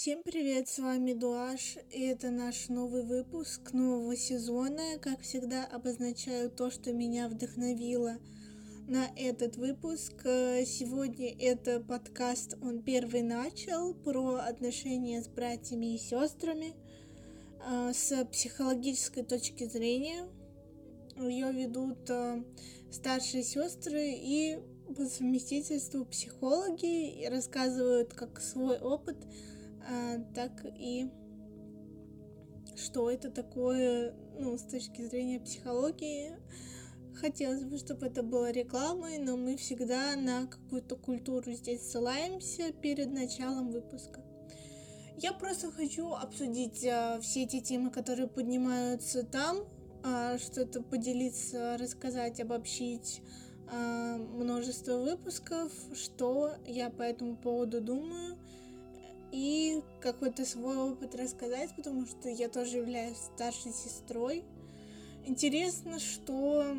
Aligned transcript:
Всем 0.00 0.22
привет, 0.22 0.66
с 0.66 0.78
вами 0.78 1.12
Дуаш, 1.12 1.76
и 1.90 2.00
это 2.00 2.30
наш 2.30 2.70
новый 2.70 3.02
выпуск 3.02 3.74
нового 3.74 4.16
сезона. 4.16 4.98
Как 4.98 5.20
всегда, 5.20 5.66
обозначаю 5.66 6.50
то, 6.50 6.70
что 6.70 6.94
меня 6.94 7.28
вдохновило 7.28 8.16
на 8.88 9.08
этот 9.14 9.58
выпуск. 9.58 10.14
Сегодня 10.24 11.36
это 11.38 11.80
подкаст 11.80 12.56
«Он 12.62 12.82
первый 12.82 13.20
начал» 13.20 13.92
про 13.92 14.36
отношения 14.36 15.20
с 15.20 15.28
братьями 15.28 15.96
и 15.96 15.98
сестрами 15.98 16.72
а, 17.62 17.92
с 17.92 18.24
психологической 18.32 19.22
точки 19.22 19.64
зрения. 19.64 20.26
Ее 21.18 21.52
ведут 21.52 22.08
а, 22.08 22.42
старшие 22.90 23.42
сестры 23.42 24.14
и 24.14 24.60
по 24.96 25.04
совместительству 25.04 26.06
психологи 26.06 27.20
и 27.22 27.28
рассказывают 27.28 28.14
как 28.14 28.40
свой 28.40 28.78
опыт– 28.78 29.18
так 30.34 30.64
и 30.64 31.10
что 32.76 33.10
это 33.10 33.30
такое, 33.30 34.14
ну, 34.38 34.56
с 34.56 34.62
точки 34.62 35.02
зрения 35.02 35.40
психологии. 35.40 36.32
Хотелось 37.14 37.64
бы, 37.64 37.76
чтобы 37.76 38.06
это 38.06 38.22
было 38.22 38.50
рекламой, 38.50 39.18
но 39.18 39.36
мы 39.36 39.56
всегда 39.56 40.16
на 40.16 40.46
какую-то 40.46 40.96
культуру 40.96 41.52
здесь 41.52 41.82
ссылаемся 41.82 42.72
перед 42.72 43.12
началом 43.12 43.70
выпуска. 43.70 44.24
Я 45.16 45.32
просто 45.32 45.70
хочу 45.70 46.14
обсудить 46.14 46.86
а, 46.86 47.20
все 47.20 47.42
эти 47.42 47.60
темы, 47.60 47.90
которые 47.90 48.26
поднимаются 48.26 49.22
там, 49.22 49.58
а, 50.02 50.38
что-то 50.38 50.80
поделиться, 50.80 51.76
рассказать, 51.78 52.40
обобщить 52.40 53.20
а, 53.70 54.16
множество 54.16 54.96
выпусков, 54.96 55.70
что 55.94 56.54
я 56.64 56.88
по 56.88 57.02
этому 57.02 57.36
поводу 57.36 57.82
думаю– 57.82 58.38
и 59.32 59.82
какой-то 60.00 60.44
свой 60.44 60.76
опыт 60.76 61.14
рассказать, 61.14 61.74
потому 61.76 62.06
что 62.06 62.28
я 62.28 62.48
тоже 62.48 62.78
являюсь 62.78 63.16
старшей 63.16 63.72
сестрой. 63.72 64.44
Интересно, 65.26 65.98
что 65.98 66.76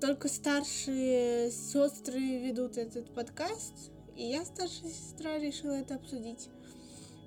только 0.00 0.28
старшие 0.28 1.50
сестры 1.50 2.38
ведут 2.38 2.78
этот 2.78 3.12
подкаст, 3.14 3.92
и 4.16 4.24
я, 4.24 4.44
старшая 4.44 4.90
сестра, 4.90 5.38
решила 5.38 5.72
это 5.72 5.96
обсудить. 5.96 6.48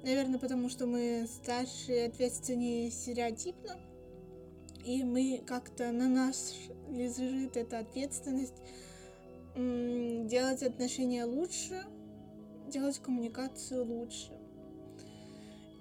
Наверное, 0.04 0.40
потому 0.40 0.70
что 0.70 0.86
мы 0.86 1.28
старшие, 1.28 2.08
ответственнее 2.08 2.90
стереотипно, 2.90 3.78
и 4.86 5.04
мы 5.04 5.44
как-то 5.46 5.92
на 5.92 6.08
нас 6.08 6.56
лежит 6.90 7.58
эта 7.58 7.80
ответственность 7.80 8.56
делать 9.56 10.64
отношения 10.64 11.26
лучше, 11.26 11.84
делать 12.70 13.00
коммуникацию 13.00 13.86
лучше. 13.86 14.32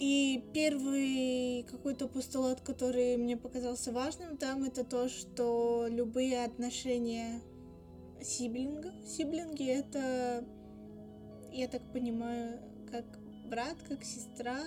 И 0.00 0.44
первый 0.55 1.64
какой-то 1.64 2.06
постулат, 2.06 2.61
который 2.61 3.17
мне 3.17 3.36
показался 3.36 3.92
важным 3.92 4.36
там, 4.36 4.62
это 4.62 4.84
то, 4.84 5.08
что 5.08 5.86
любые 5.89 6.45
отношения 6.45 7.41
сиблинга, 8.22 8.92
сиблинги 9.05 9.67
это, 9.67 10.45
я 11.53 11.67
так 11.67 11.83
понимаю, 11.92 12.61
как 12.91 13.05
брат, 13.48 13.77
как 13.89 14.05
сестра, 14.05 14.61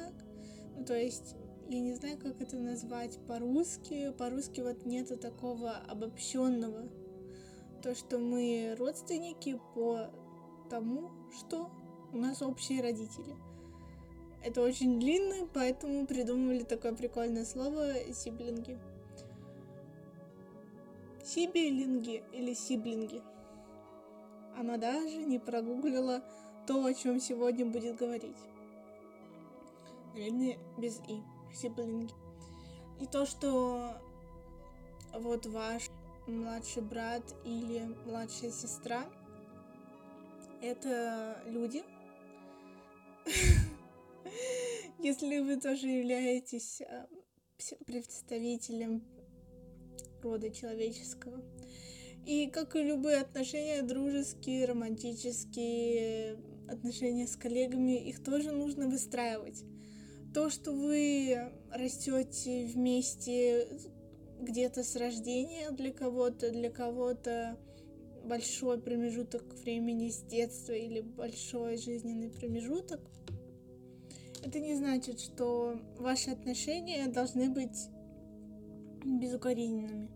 ну 0.77 0.83
то 0.83 0.97
есть 0.97 1.35
я 1.71 1.79
не 1.79 1.93
знаю, 1.93 2.17
как 2.17 2.41
это 2.41 2.57
назвать 2.57 3.17
по-русски. 3.27 4.11
По-русски 4.17 4.59
вот 4.59 4.85
нету 4.85 5.15
такого 5.15 5.71
обобщенного. 5.71 6.89
То, 7.81 7.95
что 7.95 8.19
мы 8.19 8.75
родственники 8.77 9.57
по 9.73 10.07
тому, 10.69 11.11
что 11.39 11.71
у 12.13 12.17
нас 12.17 12.41
общие 12.41 12.81
родители. 12.81 13.35
Это 14.43 14.61
очень 14.61 14.99
длинно, 14.99 15.47
поэтому 15.53 16.05
придумали 16.07 16.63
такое 16.63 16.93
прикольное 16.93 17.45
слово 17.45 17.93
сиблинги. 18.13 18.79
Сибилинги 21.23 22.23
или 22.33 22.53
сиблинги. 22.53 23.21
Она 24.57 24.77
даже 24.77 25.17
не 25.17 25.39
прогуглила 25.39 26.23
то, 26.67 26.83
о 26.83 26.93
чем 26.93 27.19
сегодня 27.19 27.65
будет 27.65 27.97
говорить. 27.97 28.37
Наверное, 30.13 30.57
без 30.77 30.99
и. 31.07 31.21
Сиблинги. 31.53 32.13
И 32.99 33.05
то, 33.05 33.25
что 33.25 34.01
вот 35.13 35.45
ваш 35.45 35.89
младший 36.27 36.81
брат 36.81 37.23
или 37.43 37.95
младшая 38.05 38.51
сестра 38.51 39.05
это 40.61 41.41
люди, 41.45 41.83
Если 44.99 45.39
вы 45.39 45.59
тоже 45.59 45.87
являетесь 45.87 46.81
а, 46.81 47.07
представителем 47.85 49.03
рода 50.21 50.49
человеческого. 50.49 51.43
И 52.25 52.47
как 52.47 52.75
и 52.75 52.83
любые 52.83 53.17
отношения, 53.17 53.81
дружеские, 53.81 54.65
романтические, 54.65 56.37
отношения 56.69 57.27
с 57.27 57.35
коллегами, 57.35 57.97
их 58.07 58.23
тоже 58.23 58.51
нужно 58.51 58.87
выстраивать. 58.87 59.63
То, 60.33 60.49
что 60.49 60.71
вы 60.71 61.51
растете 61.71 62.65
вместе 62.67 63.67
где-то 64.39 64.83
с 64.83 64.95
рождения 64.95 65.71
для 65.71 65.91
кого-то, 65.91 66.51
для 66.51 66.69
кого-то 66.69 67.57
большой 68.23 68.79
промежуток 68.79 69.43
времени 69.63 70.09
с 70.09 70.21
детства 70.21 70.73
или 70.73 71.01
большой 71.01 71.77
жизненный 71.77 72.29
промежуток, 72.29 73.01
это 74.43 74.59
не 74.59 74.75
значит, 74.75 75.19
что 75.19 75.79
ваши 75.97 76.31
отношения 76.31 77.07
должны 77.07 77.49
быть 77.49 77.89
безукоризненными. 79.05 80.09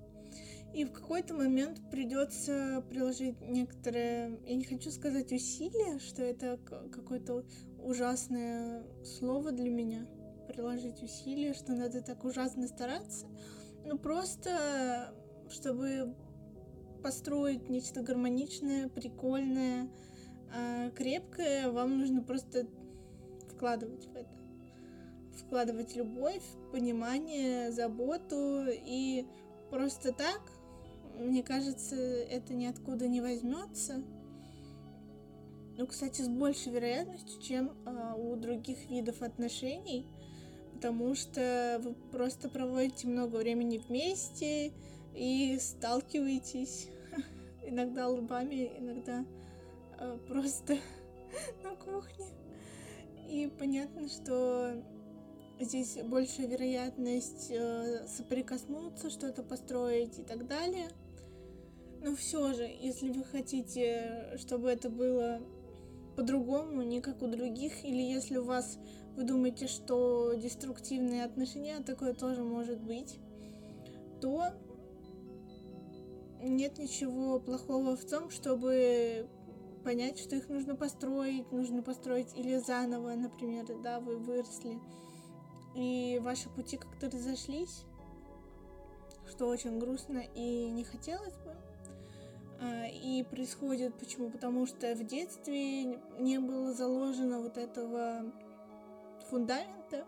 И 0.73 0.83
в 0.83 0.91
какой-то 0.91 1.33
момент 1.33 1.79
придется 1.89 2.83
приложить 2.89 3.39
некоторое, 3.41 4.37
я 4.45 4.55
не 4.55 4.65
хочу 4.65 4.91
сказать 4.91 5.31
усилия, 5.31 5.99
что 5.99 6.21
это 6.21 6.59
какое-то 6.91 7.45
ужасное 7.79 8.83
слово 9.03 9.51
для 9.51 9.69
меня, 9.69 10.05
приложить 10.49 11.01
усилия, 11.01 11.53
что 11.53 11.73
надо 11.73 12.01
так 12.01 12.25
ужасно 12.25 12.67
стараться, 12.67 13.25
ну 13.85 13.97
просто 13.97 15.13
чтобы 15.49 16.15
построить 17.05 17.69
нечто 17.69 18.01
гармоничное, 18.01 18.89
прикольное, 18.89 19.87
а, 20.51 20.89
крепкое, 20.89 21.69
вам 21.69 21.99
нужно 21.99 22.23
просто 22.23 22.65
вкладывать 23.51 24.07
в 24.07 24.15
это. 24.15 24.35
Вкладывать 25.37 25.95
любовь, 25.95 26.41
понимание, 26.71 27.71
заботу 27.71 28.65
и 28.67 29.27
просто 29.69 30.13
так, 30.13 30.41
мне 31.19 31.43
кажется, 31.43 31.95
это 31.95 32.55
ниоткуда 32.55 33.07
не 33.07 33.21
возьмется. 33.21 34.01
Ну, 35.77 35.85
кстати, 35.85 36.23
с 36.23 36.27
большей 36.27 36.71
вероятностью, 36.71 37.39
чем 37.39 37.77
э, 37.85 38.13
у 38.17 38.35
других 38.35 38.89
видов 38.89 39.21
отношений, 39.21 40.07
потому 40.73 41.13
что 41.13 41.79
вы 41.83 41.93
просто 42.11 42.49
проводите 42.49 43.07
много 43.07 43.35
времени 43.35 43.77
вместе 43.77 44.73
и 45.13 45.59
сталкиваетесь 45.59 46.89
иногда 47.67 48.07
лбами, 48.07 48.71
иногда 48.77 49.25
э, 49.99 50.17
просто 50.27 50.77
на 51.63 51.75
кухне. 51.75 52.25
И 53.27 53.51
понятно, 53.59 54.07
что 54.07 54.83
здесь 55.59 55.97
большая 56.03 56.47
вероятность 56.47 57.49
э, 57.49 58.05
соприкоснуться, 58.07 59.09
что-то 59.09 59.43
построить 59.43 60.19
и 60.19 60.23
так 60.23 60.47
далее. 60.47 60.89
Но 62.01 62.15
все 62.15 62.53
же, 62.53 62.63
если 62.63 63.09
вы 63.09 63.23
хотите, 63.23 64.37
чтобы 64.37 64.69
это 64.69 64.89
было 64.89 65.41
по-другому, 66.15 66.83
не 66.83 67.01
как 67.01 67.21
у 67.21 67.27
других, 67.27 67.83
или 67.83 68.01
если 68.01 68.37
у 68.37 68.43
вас 68.43 68.77
вы 69.15 69.23
думаете, 69.23 69.67
что 69.67 70.33
деструктивные 70.33 71.23
отношения, 71.23 71.79
такое 71.79 72.13
тоже 72.13 72.43
может 72.43 72.79
быть, 72.79 73.17
то 74.21 74.51
нет 76.49 76.77
ничего 76.77 77.39
плохого 77.39 77.95
в 77.95 78.05
том, 78.05 78.29
чтобы 78.29 79.27
понять, 79.83 80.19
что 80.19 80.35
их 80.35 80.49
нужно 80.49 80.75
построить, 80.75 81.51
нужно 81.51 81.81
построить 81.81 82.35
или 82.35 82.57
заново, 82.57 83.13
например, 83.13 83.65
да, 83.83 83.99
вы 83.99 84.17
выросли, 84.17 84.79
и 85.75 86.19
ваши 86.23 86.49
пути 86.49 86.77
как-то 86.77 87.07
разошлись, 87.07 87.83
что 89.27 89.47
очень 89.47 89.77
грустно 89.79 90.23
и 90.33 90.69
не 90.69 90.83
хотелось 90.83 91.35
бы. 91.37 91.55
А, 92.61 92.87
и 92.87 93.23
происходит 93.23 93.93
почему? 93.95 94.29
Потому 94.29 94.65
что 94.65 94.95
в 94.95 95.05
детстве 95.05 95.83
не 96.19 96.39
было 96.39 96.73
заложено 96.73 97.41
вот 97.41 97.57
этого 97.57 98.31
фундамента, 99.29 100.05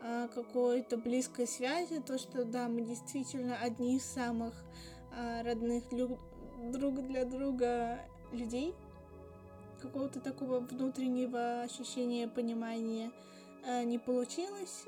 а, 0.00 0.28
какой-то 0.28 0.96
близкой 0.96 1.46
связи, 1.46 2.00
то, 2.00 2.18
что 2.18 2.44
да, 2.44 2.68
мы 2.68 2.82
действительно 2.82 3.56
одни 3.56 3.96
из 3.96 4.04
самых 4.04 4.54
родных 5.42 5.84
друг 5.90 7.06
для 7.06 7.24
друга 7.24 8.00
людей. 8.32 8.74
какого-то 9.80 10.20
такого 10.20 10.60
внутреннего 10.60 11.62
ощущения 11.62 12.26
понимания 12.26 13.12
э, 13.64 13.84
не 13.84 13.98
получилось. 13.98 14.84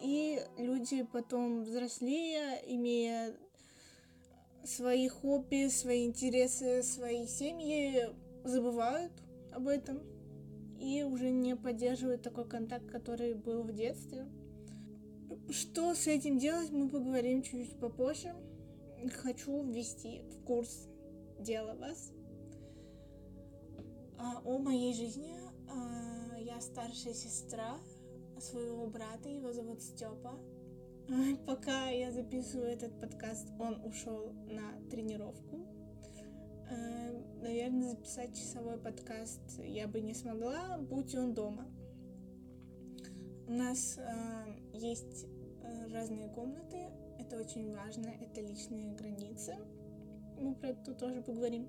И 0.00 0.40
люди 0.58 1.02
потом 1.04 1.64
взрослее, 1.64 2.60
имея 2.66 3.34
свои 4.64 5.08
хобби, 5.08 5.68
свои 5.68 6.06
интересы, 6.06 6.82
свои 6.82 7.26
семьи, 7.26 8.08
забывают 8.44 9.12
об 9.52 9.68
этом 9.68 10.00
и 10.78 11.02
уже 11.02 11.30
не 11.30 11.56
поддерживают 11.56 12.22
такой 12.22 12.46
контакт, 12.46 12.90
который 12.90 13.34
был 13.34 13.62
в 13.62 13.72
детстве. 13.72 14.26
Что 15.50 15.94
с 15.94 16.06
этим 16.06 16.38
делать, 16.38 16.70
мы 16.70 16.88
поговорим 16.88 17.42
чуть 17.42 17.78
попозже. 17.78 18.34
Хочу 19.22 19.62
ввести 19.62 20.22
в 20.30 20.44
курс 20.44 20.88
дела 21.38 21.74
вас 21.74 22.12
а, 24.18 24.40
о 24.44 24.58
моей 24.58 24.94
жизни. 24.94 25.34
А, 25.68 26.38
я 26.38 26.60
старшая 26.60 27.14
сестра 27.14 27.78
своего 28.40 28.86
брата, 28.86 29.28
его 29.28 29.52
зовут 29.52 29.82
Степа. 29.82 30.38
А, 31.08 31.36
пока 31.46 31.88
я 31.90 32.10
записываю 32.10 32.68
этот 32.68 32.98
подкаст, 33.00 33.48
он 33.58 33.80
ушел 33.84 34.32
на 34.46 34.80
тренировку. 34.90 35.66
А, 36.70 37.42
наверное, 37.42 37.90
записать 37.90 38.34
часовой 38.34 38.78
подкаст 38.78 39.42
я 39.64 39.86
бы 39.86 40.00
не 40.00 40.14
смогла, 40.14 40.78
будь 40.78 41.14
он 41.14 41.34
дома. 41.34 41.66
У 43.46 43.52
нас 43.52 43.98
а, 43.98 44.46
есть 44.72 45.26
разные 45.92 46.28
комнаты, 46.28 46.88
это 47.26 47.38
очень 47.40 47.74
важно, 47.74 48.06
это 48.20 48.40
личные 48.40 48.94
границы. 48.94 49.56
Мы 50.38 50.54
про 50.54 50.68
это 50.68 50.94
тоже 50.94 51.22
поговорим. 51.22 51.66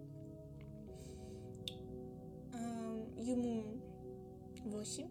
Ему 3.18 3.64
8. 4.66 5.08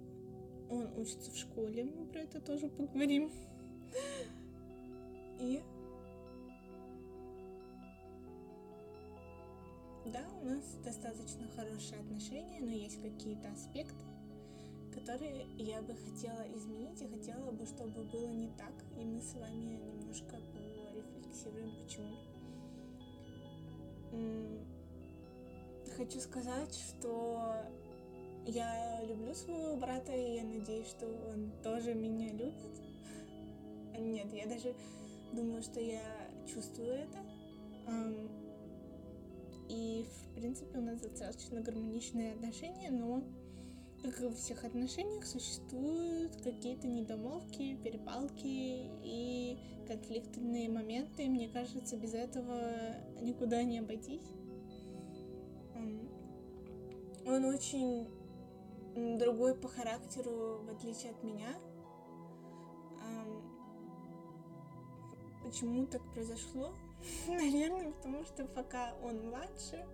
Он 0.70 0.98
учится 0.98 1.30
в 1.30 1.36
школе, 1.36 1.84
мы 1.84 2.06
про 2.06 2.20
это 2.20 2.40
тоже 2.40 2.68
поговорим. 2.68 3.30
И 5.40 5.62
да, 10.06 10.24
у 10.42 10.44
нас 10.44 10.64
достаточно 10.84 11.48
хорошие 11.56 12.00
отношения, 12.00 12.60
но 12.60 12.70
есть 12.70 13.02
какие-то 13.02 13.50
аспекты, 13.50 13.94
которые 14.92 15.46
я 15.58 15.82
бы 15.82 15.94
хотела 15.94 16.42
изменить 16.56 17.02
и 17.02 17.08
хотела 17.08 17.50
бы, 17.50 17.66
чтобы 17.66 18.04
было 18.04 18.30
не 18.30 18.48
так. 18.56 18.72
И 18.98 19.04
мы 19.04 19.20
с 19.20 19.34
вами 19.34 19.80
немножко 20.06 20.36
порефлексируем, 20.52 21.72
почему. 21.82 22.16
Хочу 25.96 26.20
сказать, 26.20 26.74
что 26.74 27.40
я 28.46 29.02
люблю 29.04 29.34
своего 29.34 29.76
брата, 29.76 30.12
и 30.12 30.36
я 30.36 30.44
надеюсь, 30.44 30.88
что 30.88 31.06
он 31.06 31.50
тоже 31.62 31.94
меня 31.94 32.32
любит. 32.32 32.80
Нет, 33.98 34.32
я 34.32 34.46
даже 34.46 34.74
думаю, 35.32 35.62
что 35.62 35.80
я 35.80 36.02
чувствую 36.46 36.92
это. 36.92 37.18
И, 39.68 40.04
в 40.04 40.34
принципе, 40.34 40.78
у 40.78 40.82
нас 40.82 41.00
достаточно 41.00 41.60
гармоничные 41.60 42.34
отношения, 42.34 42.90
но, 42.90 43.24
как 44.02 44.20
и 44.20 44.24
во 44.24 44.32
всех 44.32 44.64
отношениях, 44.64 45.26
существуют 45.26 46.36
какие-то 46.42 46.86
недомолвки, 46.86 47.76
перепалки 47.76 48.90
и 49.02 49.58
конфликтные 49.86 50.68
моменты. 50.68 51.26
Мне 51.28 51.48
кажется, 51.48 51.96
без 51.96 52.14
этого 52.14 52.94
никуда 53.20 53.62
не 53.62 53.78
обойтись. 53.78 54.26
Он 57.26 57.44
очень 57.44 58.08
другой 59.18 59.54
по 59.54 59.68
характеру, 59.68 60.60
в 60.62 60.70
отличие 60.70 61.10
от 61.10 61.22
меня. 61.24 61.48
Почему 65.46 65.86
так 65.86 66.02
произошло? 66.12 66.74
Наверное, 67.28 67.92
потому 67.92 68.24
что 68.24 68.44
пока 68.46 68.94
он 69.02 69.28
младше, 69.28 69.86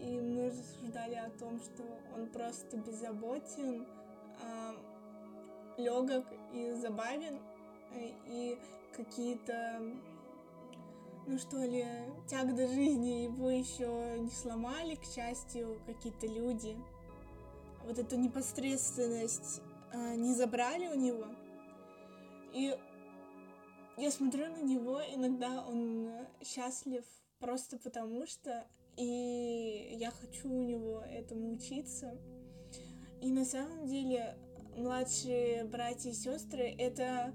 и 0.00 0.20
мы 0.20 0.48
рассуждали 0.48 1.14
о 1.14 1.30
том, 1.30 1.60
что 1.60 1.82
он 2.14 2.26
просто 2.28 2.76
беззаботен, 2.76 3.86
легок 5.76 6.26
и 6.52 6.72
забавен, 6.72 7.38
и 8.26 8.58
какие-то, 8.96 9.80
ну 11.26 11.38
что 11.38 11.58
ли, 11.58 11.86
тяг 12.28 12.54
до 12.54 12.66
жизни 12.66 13.24
его 13.24 13.50
еще 13.50 14.18
не 14.18 14.30
сломали, 14.30 14.96
к 14.96 15.04
счастью, 15.04 15.80
какие-то 15.86 16.26
люди, 16.26 16.76
вот 17.84 17.98
эту 17.98 18.16
непосредственность 18.16 19.60
э, 19.92 20.14
не 20.14 20.34
забрали 20.34 20.88
у 20.88 20.94
него. 20.94 21.26
И 22.52 22.76
я 23.96 24.10
смотрю 24.10 24.48
на 24.48 24.62
него, 24.62 25.00
иногда 25.12 25.64
он 25.66 26.26
счастлив 26.44 27.04
просто 27.38 27.78
потому 27.78 28.26
что, 28.26 28.66
и 28.96 29.96
я 29.98 30.10
хочу 30.10 30.50
у 30.50 30.62
него 30.62 31.00
этому 31.00 31.52
учиться. 31.52 32.18
И 33.20 33.30
на 33.30 33.44
самом 33.44 33.86
деле 33.86 34.36
младшие 34.76 35.64
братья 35.64 36.10
и 36.10 36.14
сестры 36.14 36.74
это 36.78 37.34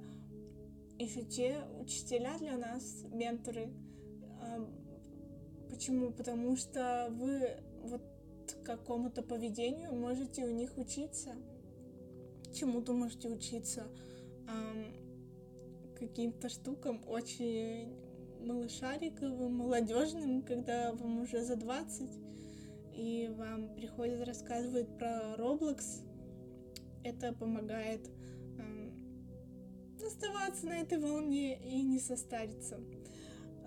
еще 1.00 1.24
те 1.24 1.64
учителя 1.80 2.38
для 2.40 2.58
нас, 2.58 3.04
менторы. 3.12 3.70
Почему? 5.70 6.12
Потому 6.12 6.56
что 6.58 7.10
вы 7.12 7.58
вот 7.84 8.02
какому-то 8.64 9.22
поведению, 9.22 9.94
можете 9.94 10.46
у 10.46 10.52
них 10.52 10.78
учиться. 10.78 11.36
Чему-то 12.54 12.94
можете 12.94 13.30
учиться. 13.30 13.88
Каким-то 16.00 16.50
штукам 16.50 17.04
очень 17.08 17.96
малышариковым, 18.48 19.56
молодежным, 19.56 20.42
когда 20.42 20.94
вам 20.94 21.22
уже 21.22 21.44
за 21.44 21.56
20, 21.56 22.10
и 22.96 23.32
вам 23.38 23.76
приходят 23.76 24.28
рассказывать 24.28 24.88
про 24.98 25.36
Roblox. 25.38 26.02
Это 27.04 27.34
помогает 27.34 28.10
эм, 28.58 28.94
оставаться 30.06 30.66
на 30.66 30.80
этой 30.80 31.00
волне 31.00 31.60
и 31.60 31.84
не 31.84 32.00
состариться. 32.00 32.80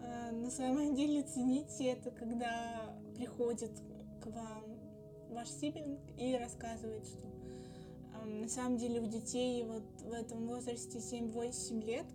Э, 0.03 0.33
на 0.33 0.51
самом 0.51 0.95
деле 0.95 1.23
цените 1.23 1.93
это, 1.93 2.11
когда 2.11 2.97
приходит 3.15 3.73
к 4.21 4.27
вам 4.27 4.65
ваш 5.31 5.49
сибинг 5.49 6.01
и 6.19 6.37
рассказывает, 6.37 7.07
что 7.07 7.29
э, 7.29 8.27
на 8.27 8.49
самом 8.49 8.79
деле 8.79 9.01
у 9.01 9.07
детей 9.07 9.63
вот 9.65 9.85
в 10.03 10.13
этом 10.13 10.47
возрасте 10.47 10.99
7-8 10.99 11.85
лет 11.85 12.07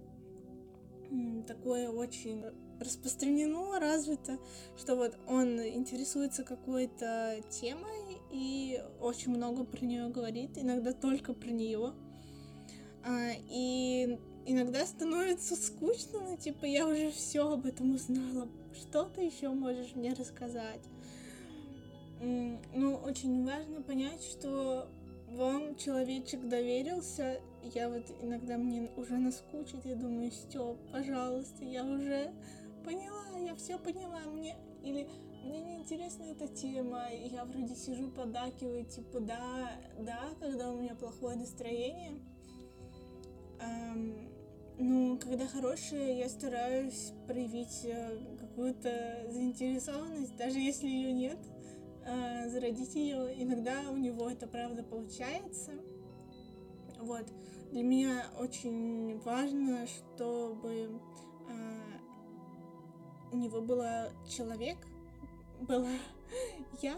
такое 1.48 1.90
очень 1.90 2.44
распространено, 2.80 3.80
развито, 3.80 4.38
что 4.78 4.96
вот 4.96 5.18
он 5.28 5.60
интересуется 5.60 6.44
какой-то 6.44 7.42
темой 7.50 8.20
и 8.32 8.82
очень 9.00 9.32
много 9.32 9.64
про 9.64 9.86
нее 9.86 10.10
говорит, 10.10 10.58
иногда 10.58 10.92
только 10.92 11.34
про 11.34 11.50
нее. 11.50 11.94
А, 13.04 13.30
и 13.50 14.20
иногда 14.46 14.86
становится 14.86 15.56
скучно, 15.56 16.20
ну, 16.22 16.38
типа, 16.38 16.66
я 16.66 16.88
уже 16.88 17.12
все 17.12 17.52
об 17.52 17.66
этом 17.66 17.94
узнала, 17.94 18.50
что 18.74 19.04
ты 19.06 19.22
еще 19.22 19.50
можешь 19.50 19.96
мне 19.96 20.14
рассказать? 20.14 20.82
Ну, 22.22 22.96
очень 23.04 23.46
важно 23.46 23.82
понять, 23.82 24.24
что 24.24 24.88
вам 25.30 25.76
человечек 25.76 26.48
доверился. 26.48 27.40
Я 27.74 27.90
вот 27.90 28.04
иногда 28.22 28.58
мне 28.58 28.90
уже 28.96 29.18
наскучит, 29.18 29.86
я 29.86 29.96
думаю, 29.96 30.32
Степ, 30.32 30.78
пожалуйста, 30.92 31.64
я 31.64 31.84
уже 31.84 32.32
поняла, 32.84 33.40
я 33.40 33.56
все 33.56 33.80
поняла, 33.80 34.20
мне 34.32 34.56
или 34.84 35.08
мне 35.44 35.62
не 35.62 35.76
интересна 35.78 36.24
эта 36.24 36.48
тема, 36.48 37.08
я 37.12 37.44
вроде 37.46 37.76
сижу, 37.76 38.10
подакиваю, 38.12 38.86
типа, 38.86 39.20
да, 39.20 39.72
да, 40.00 40.30
когда 40.40 40.72
у 40.72 40.80
меня 40.80 40.96
плохое 40.96 41.38
настроение. 41.38 42.20
Эм, 43.60 44.30
ну, 44.78 45.18
когда 45.18 45.48
хорошее, 45.48 46.20
я 46.20 46.30
стараюсь 46.30 47.14
проявить 47.28 47.86
э, 47.86 48.38
какую-то 48.40 49.28
заинтересованность, 49.30 50.36
даже 50.36 50.60
если 50.60 50.88
ее 50.88 51.14
нет 51.14 51.40
э, 52.06 52.50
зародить 52.50 52.96
ее. 52.96 53.42
Иногда 53.42 53.90
у 53.90 53.98
него 53.98 54.30
это 54.30 54.48
правда 54.48 54.84
получается. 54.84 55.72
Вот. 57.00 57.26
Для 57.76 57.84
меня 57.84 58.24
очень 58.40 59.20
важно, 59.26 59.86
чтобы 59.86 60.98
э, 61.50 61.82
у 63.34 63.36
него 63.36 63.60
было 63.60 64.14
человек, 64.30 64.78
была 65.60 65.90
я, 66.82 66.98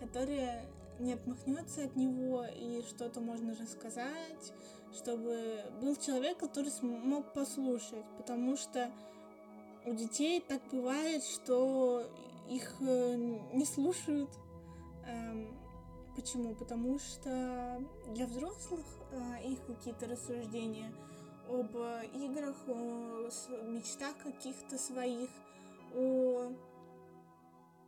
которая 0.00 0.64
не 0.98 1.12
отмахнется 1.12 1.84
от 1.84 1.94
него 1.94 2.46
и 2.46 2.80
что-то 2.88 3.20
можно 3.20 3.54
рассказать, 3.54 4.54
чтобы 4.94 5.62
был 5.82 5.94
человек, 5.96 6.38
который 6.38 6.70
смог 6.70 7.34
послушать, 7.34 8.06
потому 8.16 8.56
что 8.56 8.90
у 9.84 9.92
детей 9.92 10.40
так 10.40 10.62
бывает, 10.72 11.22
что 11.22 12.10
их 12.48 12.76
э, 12.80 13.16
не 13.52 13.66
слушают. 13.66 14.30
Эм, 15.06 15.57
почему? 16.18 16.54
Потому 16.54 16.98
что 16.98 17.80
для 18.12 18.26
взрослых 18.26 18.84
э, 19.12 19.50
их 19.50 19.64
какие-то 19.66 20.06
рассуждения 20.06 20.92
об 21.48 21.76
играх, 22.14 22.56
о 22.66 23.28
мечтах 23.68 24.18
каких-то 24.18 24.78
своих, 24.78 25.30
о 25.94 26.52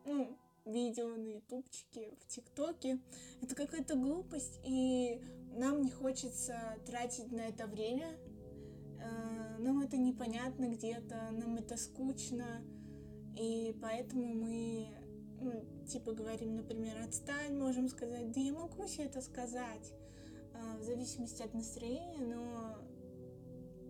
ну, 0.06 0.38
видео 0.64 1.08
на 1.08 1.26
ютубчике, 1.34 2.14
в 2.20 2.26
тиктоке. 2.26 3.00
Это 3.42 3.54
какая-то 3.56 3.96
глупость, 3.96 4.60
и 4.64 5.20
нам 5.56 5.82
не 5.82 5.90
хочется 5.90 6.78
тратить 6.86 7.32
на 7.32 7.40
это 7.40 7.66
время. 7.66 8.16
Э, 9.00 9.58
нам 9.58 9.80
это 9.80 9.96
непонятно 9.96 10.66
где-то, 10.66 11.30
нам 11.32 11.56
это 11.56 11.76
скучно, 11.76 12.62
и 13.36 13.76
поэтому 13.82 14.34
мы, 14.34 14.86
ну, 15.40 15.64
типа, 15.86 16.12
говорим, 16.12 16.56
например, 16.56 16.96
отстань, 17.02 17.56
можем 17.56 17.88
сказать, 17.88 18.30
да 18.32 18.40
я 18.40 18.52
могу 18.52 18.86
себе 18.86 19.04
это 19.04 19.20
сказать, 19.20 19.92
э, 20.54 20.78
в 20.78 20.82
зависимости 20.82 21.42
от 21.42 21.54
настроения, 21.54 22.20
но 22.20 22.76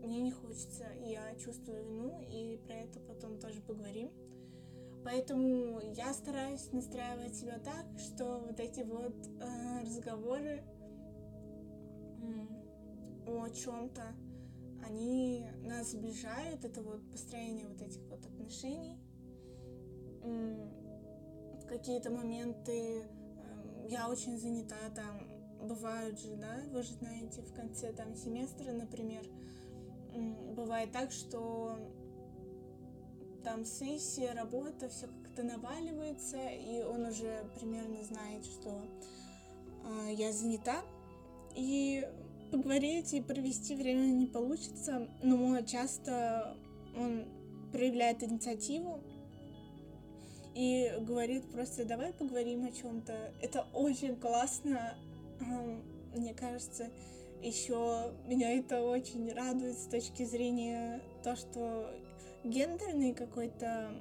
мне 0.02 0.21
не 0.21 0.30
хочется, 0.30 0.85
я 1.02 1.35
чувствую 1.37 1.85
вину, 1.85 2.21
и 2.30 2.59
про 2.66 2.75
это 2.75 3.00
потом 3.00 3.38
тоже 3.38 3.61
поговорим. 3.61 4.11
Поэтому 5.04 5.80
я 5.95 6.12
стараюсь 6.12 6.71
настраивать 6.73 7.35
себя 7.35 7.59
так, 7.59 7.87
что 7.99 8.38
вот 8.47 8.61
эти 8.61 8.83
вот 8.83 9.14
э, 9.40 9.83
разговоры 9.83 10.62
о 13.26 13.49
чем-то, 13.49 14.02
они 14.87 15.47
нас 15.62 15.92
сближают, 15.92 16.64
это 16.64 16.83
вот 16.83 17.09
построение 17.11 17.66
вот 17.66 17.80
этих 17.80 18.02
вот 18.09 18.25
отношений. 18.26 18.99
Какие-то 21.70 22.10
моменты 22.10 22.72
э, 22.72 23.86
я 23.88 24.08
очень 24.08 24.36
занята, 24.36 24.74
там 24.92 25.68
бывают 25.68 26.18
же, 26.18 26.34
да, 26.34 26.56
вы 26.72 26.82
же 26.82 26.94
знаете, 26.94 27.42
в 27.42 27.54
конце 27.54 27.92
там 27.92 28.16
семестра, 28.16 28.72
например, 28.72 29.22
бывает 30.56 30.90
так, 30.90 31.12
что 31.12 31.78
там 33.44 33.64
сессия, 33.64 34.32
работа, 34.32 34.88
все 34.88 35.06
как-то 35.06 35.44
наваливается, 35.44 36.38
и 36.48 36.82
он 36.82 37.06
уже 37.06 37.44
примерно 37.54 38.02
знает, 38.02 38.44
что 38.44 38.82
э, 39.84 40.14
я 40.14 40.32
занята, 40.32 40.82
и 41.54 42.04
поговорить 42.50 43.14
и 43.14 43.20
провести 43.20 43.76
время 43.76 44.06
не 44.06 44.26
получится, 44.26 45.08
но 45.22 45.60
часто 45.62 46.56
он 46.96 47.28
проявляет 47.70 48.24
инициативу 48.24 49.04
и 50.54 50.92
говорит 51.00 51.50
просто 51.52 51.85
давай 51.85 52.12
поговорим 52.12 52.64
о 52.64 52.73
чем-то. 52.73 53.33
Это 53.40 53.66
очень 53.73 54.16
классно, 54.16 54.95
мне 56.14 56.35
кажется, 56.35 56.90
еще 57.42 58.12
меня 58.26 58.52
это 58.59 58.83
очень 58.83 59.33
радует 59.33 59.78
с 59.78 59.87
точки 59.87 60.25
зрения 60.25 61.00
то, 61.23 61.37
что 61.37 61.90
гендерный 62.45 63.14
какой-то 63.14 63.92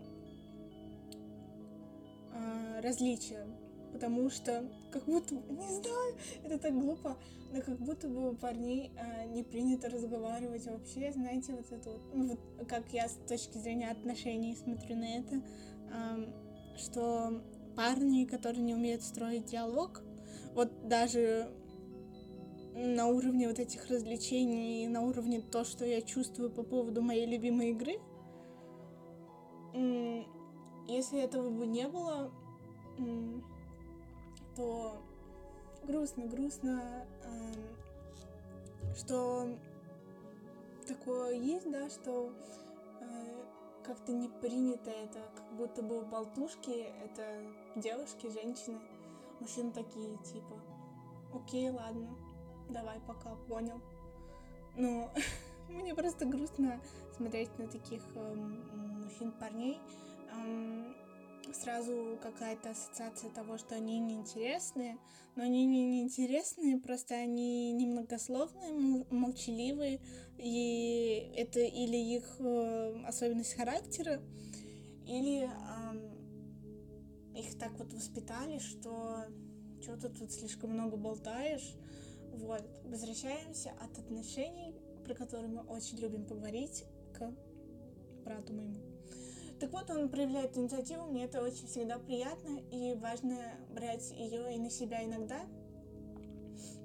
э, 2.34 2.82
различие, 2.82 3.46
потому 3.94 4.30
что 4.30 4.66
как 4.92 5.06
будто, 5.06 5.36
не 5.36 5.68
знаю, 5.68 6.16
это 6.44 6.58
так 6.58 6.74
глупо, 6.74 7.18
но 7.52 7.62
как 7.62 7.80
будто 7.80 8.08
бы 8.08 8.32
у 8.32 8.36
парней 8.36 8.92
э, 8.98 9.26
не 9.28 9.44
принято 9.44 9.90
разговаривать 9.90 10.66
вообще, 10.68 11.12
знаете, 11.12 11.54
вот 11.54 11.72
это 11.72 11.90
вот, 11.90 12.02
ну, 12.14 12.28
вот 12.28 12.68
как 12.68 12.92
я 12.92 13.08
с 13.08 13.18
точки 13.28 13.58
зрения 13.58 13.90
отношений 13.90 14.56
смотрю 14.56 14.96
на 14.96 15.18
это, 15.18 15.42
что 16.78 17.42
парни, 17.76 18.26
которые 18.26 18.62
не 18.62 18.76
умеют 18.76 19.04
строить 19.04 19.46
диалог, 19.46 20.02
вот 20.54 20.88
даже 20.88 21.52
на 22.76 23.08
уровне 23.08 23.48
вот 23.48 23.60
этих 23.60 23.88
развлечений, 23.88 24.88
на 24.88 25.02
уровне 25.02 25.42
то, 25.42 25.64
что 25.64 25.86
я 25.86 26.02
чувствую 26.02 26.50
по 26.50 26.64
поводу 26.64 27.02
моей 27.02 27.26
любимой 27.26 27.72
игры, 27.72 28.00
если 30.88 31.22
этого 31.22 31.50
бы 31.50 31.68
не 31.68 31.88
было, 31.88 32.32
то 34.56 34.94
грустно, 35.84 36.26
грустно, 36.26 36.82
что 38.96 39.48
такое 40.88 41.36
есть, 41.36 41.70
да, 41.70 41.90
что 41.90 42.32
э, 43.02 43.44
как-то 43.90 44.12
не 44.12 44.30
принято 44.30 44.92
это, 44.92 45.20
как 45.36 45.52
будто 45.56 45.82
бы 45.82 46.04
болтушки— 46.04 46.70
это 47.04 47.42
девушки, 47.76 48.28
женщины, 48.28 48.80
мужчины 49.40 49.72
такие, 49.72 50.16
типа, 50.18 50.62
окей, 51.34 51.72
ладно, 51.72 52.16
давай, 52.70 53.00
пока, 53.08 53.34
понял. 53.48 53.82
Но 54.78 55.12
мне 55.70 55.96
просто 55.96 56.26
грустно 56.26 56.80
смотреть 57.18 57.50
на 57.58 57.68
таких 57.68 58.04
мужчин, 58.14 59.32
парней, 59.32 59.80
сразу 61.54 62.18
какая-то 62.22 62.72
ассоциация 62.72 63.30
того, 63.30 63.58
что 63.58 63.76
они 63.76 64.00
неинтересные, 64.00 64.98
но 65.36 65.44
они 65.44 65.66
не 65.66 65.86
неинтересные, 65.86 66.78
просто 66.78 67.16
они 67.16 67.72
немногословные, 67.74 69.06
молчаливые, 69.10 70.00
и 70.38 71.32
это 71.36 71.60
или 71.60 71.98
их 71.98 72.36
э, 72.40 73.04
особенность 73.06 73.54
характера, 73.54 74.22
или 75.06 75.50
э, 75.50 77.40
их 77.40 77.58
так 77.58 77.72
вот 77.78 77.94
воспитали, 77.94 78.60
что 78.60 79.26
что-то 79.82 80.10
тут 80.10 80.32
слишком 80.32 80.72
много 80.72 80.98
болтаешь. 80.98 81.76
Вот, 82.34 82.64
возвращаемся 82.86 83.72
от 83.82 83.98
отношений, 83.98 84.76
про 85.06 85.14
которые 85.14 85.50
мы 85.50 85.62
очень 85.62 85.98
любим 85.98 86.26
поговорить, 86.26 86.86
к 87.14 87.34
брату 88.24 88.54
моему. 88.54 88.89
Так 89.60 89.74
вот, 89.74 89.90
он 89.90 90.08
проявляет 90.08 90.58
инициативу, 90.58 91.08
мне 91.08 91.26
это 91.26 91.44
очень 91.44 91.68
всегда 91.68 91.98
приятно, 92.00 92.60
и 92.72 92.94
важно 92.94 93.36
брать 93.70 94.10
ее 94.12 94.56
и 94.56 94.58
на 94.58 94.70
себя 94.70 95.04
иногда, 95.04 95.42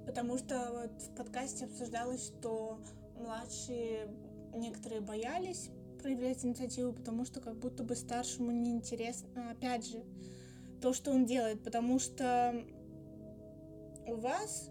потому 0.05 0.37
что 0.37 0.71
вот 0.71 1.01
в 1.01 1.15
подкасте 1.15 1.65
обсуждалось, 1.65 2.25
что 2.25 2.79
младшие 3.17 4.09
некоторые 4.53 4.99
боялись 4.99 5.69
проявлять 6.01 6.43
инициативу, 6.43 6.91
потому 6.91 7.23
что 7.23 7.39
как 7.39 7.57
будто 7.57 7.83
бы 7.83 7.95
старшему 7.95 8.51
неинтересно, 8.51 9.51
опять 9.51 9.87
же, 9.87 10.03
то, 10.81 10.91
что 10.91 11.11
он 11.11 11.25
делает, 11.25 11.63
потому 11.63 11.97
что 11.97 12.61
у 14.05 14.15
вас 14.15 14.69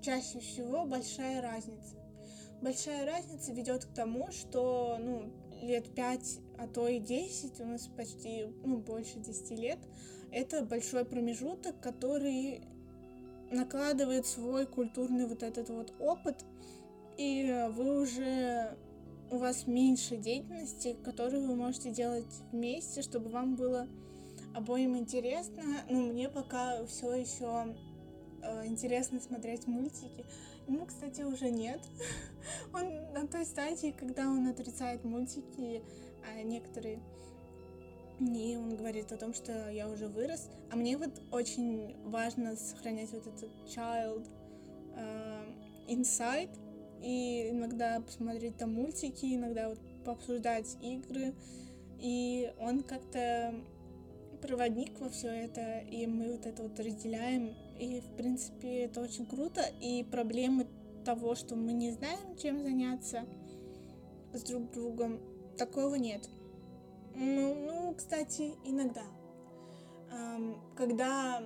чаще 0.00 0.40
всего 0.40 0.86
большая 0.86 1.42
разница. 1.42 1.96
Большая 2.62 3.06
разница 3.06 3.52
ведет 3.52 3.84
к 3.84 3.94
тому, 3.94 4.32
что, 4.32 4.96
ну, 4.98 5.32
лет 5.62 5.94
пять, 5.94 6.40
а 6.58 6.66
то 6.66 6.88
и 6.88 6.98
десять, 6.98 7.60
у 7.60 7.64
нас 7.66 7.88
почти, 7.96 8.46
ну, 8.64 8.78
больше 8.78 9.18
десяти 9.18 9.56
лет, 9.56 9.78
это 10.30 10.62
большой 10.64 11.04
промежуток, 11.04 11.80
который 11.80 12.62
накладывает 13.50 14.26
свой 14.26 14.66
культурный 14.66 15.26
вот 15.26 15.42
этот 15.42 15.70
вот 15.70 15.92
опыт, 15.98 16.44
и 17.16 17.68
вы 17.72 18.00
уже 18.00 18.76
у 19.30 19.38
вас 19.38 19.66
меньше 19.66 20.16
деятельности, 20.16 20.96
которую 21.04 21.46
вы 21.46 21.54
можете 21.54 21.90
делать 21.90 22.26
вместе, 22.52 23.02
чтобы 23.02 23.30
вам 23.30 23.56
было 23.56 23.88
обоим 24.54 24.96
интересно. 24.96 25.62
Ну, 25.88 26.12
мне 26.12 26.28
пока 26.28 26.84
все 26.86 27.14
еще 27.14 27.74
э, 28.42 28.66
интересно 28.66 29.20
смотреть 29.20 29.66
мультики. 29.66 30.24
Ему, 30.66 30.86
кстати, 30.86 31.22
уже 31.22 31.50
нет. 31.50 31.80
Он 32.72 33.12
на 33.12 33.26
той 33.26 33.44
стадии, 33.44 33.94
когда 33.98 34.28
он 34.28 34.46
отрицает 34.46 35.04
мультики, 35.04 35.82
а 36.36 36.42
некоторые 36.42 37.00
и 38.20 38.56
он 38.56 38.76
говорит 38.76 39.12
о 39.12 39.16
том, 39.16 39.32
что 39.32 39.70
я 39.70 39.88
уже 39.88 40.08
вырос. 40.08 40.48
А 40.70 40.76
мне 40.76 40.96
вот 40.96 41.22
очень 41.30 41.94
важно 42.04 42.56
сохранять 42.56 43.12
вот 43.12 43.26
этот 43.26 43.50
child 43.66 44.26
uh, 44.96 45.88
insight. 45.88 46.50
И 47.00 47.50
иногда 47.50 48.00
посмотреть 48.00 48.56
там 48.56 48.74
мультики, 48.74 49.36
иногда 49.36 49.68
вот 49.68 49.78
пообсуждать 50.04 50.76
игры. 50.82 51.32
И 52.00 52.52
он 52.58 52.82
как-то 52.82 53.54
проводник 54.42 54.98
во 55.00 55.08
все 55.10 55.28
это, 55.28 55.78
и 55.78 56.06
мы 56.06 56.32
вот 56.32 56.46
это 56.46 56.64
вот 56.64 56.78
разделяем. 56.80 57.54
И, 57.78 58.00
в 58.00 58.16
принципе, 58.16 58.80
это 58.80 59.00
очень 59.00 59.26
круто. 59.26 59.62
И 59.80 60.02
проблемы 60.02 60.66
того, 61.04 61.36
что 61.36 61.54
мы 61.54 61.72
не 61.72 61.92
знаем, 61.92 62.36
чем 62.36 62.62
заняться 62.62 63.24
с 64.32 64.42
друг 64.42 64.72
другом, 64.72 65.20
такого 65.58 65.96
нет. 65.96 66.28
Ну, 67.14 67.54
ну 67.54 67.94
кстати, 67.94 68.54
иногда. 68.64 69.02
Когда... 70.76 71.42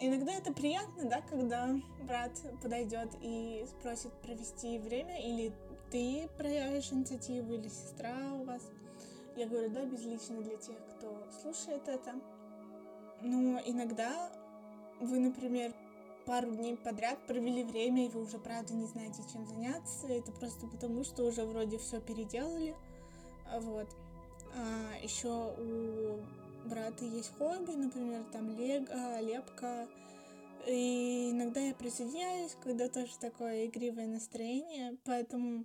Иногда 0.00 0.32
это 0.32 0.52
приятно, 0.52 1.10
да, 1.10 1.22
когда 1.22 1.74
брат 2.02 2.30
подойдет 2.62 3.08
и 3.20 3.66
спросит 3.66 4.12
провести 4.22 4.78
время, 4.78 5.20
или 5.20 5.52
ты 5.90 6.28
проявишь 6.38 6.92
инициативу, 6.92 7.54
или 7.54 7.66
сестра 7.66 8.14
у 8.34 8.44
вас 8.44 8.62
Я 9.38 9.46
говорю, 9.46 9.70
да, 9.70 9.84
безлично 9.84 10.40
для 10.42 10.56
тех, 10.56 10.76
кто 10.90 11.24
слушает 11.42 11.86
это. 11.86 12.14
Но 13.22 13.60
иногда 13.64 14.30
вы, 15.00 15.20
например, 15.20 15.72
пару 16.26 16.50
дней 16.50 16.76
подряд 16.76 17.18
провели 17.26 17.62
время, 17.62 18.06
и 18.06 18.08
вы 18.08 18.22
уже 18.22 18.38
правда 18.38 18.74
не 18.74 18.86
знаете, 18.86 19.22
чем 19.32 19.46
заняться. 19.46 20.08
Это 20.08 20.32
просто 20.32 20.66
потому, 20.66 21.04
что 21.04 21.24
уже 21.24 21.44
вроде 21.44 21.78
все 21.78 22.00
переделали. 22.00 22.76
Вот. 23.60 23.88
А 24.54 24.98
еще 25.02 25.54
у 25.58 26.68
брата 26.68 27.04
есть 27.04 27.32
хобби, 27.38 27.72
например, 27.72 28.24
там 28.32 28.56
лего, 28.56 29.20
лепка. 29.20 29.88
И 30.66 31.30
иногда 31.32 31.60
я 31.60 31.74
присоединяюсь, 31.74 32.56
когда 32.62 32.88
тоже 32.88 33.12
такое 33.18 33.66
игривое 33.66 34.06
настроение. 34.06 34.98
Поэтому, 35.04 35.64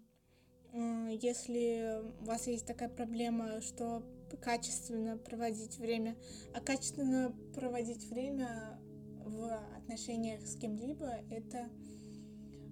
если 0.73 2.03
у 2.21 2.25
вас 2.25 2.47
есть 2.47 2.65
такая 2.65 2.89
проблема, 2.89 3.61
что 3.61 4.03
качественно 4.41 5.17
проводить 5.17 5.77
время, 5.77 6.15
а 6.53 6.61
качественно 6.61 7.35
проводить 7.53 8.05
время 8.05 8.79
в 9.25 9.59
отношениях 9.77 10.41
с 10.41 10.55
кем-либо, 10.55 11.19
это 11.29 11.69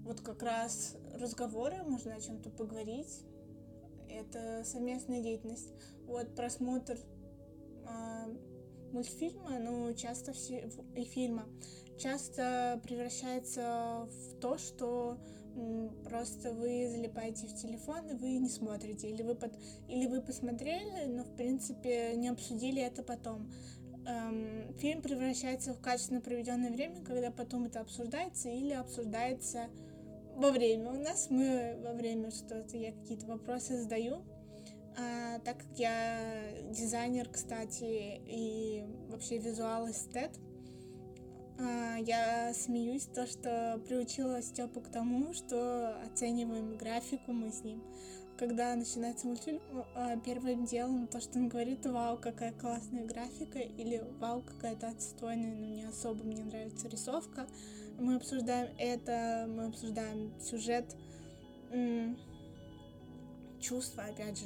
вот 0.03 0.21
как 0.21 0.41
раз 0.41 0.95
разговоры, 1.13 1.83
можно 1.83 2.15
о 2.15 2.21
чем-то 2.21 2.49
поговорить, 2.49 3.23
это 4.11 4.63
совместная 4.63 5.21
деятельность. 5.21 5.73
Вот 6.05 6.35
просмотр 6.35 6.97
э, 7.87 8.35
мультфильма, 8.91 9.59
ну, 9.59 9.93
часто 9.93 10.33
все, 10.33 10.69
и 10.95 11.03
фильма, 11.03 11.47
часто 11.97 12.79
превращается 12.83 14.07
в 14.09 14.39
то, 14.39 14.57
что 14.57 15.17
просто 16.05 16.53
вы 16.53 16.87
залипаете 16.89 17.47
в 17.47 17.55
телефон 17.55 18.09
и 18.09 18.13
вы 18.13 18.37
не 18.37 18.49
смотрите, 18.49 19.09
или 19.09 19.21
вы, 19.21 19.35
под, 19.35 19.53
или 19.89 20.07
вы 20.07 20.21
посмотрели, 20.21 21.05
но 21.07 21.23
в 21.23 21.35
принципе 21.35 22.15
не 22.15 22.29
обсудили 22.29 22.81
это 22.81 23.03
потом 23.03 23.51
эм, 24.07 24.73
фильм 24.77 25.01
превращается 25.01 25.73
в 25.73 25.81
качественно 25.81 26.21
проведенное 26.21 26.71
время, 26.71 27.03
когда 27.03 27.31
потом 27.31 27.65
это 27.65 27.81
обсуждается 27.81 28.49
или 28.49 28.71
обсуждается 28.71 29.69
во 30.35 30.51
время. 30.51 30.91
У 30.91 31.03
нас 31.03 31.27
мы 31.29 31.77
во 31.83 31.93
время 31.93 32.31
что-то, 32.31 32.77
я 32.77 32.91
какие-то 32.91 33.25
вопросы 33.27 33.77
задаю, 33.81 34.23
а, 34.97 35.39
так 35.39 35.57
как 35.57 35.79
я 35.79 36.19
дизайнер, 36.69 37.29
кстати, 37.29 38.21
и 38.27 38.85
вообще 39.09 39.37
визуал 39.37 39.89
эстет, 39.89 40.31
а, 41.59 41.97
я 41.97 42.53
смеюсь 42.53 43.05
то, 43.05 43.27
что 43.27 43.81
приучила 43.87 44.41
Степу 44.41 44.81
к 44.81 44.89
тому, 44.89 45.33
что 45.33 45.95
оцениваем 46.05 46.77
графику 46.77 47.31
мы 47.31 47.51
с 47.51 47.63
ним 47.63 47.83
когда 48.41 48.75
начинается 48.75 49.27
мультфильм, 49.27 49.61
а, 49.93 50.17
первым 50.17 50.65
делом 50.65 51.05
то, 51.05 51.21
что 51.21 51.37
он 51.37 51.47
говорит, 51.47 51.85
вау, 51.85 52.17
какая 52.17 52.51
классная 52.53 53.05
графика, 53.05 53.59
или 53.59 54.03
вау, 54.19 54.41
какая-то 54.41 54.87
отстойная, 54.87 55.53
но 55.53 55.67
не 55.67 55.83
особо 55.83 56.23
мне 56.23 56.43
нравится 56.43 56.87
рисовка. 56.87 57.45
Мы 58.01 58.15
обсуждаем 58.15 58.73
это, 58.79 59.45
мы 59.47 59.65
обсуждаем 59.65 60.33
сюжет, 60.41 60.95
чувства, 63.59 64.05
опять 64.05 64.39
же, 64.39 64.45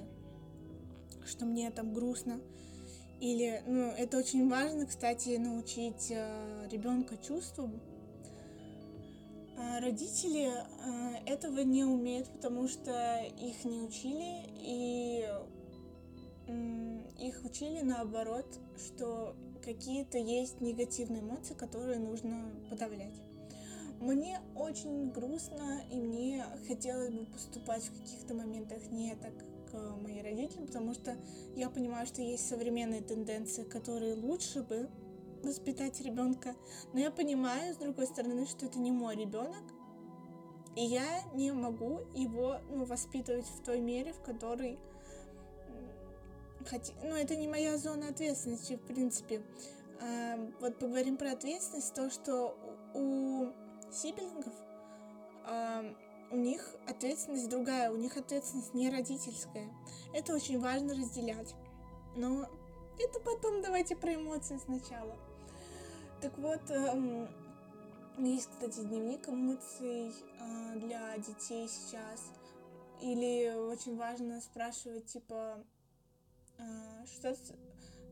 что 1.25 1.45
мне 1.45 1.71
там 1.71 1.93
грустно. 1.93 2.41
Или, 3.21 3.63
ну, 3.65 3.91
это 3.91 4.17
очень 4.17 4.49
важно, 4.49 4.85
кстати, 4.85 5.37
научить 5.37 6.11
э, 6.11 6.67
ребенка 6.69 7.15
чувствам, 7.15 7.79
а, 9.57 9.79
родители 9.79 10.51
а, 10.51 11.13
этого 11.25 11.61
не 11.61 11.85
умеют, 11.85 12.27
потому 12.27 12.67
что 12.67 13.23
их 13.39 13.63
не 13.63 13.79
учили, 13.83 14.49
и 14.59 15.25
их 17.19 17.43
учили 17.45 17.79
наоборот, 17.81 18.45
что 18.77 19.33
какие-то 19.63 20.17
есть 20.17 20.59
негативные 20.59 21.21
эмоции, 21.21 21.53
которые 21.53 21.99
нужно 21.99 22.51
подавлять. 22.69 23.15
Мне 23.99 24.39
очень 24.55 25.11
грустно, 25.11 25.81
и 25.91 25.99
мне 25.99 26.45
хотелось 26.67 27.09
бы 27.11 27.25
поступать 27.25 27.83
в 27.83 28.01
каких-то 28.01 28.33
моментах 28.33 28.79
не 28.91 29.15
так, 29.15 29.33
как 29.71 30.01
мои 30.01 30.21
родители, 30.21 30.65
потому 30.65 30.93
что 30.93 31.15
я 31.55 31.69
понимаю, 31.69 32.05
что 32.05 32.21
есть 32.21 32.47
современные 32.47 33.01
тенденции, 33.01 33.63
которые 33.63 34.15
лучше 34.15 34.63
бы 34.63 34.89
воспитать 35.43 36.01
ребенка, 36.01 36.55
но 36.93 36.99
я 36.99 37.11
понимаю, 37.11 37.73
с 37.73 37.77
другой 37.77 38.07
стороны, 38.07 38.45
что 38.45 38.65
это 38.65 38.79
не 38.79 38.91
мой 38.91 39.15
ребенок, 39.15 39.63
и 40.75 40.81
я 40.81 41.21
не 41.33 41.51
могу 41.51 42.01
его 42.13 42.57
ну, 42.69 42.85
воспитывать 42.85 43.45
в 43.45 43.63
той 43.63 43.79
мере, 43.79 44.11
в 44.11 44.21
которой 44.21 44.77
Хотя, 46.69 46.93
ну, 47.03 47.15
это 47.15 47.35
не 47.35 47.47
моя 47.47 47.77
зона 47.77 48.09
ответственности, 48.09 48.75
в 48.75 48.81
принципе. 48.81 49.43
А, 50.01 50.35
вот 50.59 50.79
поговорим 50.79 51.17
про 51.17 51.31
ответственность, 51.31 51.93
то, 51.93 52.09
что 52.09 52.57
у 52.93 53.51
сиблингов 53.95 54.53
а, 55.45 55.83
у 56.31 56.37
них 56.37 56.75
ответственность 56.87 57.49
другая, 57.49 57.91
у 57.91 57.97
них 57.97 58.17
ответственность 58.17 58.73
не 58.73 58.89
родительская. 58.89 59.69
Это 60.13 60.33
очень 60.33 60.59
важно 60.59 60.93
разделять. 60.93 61.53
Но 62.15 62.49
это 62.99 63.19
потом 63.19 63.61
давайте 63.61 63.95
про 63.95 64.15
эмоции 64.15 64.57
сначала. 64.57 65.15
Так 66.21 66.37
вот, 66.37 66.61
есть, 68.17 68.49
кстати, 68.49 68.79
дневник 68.79 69.27
эмоций 69.27 70.13
э, 70.39 70.79
для 70.79 71.17
детей 71.17 71.67
сейчас. 71.67 72.31
Или 73.01 73.53
очень 73.53 73.97
важно 73.97 74.39
спрашивать, 74.39 75.05
типа, 75.07 75.63
э, 76.57 77.05
что, 77.05 77.35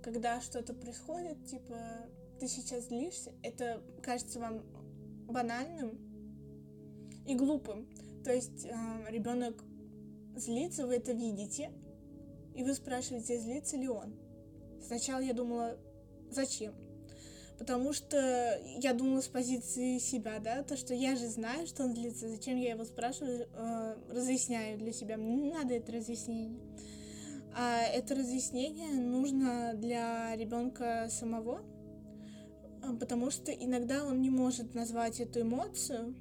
когда 0.03 0.41
что-то 0.41 0.73
происходит, 0.73 1.45
типа, 1.45 1.77
ты 2.39 2.47
сейчас 2.47 2.89
злишься, 2.89 3.31
это 3.43 3.81
кажется 4.01 4.41
вам 4.41 4.61
банальным 5.27 5.97
и 7.25 7.35
глупым. 7.35 7.87
То 8.23 8.33
есть 8.33 8.65
э, 8.65 8.71
ребенок 9.09 9.63
злится, 10.35 10.87
вы 10.87 10.95
это 10.95 11.11
видите, 11.11 11.71
и 12.55 12.63
вы 12.63 12.73
спрашиваете, 12.73 13.39
злится 13.39 13.77
ли 13.77 13.87
он. 13.87 14.15
Сначала 14.81 15.21
я 15.21 15.33
думала, 15.33 15.77
зачем? 16.29 16.73
потому 17.63 17.93
что 17.93 18.59
я 18.77 18.93
думала 18.93 19.21
с 19.21 19.27
позиции 19.27 19.97
себя, 19.97 20.39
да, 20.39 20.63
то, 20.63 20.75
что 20.75 20.93
я 20.93 21.15
же 21.15 21.27
знаю, 21.27 21.65
что 21.67 21.83
он 21.83 21.93
длится, 21.93 22.27
зачем 22.27 22.57
я 22.57 22.71
его 22.71 22.83
спрашиваю, 22.83 23.47
э, 23.53 23.95
разъясняю 24.09 24.77
для 24.77 24.91
себя, 24.91 25.17
мне 25.17 25.35
не 25.35 25.51
надо 25.51 25.73
это 25.73 25.93
разъяснение. 25.93 26.59
А 27.55 27.83
это 27.83 28.15
разъяснение 28.15 28.93
нужно 28.99 29.73
для 29.75 30.35
ребенка 30.35 31.07
самого, 31.09 31.61
потому 32.99 33.31
что 33.31 33.51
иногда 33.51 34.03
он 34.05 34.21
не 34.21 34.29
может 34.29 34.73
назвать 34.73 35.19
эту 35.19 35.41
эмоцию. 35.41 36.15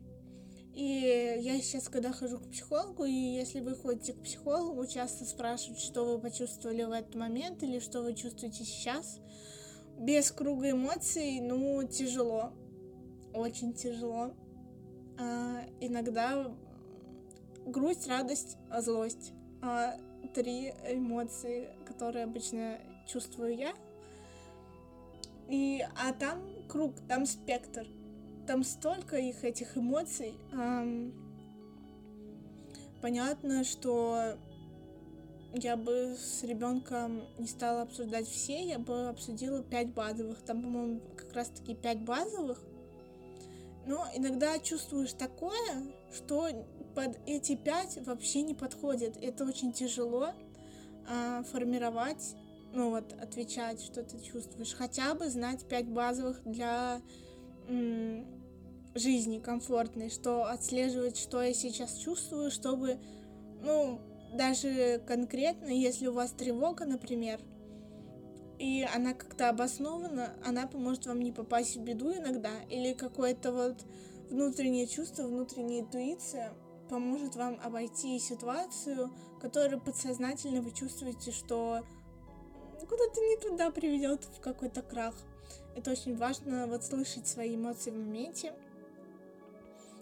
И 0.75 1.39
я 1.41 1.61
сейчас, 1.61 1.89
когда 1.89 2.13
хожу 2.13 2.39
к 2.39 2.51
психологу, 2.51 3.05
и 3.05 3.13
если 3.13 3.61
вы 3.61 3.75
ходите 3.75 4.15
к 4.15 4.23
психологу, 4.23 4.87
часто 4.87 5.25
спрашивают, 5.27 5.81
что 5.81 6.05
вы 6.05 6.19
почувствовали 6.19 6.85
в 6.85 6.93
этот 6.93 7.15
момент 7.15 7.63
или 7.63 7.79
что 7.79 8.03
вы 8.03 8.15
чувствуете 8.15 8.65
сейчас– 8.65 9.19
без 9.99 10.33
круга 10.33 10.71
эмоций, 10.71 11.41
ну, 11.41 11.87
тяжело. 11.87 12.53
Очень 13.35 13.73
тяжело. 13.73 14.33
А, 15.19 15.65
иногда 15.81 16.53
грусть, 17.67 18.09
радость, 18.09 18.59
злость. 18.81 19.33
А, 19.63 19.97
три 20.35 20.75
эмоции, 20.89 21.69
которые 21.87 22.25
обычно 22.25 22.79
чувствую 23.07 23.57
я. 23.57 23.75
И, 25.49 25.85
а 25.97 26.13
там 26.13 26.41
круг, 26.73 26.95
там 27.07 27.27
спектр. 27.27 27.87
Там 28.47 28.65
столько 28.65 29.17
их, 29.17 29.45
этих 29.45 29.77
эмоций. 29.77 30.35
А, 30.53 30.85
понятно, 33.03 33.63
что 33.63 34.37
я 35.53 35.77
бы 35.77 36.17
с 36.19 36.43
ребенком 36.43 37.25
не 37.39 37.47
стала 37.47 37.83
обсуждать 37.83 38.27
все, 38.27 38.65
я 38.65 38.79
бы 38.79 39.09
обсудила 39.09 39.63
пять 39.63 39.93
базовых. 39.93 40.41
Там, 40.43 40.63
по-моему, 40.63 41.01
как 41.15 41.35
раз-таки 41.35 41.75
пять 41.75 42.01
базовых. 42.01 42.59
Но 43.87 44.07
иногда 44.15 44.59
чувствуешь 44.59 45.13
такое, 45.13 45.93
что 46.13 46.49
под 46.95 47.19
эти 47.27 47.55
пять 47.55 47.99
вообще 48.07 48.43
не 48.43 48.55
подходит. 48.55 49.19
Это 49.21 49.45
очень 49.45 49.73
тяжело 49.73 50.31
а, 51.07 51.43
формировать, 51.43 52.35
ну 52.73 52.91
вот, 52.91 53.13
отвечать, 53.21 53.81
что 53.83 54.03
ты 54.03 54.19
чувствуешь. 54.21 54.75
Хотя 54.75 55.15
бы 55.15 55.29
знать 55.29 55.67
пять 55.69 55.89
базовых 55.89 56.43
для 56.45 57.01
жизни 58.95 59.39
комфортной, 59.39 60.11
что 60.11 60.45
отслеживать, 60.45 61.17
что 61.17 61.43
я 61.43 61.55
сейчас 61.55 61.97
чувствую, 61.97 62.51
чтобы, 62.51 62.99
ну, 63.63 64.01
даже 64.35 65.03
конкретно, 65.07 65.69
если 65.69 66.09
у 66.09 66.13
вас 66.13 66.33
тревога, 66.33 66.85
например, 66.85 67.41
и 68.59 68.87
она 68.95 69.15
как-то 69.15 69.49
обоснована, 69.49 70.35
она 70.45 70.67
поможет 70.67 71.07
вам 71.07 71.21
не 71.21 71.33
попасть 71.33 71.77
в 71.77 71.83
беду 71.83 72.13
иногда, 72.13 72.51
или 72.71 72.93
какое-то 72.93 73.53
вот 73.53 73.85
внутреннее 74.31 74.87
чувство, 74.87 75.25
внутренняя 75.25 75.81
интуиция 75.81 76.53
поможет 76.89 77.37
вам 77.37 77.59
обойти 77.63 78.19
ситуацию, 78.19 79.11
которую 79.41 79.81
подсознательно 79.81 80.61
вы 80.61 80.73
чувствуете, 80.73 81.33
что 81.33 81.85
куда-то 82.87 83.21
не 83.21 83.37
туда 83.37 83.71
приведет 83.71 84.25
в 84.25 84.41
какой-то 84.41 84.83
крах. 84.83 85.15
Это 85.75 85.91
очень 85.91 86.17
важно 86.17 86.67
вот 86.67 86.85
слышать 86.85 87.27
свои 87.27 87.55
эмоции 87.55 87.91
в 87.91 87.97
моменте. 87.97 88.55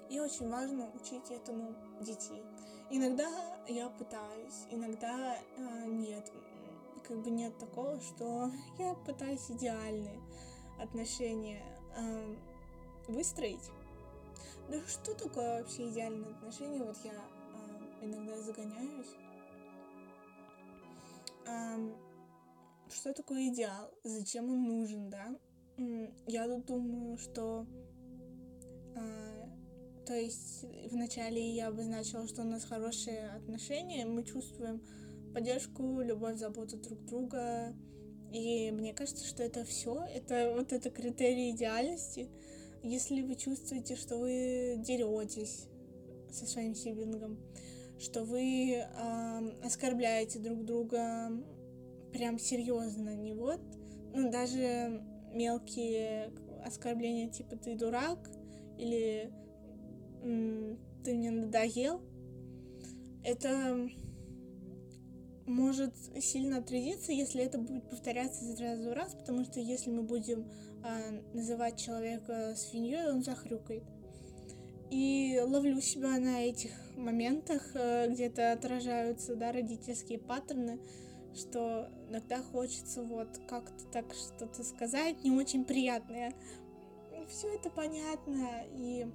И 0.09 0.19
очень 0.19 0.49
важно 0.49 0.91
учить 0.95 1.31
этому 1.31 1.75
детей. 2.01 2.43
Иногда 2.91 3.29
я 3.69 3.89
пытаюсь, 3.89 4.67
иногда 4.71 5.37
э, 5.37 5.87
нет. 5.87 6.33
Как 7.07 7.19
бы 7.19 7.31
нет 7.31 7.57
такого, 7.59 8.01
что 8.01 8.51
я 8.79 8.95
пытаюсь 8.95 9.49
идеальные 9.49 10.21
отношения 10.81 11.63
э, 11.97 12.35
выстроить. 13.07 13.71
Да 14.69 14.81
что 14.89 15.15
такое 15.15 15.61
вообще 15.63 15.89
идеальные 15.89 16.33
отношения? 16.33 16.83
Вот 16.83 16.97
я 17.05 17.13
э, 17.13 18.05
иногда 18.07 18.37
загоняюсь. 18.43 19.15
Э, 21.47 22.10
что 22.93 23.13
такое 23.13 23.49
идеал? 23.49 23.93
Зачем 24.05 24.51
он 24.51 24.63
нужен, 24.65 25.11
да? 25.11 25.37
Я 26.27 26.47
тут 26.47 26.67
думаю, 26.67 27.17
что 27.17 27.67
э, 28.95 29.31
то 30.11 30.15
есть 30.15 30.65
вначале 30.91 31.55
я 31.55 31.69
обозначила, 31.69 32.27
что 32.27 32.43
у 32.43 32.45
нас 32.45 32.65
хорошие 32.65 33.31
отношения, 33.31 34.05
мы 34.05 34.25
чувствуем 34.25 34.83
поддержку, 35.33 36.01
любовь, 36.01 36.37
заботу 36.37 36.77
друг 36.77 37.05
друга. 37.05 37.75
И 38.33 38.71
мне 38.73 38.93
кажется, 38.93 39.25
что 39.25 39.43
это 39.43 39.65
все, 39.65 40.05
это 40.05 40.53
вот 40.57 40.73
это 40.73 40.91
критерий 40.91 41.51
идеальности. 41.51 42.29
Если 42.83 43.23
вы 43.23 43.37
чувствуете, 43.37 43.97
что 43.97 44.19
вы 44.19 44.77
деретесь 44.79 45.67
со 46.33 46.47
своим 46.47 46.75
сиблингом, 46.75 47.39
что 47.99 48.25
вы 48.25 48.73
э, 48.73 48.87
оскорбляете 49.63 50.39
друг 50.39 50.65
друга 50.65 51.31
прям 52.13 52.39
серьезно, 52.39 53.15
не 53.15 53.35
вот, 53.35 53.61
ну 54.15 54.31
даже 54.31 55.03
мелкие 55.33 56.33
оскорбления 56.65 57.29
типа 57.29 57.57
ты 57.57 57.77
дурак 57.77 58.31
или 58.79 59.33
ты 60.23 61.15
мне 61.15 61.31
надоел, 61.31 62.03
это 63.25 63.89
может 65.47 65.95
сильно 66.21 66.59
отразиться, 66.59 67.13
если 67.13 67.43
это 67.43 67.59
будет 67.59 67.89
повторяться 67.89 68.45
из 68.45 68.61
раза 68.61 68.91
в 68.91 68.93
раз, 68.93 69.15
потому 69.15 69.45
что 69.45 69.61
если 69.61 69.91
мы 69.91 70.03
будем 70.03 70.49
а, 70.83 70.99
называть 71.35 71.79
человека 71.79 72.55
свиньей, 72.57 73.09
он 73.11 73.23
захрюкает. 73.23 73.83
И 74.91 75.41
ловлю 75.45 75.81
себя 75.81 76.19
на 76.19 76.43
этих 76.43 76.71
моментах, 76.97 77.63
а, 77.75 78.07
где-то 78.09 78.53
отражаются 78.53 79.35
да, 79.35 79.53
родительские 79.53 80.19
паттерны, 80.19 80.79
что 81.35 81.89
иногда 82.09 82.43
хочется 82.43 83.03
вот 83.03 83.29
как-то 83.49 83.85
так 83.93 84.13
что-то 84.15 84.65
сказать, 84.65 85.23
не 85.23 85.31
очень 85.31 85.65
приятное. 85.65 86.35
Все 87.29 87.55
это 87.55 87.71
понятно, 87.71 88.65
и 88.75 89.07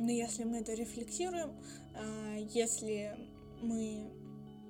но 0.00 0.10
если 0.10 0.44
мы 0.44 0.60
это 0.60 0.72
рефлексируем, 0.72 1.52
а, 1.94 2.36
если 2.54 3.14
мы 3.60 4.10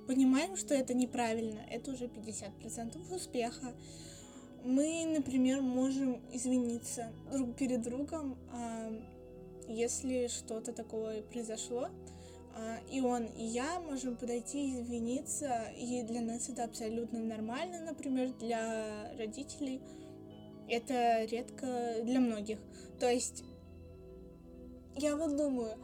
понимаем, 0.09 0.57
что 0.57 0.75
это 0.75 0.93
неправильно, 0.93 1.61
это 1.71 1.93
уже 1.93 2.07
50% 2.09 3.15
успеха. 3.15 3.73
Мы, 4.65 5.07
например, 5.07 5.61
можем 5.61 6.21
извиниться 6.33 7.13
друг 7.33 7.55
перед 7.57 7.83
другом, 7.83 8.37
а, 8.53 8.93
если 9.69 10.27
что-то 10.27 10.73
такое 10.73 11.23
произошло, 11.23 11.91
и 12.91 13.01
он, 13.01 13.25
и 13.25 13.45
я 13.45 13.81
можем 13.81 14.17
подойти 14.17 14.69
и 14.69 14.81
извиниться, 14.81 15.71
и 15.77 16.03
для 16.03 16.21
нас 16.21 16.49
это 16.49 16.65
абсолютно 16.65 17.21
нормально, 17.21 17.81
например, 17.81 18.33
для 18.39 19.13
родителей 19.17 19.81
это 20.69 21.25
редко 21.25 21.97
для 22.05 22.21
многих. 22.21 22.59
То 22.99 23.11
есть 23.11 23.45
я 24.97 25.17
вот 25.17 25.37
думаю, 25.37 25.77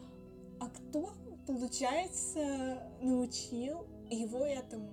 а 0.60 0.68
кто, 0.68 1.12
получается, 1.46 2.82
научил 3.02 3.86
его 4.10 4.44
этому? 4.44 4.90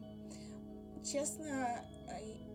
Честно, 1.04 1.86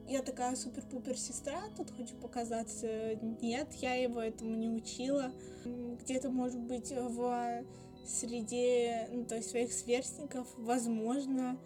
я 0.08 0.22
такая 0.22 0.56
супер-пупер 0.56 1.16
сестра, 1.18 1.60
тут 1.76 1.90
хочу 1.90 2.16
показаться. 2.16 3.14
Нет, 3.42 3.72
я 3.74 3.94
его 3.94 4.20
этому 4.20 4.54
не 4.56 4.70
учила. 4.70 5.30
Где-то, 5.64 6.30
может 6.30 6.60
быть, 6.60 6.90
в 6.90 7.64
среде, 8.08 9.08
ну, 9.12 9.24
то 9.24 9.36
есть 9.36 9.50
своих 9.50 9.72
сверстников, 9.72 10.46
возможно, 10.56 11.58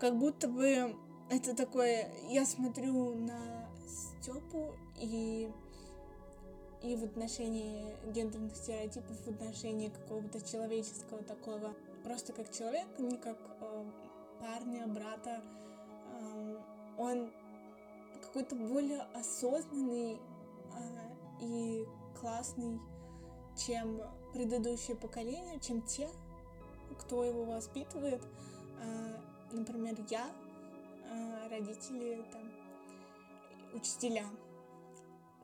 как 0.00 0.18
будто 0.18 0.48
бы 0.48 0.96
это 1.30 1.54
такое, 1.54 2.10
я 2.28 2.44
смотрю 2.44 3.14
на 3.14 3.68
Степу 3.86 4.74
и 5.00 5.48
и 6.82 6.96
в 6.96 7.04
отношении 7.04 7.94
гендерных 8.12 8.56
стереотипов, 8.56 9.16
в 9.24 9.28
отношении 9.28 9.88
какого-то 9.88 10.40
человеческого 10.40 11.22
такого, 11.22 11.74
просто 12.02 12.32
как 12.32 12.50
человек, 12.50 12.86
не 12.98 13.16
как 13.16 13.38
э, 13.60 13.84
парня, 14.40 14.86
брата, 14.88 15.42
э, 16.10 16.56
он 16.98 17.30
какой-то 18.20 18.56
более 18.56 19.02
осознанный 19.14 20.14
э, 20.14 21.40
и 21.40 21.86
классный, 22.20 22.80
чем 23.56 24.00
предыдущее 24.32 24.96
поколение, 24.96 25.60
чем 25.60 25.82
те, 25.82 26.08
кто 26.98 27.24
его 27.24 27.44
воспитывает. 27.44 28.22
Э, 28.80 29.16
например, 29.52 29.96
я, 30.10 30.30
э, 31.10 31.48
родители, 31.48 32.24
там, 32.32 32.42
учителя. 33.74 34.26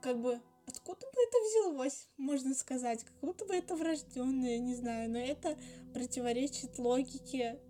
Как 0.01 0.19
бы 0.21 0.41
откуда 0.67 1.07
бы 1.07 1.23
это 1.23 1.39
взялось, 1.49 2.09
можно 2.17 2.55
сказать, 2.55 3.05
как 3.05 3.15
будто 3.21 3.45
бы 3.45 3.55
это 3.55 3.75
врожденное, 3.75 4.59
не 4.59 4.75
знаю, 4.75 5.11
но 5.11 5.19
это 5.19 5.57
противоречит 5.93 6.79
логике. 6.79 7.61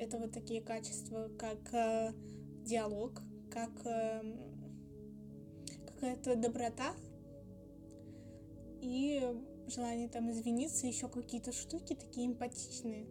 Это 0.00 0.16
вот 0.18 0.32
такие 0.32 0.60
качества, 0.60 1.28
как 1.38 1.74
э, 1.74 2.12
диалог, 2.64 3.20
как 3.50 3.72
какая-то 5.86 6.36
доброта 6.36 6.94
и 8.80 9.22
желание 9.66 10.08
там 10.08 10.30
извиниться, 10.30 10.86
еще 10.86 11.08
какие-то 11.08 11.52
штуки 11.52 11.94
такие 11.94 12.26
эмпатичные, 12.26 13.06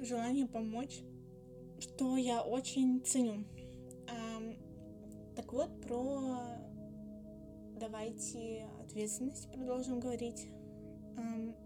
желание 0.00 0.46
помочь, 0.46 1.00
что 1.78 2.16
я 2.16 2.42
очень 2.42 3.02
ценю. 3.04 3.44
Так 5.36 5.52
вот, 5.52 5.80
про 5.80 6.38
давайте 7.78 8.68
ответственность 8.84 9.50
продолжим 9.50 10.00
говорить. 10.00 10.48
Эм, 11.16 11.56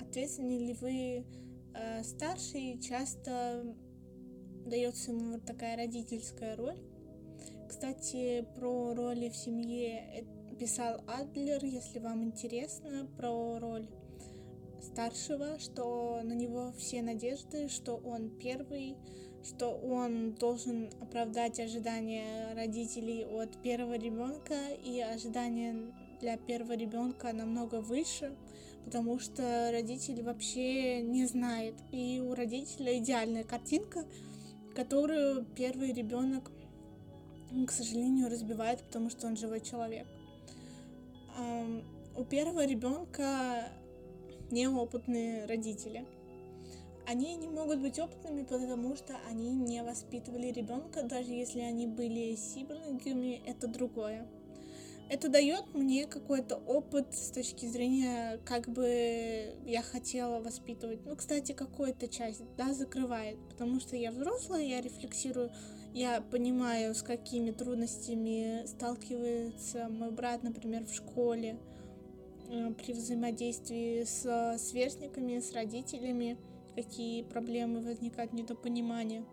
ответственны 0.00 0.58
ли 0.58 0.72
вы 0.72 1.26
э, 1.74 2.02
старший? 2.02 2.80
Часто 2.80 3.76
дается 4.64 5.12
ему 5.12 5.32
вот 5.32 5.44
такая 5.44 5.76
родительская 5.76 6.56
роль. 6.56 6.78
Кстати, 7.68 8.46
про 8.54 8.94
роли 8.94 9.28
в 9.28 9.36
семье 9.36 10.24
писал 10.58 11.00
Адлер, 11.06 11.64
если 11.64 12.00
вам 12.00 12.24
интересно, 12.24 13.06
про 13.16 13.58
роль 13.60 13.86
старшего, 14.82 15.58
что 15.60 16.20
на 16.24 16.32
него 16.32 16.72
все 16.76 17.00
надежды, 17.00 17.68
что 17.68 17.96
он 17.96 18.30
первый, 18.30 18.96
что 19.44 19.70
он 19.70 20.34
должен 20.34 20.90
оправдать 21.00 21.60
ожидания 21.60 22.54
родителей 22.54 23.24
от 23.24 23.62
первого 23.62 23.96
ребенка, 23.96 24.54
и 24.84 25.00
ожидания 25.00 25.92
для 26.20 26.36
первого 26.36 26.76
ребенка 26.76 27.32
намного 27.32 27.80
выше, 27.80 28.36
потому 28.84 29.20
что 29.20 29.70
родитель 29.70 30.22
вообще 30.22 31.02
не 31.02 31.26
знает. 31.26 31.74
И 31.92 32.20
у 32.20 32.34
родителя 32.34 32.98
идеальная 32.98 33.44
картинка, 33.44 34.04
которую 34.74 35.44
первый 35.56 35.92
ребенок, 35.92 36.50
к 37.66 37.70
сожалению, 37.70 38.28
разбивает, 38.28 38.82
потому 38.82 39.08
что 39.08 39.28
он 39.28 39.36
живой 39.36 39.60
человек. 39.60 40.06
У 42.16 42.24
первого 42.24 42.66
ребенка 42.66 43.68
неопытные 44.50 45.46
родители– 45.46 46.04
они 47.08 47.36
не 47.36 47.48
могут 47.48 47.80
быть 47.80 47.98
опытными, 47.98 48.42
потому 48.42 48.94
что 48.94 49.16
они 49.30 49.48
не 49.54 49.82
воспитывали 49.82 50.48
ребенка, 50.48 51.02
даже 51.02 51.32
если 51.32 51.60
они 51.60 51.86
были 51.86 52.36
сиблингами, 52.36 53.40
это 53.46 53.66
другое. 53.66 54.26
Это 55.08 55.30
дает 55.30 55.72
мне 55.72 56.06
какой-то 56.06 56.56
опыт 56.56 57.14
с 57.14 57.30
точки 57.30 57.64
зрения, 57.64 58.38
как 58.44 58.68
бы 58.68 59.54
я 59.64 59.80
хотела 59.80 60.38
воспитывать. 60.40 61.00
Ну, 61.06 61.16
кстати, 61.16 61.52
какую-то 61.52 62.08
часть, 62.08 62.42
да, 62.58 62.74
закрывает, 62.74 63.38
потому 63.48 63.80
что 63.80 63.96
я 63.96 64.12
взрослая, 64.12 64.64
я 64.64 64.82
рефлексирую, 64.82 65.50
я 65.98 66.20
понимаю, 66.20 66.94
с 66.94 67.02
какими 67.02 67.50
трудностями 67.50 68.64
сталкивается 68.66 69.88
мой 69.88 70.12
брат, 70.12 70.44
например, 70.44 70.84
в 70.84 70.94
школе, 70.94 71.58
э, 72.48 72.72
при 72.74 72.92
взаимодействии 72.92 74.04
с 74.04 74.58
сверстниками, 74.58 75.40
с 75.40 75.52
родителями 75.52 76.38
какие 76.76 77.24
проблемы 77.24 77.80
возникают, 77.80 78.32
недопонимания. 78.32 79.24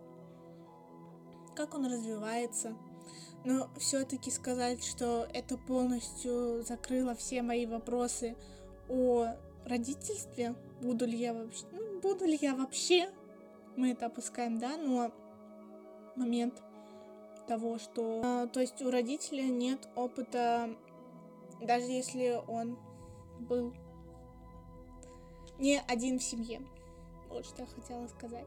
как 1.54 1.74
он 1.74 1.86
развивается. 1.86 2.76
Но 3.44 3.70
все-таки 3.78 4.30
сказать, 4.30 4.84
что 4.84 5.26
это 5.32 5.56
полностью 5.56 6.62
закрыло 6.64 7.14
все 7.14 7.40
мои 7.40 7.64
вопросы 7.64 8.36
о 8.90 9.28
родительстве, 9.64 10.54
буду 10.82 11.06
ли 11.06 11.16
я 11.16 11.32
вообще, 11.32 11.64
ну, 11.72 12.00
буду 12.00 12.26
ли 12.26 12.36
я 12.42 12.54
вообще, 12.54 13.08
мы 13.76 13.92
это 13.92 14.06
опускаем, 14.06 14.58
да, 14.58 14.76
но 14.76 15.12
момент 16.16 16.62
того, 17.46 17.78
что, 17.78 18.22
э, 18.24 18.48
то 18.52 18.60
есть 18.60 18.82
у 18.82 18.90
родителя 18.90 19.44
нет 19.44 19.88
опыта, 19.94 20.70
даже 21.60 21.86
если 21.86 22.40
он 22.48 22.78
был 23.40 23.72
не 25.58 25.80
один 25.80 26.18
в 26.18 26.22
семье. 26.22 26.60
Вот 27.28 27.46
что 27.46 27.62
я 27.62 27.66
хотела 27.66 28.06
сказать. 28.08 28.46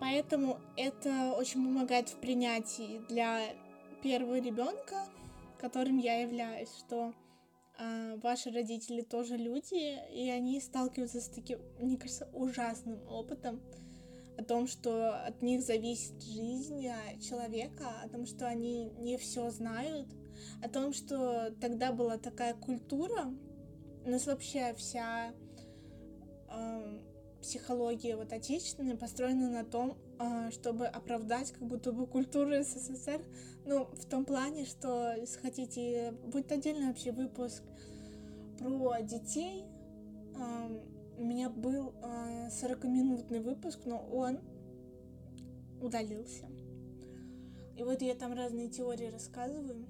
Поэтому 0.00 0.58
это 0.76 1.32
очень 1.32 1.64
помогает 1.64 2.08
в 2.08 2.16
принятии 2.16 3.00
для 3.08 3.54
первого 4.02 4.40
ребенка, 4.40 5.06
которым 5.58 5.98
я 5.98 6.22
являюсь, 6.22 6.70
что 6.76 7.12
э, 7.78 8.16
ваши 8.20 8.50
родители 8.50 9.02
тоже 9.02 9.36
люди, 9.36 9.98
и 10.12 10.28
они 10.28 10.60
сталкиваются 10.60 11.20
с 11.20 11.28
таким, 11.28 11.60
мне 11.78 11.96
кажется, 11.96 12.28
ужасным 12.32 13.00
опытом 13.08 13.60
о 14.38 14.44
том, 14.44 14.66
что 14.66 15.24
от 15.24 15.42
них 15.42 15.62
зависит 15.62 16.22
жизнь 16.22 16.86
человека, 17.20 17.84
о 18.02 18.08
том, 18.08 18.26
что 18.26 18.46
они 18.46 18.90
не 18.98 19.16
все 19.18 19.50
знают, 19.50 20.08
о 20.62 20.68
том, 20.68 20.92
что 20.92 21.54
тогда 21.60 21.92
была 21.92 22.18
такая 22.18 22.54
культура, 22.54 23.32
у 24.04 24.10
нас 24.10 24.26
вообще 24.26 24.74
вся 24.74 25.32
э, 26.48 26.98
психология 27.40 28.16
вот 28.16 28.32
отечественная 28.32 28.96
построена 28.96 29.50
на 29.50 29.64
том, 29.64 29.96
э, 30.18 30.50
чтобы 30.50 30.86
оправдать 30.86 31.52
как 31.52 31.62
будто 31.62 31.92
бы 31.92 32.06
культуру 32.06 32.62
СССР, 32.62 33.22
ну, 33.64 33.84
в 33.92 34.06
том 34.06 34.24
плане, 34.24 34.64
что, 34.64 35.14
если 35.14 35.38
хотите, 35.38 36.12
будет 36.26 36.50
отдельный 36.50 36.88
вообще 36.88 37.12
выпуск 37.12 37.62
про 38.58 39.00
детей, 39.02 39.64
э, 40.36 40.80
у 41.22 41.24
меня 41.24 41.48
был 41.48 41.94
э, 42.02 42.48
40-минутный 42.48 43.38
выпуск, 43.38 43.78
но 43.84 43.98
он 44.12 44.40
удалился. 45.80 46.46
И 47.76 47.84
вот 47.84 48.02
я 48.02 48.16
там 48.16 48.32
разные 48.32 48.68
теории 48.68 49.06
рассказываю 49.06 49.86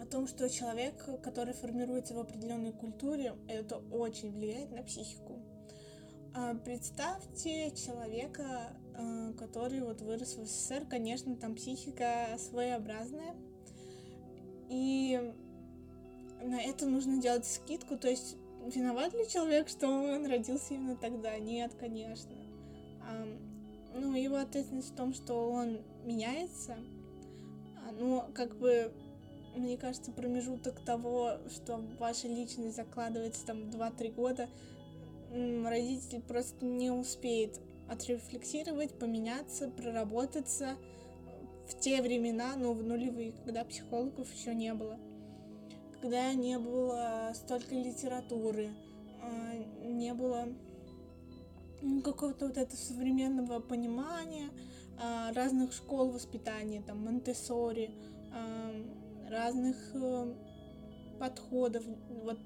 о 0.00 0.06
том, 0.06 0.28
что 0.28 0.48
человек, 0.48 1.04
который 1.24 1.52
формируется 1.52 2.14
в 2.14 2.20
определенной 2.20 2.72
культуре, 2.72 3.34
это 3.48 3.78
очень 3.90 4.30
влияет 4.30 4.70
на 4.70 4.84
психику. 4.84 5.42
А 6.32 6.54
представьте 6.54 7.72
человека, 7.72 8.78
э, 8.94 9.32
который 9.36 9.80
вот 9.80 10.00
вырос 10.00 10.36
в 10.36 10.46
СССР, 10.46 10.86
конечно, 10.88 11.34
там 11.34 11.56
психика 11.56 12.38
своеобразная, 12.38 13.34
и 14.68 15.34
на 16.40 16.62
это 16.62 16.86
нужно 16.86 17.20
делать 17.20 17.46
скидку, 17.46 17.98
то 17.98 18.08
есть 18.08 18.36
виноват 18.66 19.14
ли 19.14 19.28
человек, 19.28 19.68
что 19.68 19.88
он 19.88 20.26
родился 20.26 20.74
именно 20.74 20.96
тогда? 20.96 21.38
Нет, 21.38 21.72
конечно. 21.78 22.34
ну, 23.94 24.14
его 24.14 24.36
ответственность 24.36 24.92
в 24.92 24.96
том, 24.96 25.14
что 25.14 25.50
он 25.50 25.80
меняется, 26.04 26.76
а, 27.86 27.92
но 27.92 28.28
как 28.34 28.56
бы 28.56 28.92
мне 29.56 29.76
кажется, 29.76 30.12
промежуток 30.12 30.80
того, 30.80 31.38
что 31.50 31.82
ваша 31.98 32.28
личность 32.28 32.76
закладывается 32.76 33.44
там 33.46 33.70
2-3 33.70 34.12
года, 34.12 34.48
родитель 35.30 36.22
просто 36.22 36.64
не 36.64 36.90
успеет 36.90 37.60
отрефлексировать, 37.88 38.98
поменяться, 38.98 39.68
проработаться 39.68 40.76
в 41.68 41.78
те 41.78 42.02
времена, 42.02 42.54
ну, 42.56 42.72
в 42.72 42.82
нулевые, 42.82 43.32
когда 43.32 43.64
психологов 43.64 44.32
еще 44.34 44.54
не 44.54 44.72
было, 44.74 44.98
когда 46.00 46.32
не 46.32 46.58
было 46.58 47.32
столько 47.34 47.74
литературы, 47.74 48.70
а, 49.20 49.54
не 49.84 50.14
было 50.14 50.48
какого-то 52.04 52.46
вот 52.46 52.56
этого 52.56 52.76
современного 52.76 53.60
понимания 53.60 54.50
а, 55.00 55.32
разных 55.32 55.72
школ 55.72 56.10
воспитания, 56.10 56.82
там, 56.82 57.04
Монтессори, 57.04 57.90
разных 59.30 59.76
э, 59.94 60.34
подходов. 61.18 61.84
Вот 62.24 62.38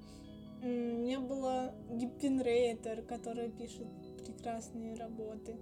не 0.62 1.18
было 1.18 1.74
Гиппенрейтер, 1.90 3.02
который 3.02 3.50
пишет 3.50 3.86
прекрасные 4.24 4.94
работы. 4.94 5.56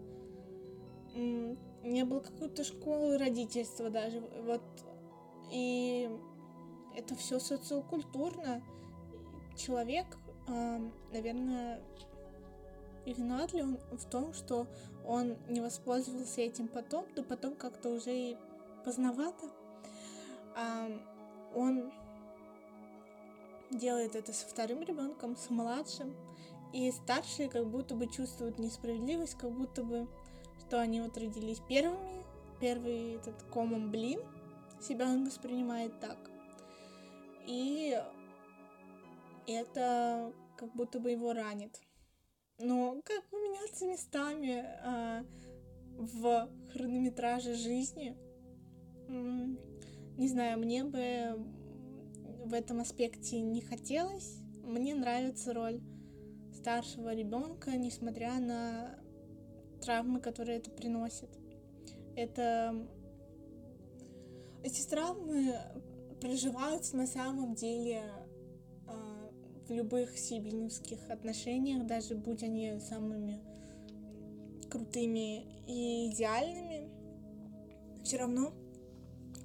Не 1.14 2.04
было 2.04 2.20
какой-то 2.20 2.64
школы 2.64 3.18
родительства 3.18 3.90
даже. 3.90 4.20
Вот. 4.20 4.62
И 5.52 6.10
это 6.96 7.14
все 7.14 7.38
социокультурно. 7.38 8.62
Человек, 9.56 10.06
наверное, 11.12 11.82
виноват 13.06 13.52
ли 13.52 13.62
он 13.62 13.78
в 13.92 14.04
том, 14.06 14.32
что 14.32 14.66
он 15.04 15.36
не 15.48 15.60
воспользовался 15.60 16.40
этим 16.40 16.68
потом, 16.68 17.06
да 17.14 17.22
потом 17.22 17.54
как-то 17.54 17.90
уже 17.90 18.14
и 18.14 18.36
поздновато 18.84 19.46
он 21.54 21.92
делает 23.70 24.16
это 24.16 24.32
со 24.32 24.46
вторым 24.46 24.82
ребенком, 24.82 25.36
с 25.36 25.50
младшим, 25.50 26.14
и 26.72 26.90
старшие 26.92 27.48
как 27.48 27.66
будто 27.68 27.94
бы 27.94 28.06
чувствуют 28.06 28.58
несправедливость, 28.58 29.34
как 29.34 29.50
будто 29.52 29.82
бы, 29.82 30.08
что 30.60 30.80
они 30.80 31.00
вот 31.00 31.16
родились 31.16 31.60
первыми, 31.68 32.24
первый 32.60 33.16
этот 33.16 33.42
комом 33.44 33.90
блин, 33.90 34.20
себя 34.80 35.06
он 35.06 35.24
воспринимает 35.24 35.98
так. 36.00 36.29
И 37.46 38.00
это 39.46 40.32
как 40.56 40.74
будто 40.74 41.00
бы 41.00 41.10
его 41.10 41.32
ранит. 41.32 41.80
Но 42.58 43.00
как 43.04 43.24
поменяться 43.30 43.86
местами 43.86 44.64
а, 44.82 45.24
в 45.96 46.48
хронометраже 46.72 47.54
жизни? 47.54 48.16
Не 49.08 50.28
знаю, 50.28 50.58
мне 50.58 50.84
бы 50.84 51.42
в 52.44 52.52
этом 52.52 52.80
аспекте 52.80 53.40
не 53.40 53.60
хотелось. 53.62 54.38
Мне 54.62 54.94
нравится 54.94 55.54
роль 55.54 55.80
старшего 56.52 57.14
ребенка, 57.14 57.76
несмотря 57.76 58.38
на 58.38 58.98
травмы, 59.80 60.20
которые 60.20 60.58
это 60.58 60.70
приносит. 60.70 61.30
Это 62.14 62.86
эти 64.62 64.86
травмы 64.86 65.54
проживаются 66.20 66.96
на 66.96 67.06
самом 67.06 67.54
деле 67.54 68.02
э, 68.86 69.30
в 69.68 69.72
любых 69.72 70.18
сиблингских 70.18 71.10
отношениях, 71.10 71.86
даже 71.86 72.14
будь 72.14 72.42
они 72.42 72.78
самыми 72.80 73.40
крутыми 74.70 75.44
и 75.66 76.10
идеальными, 76.10 76.88
все 78.04 78.18
равно 78.18 78.52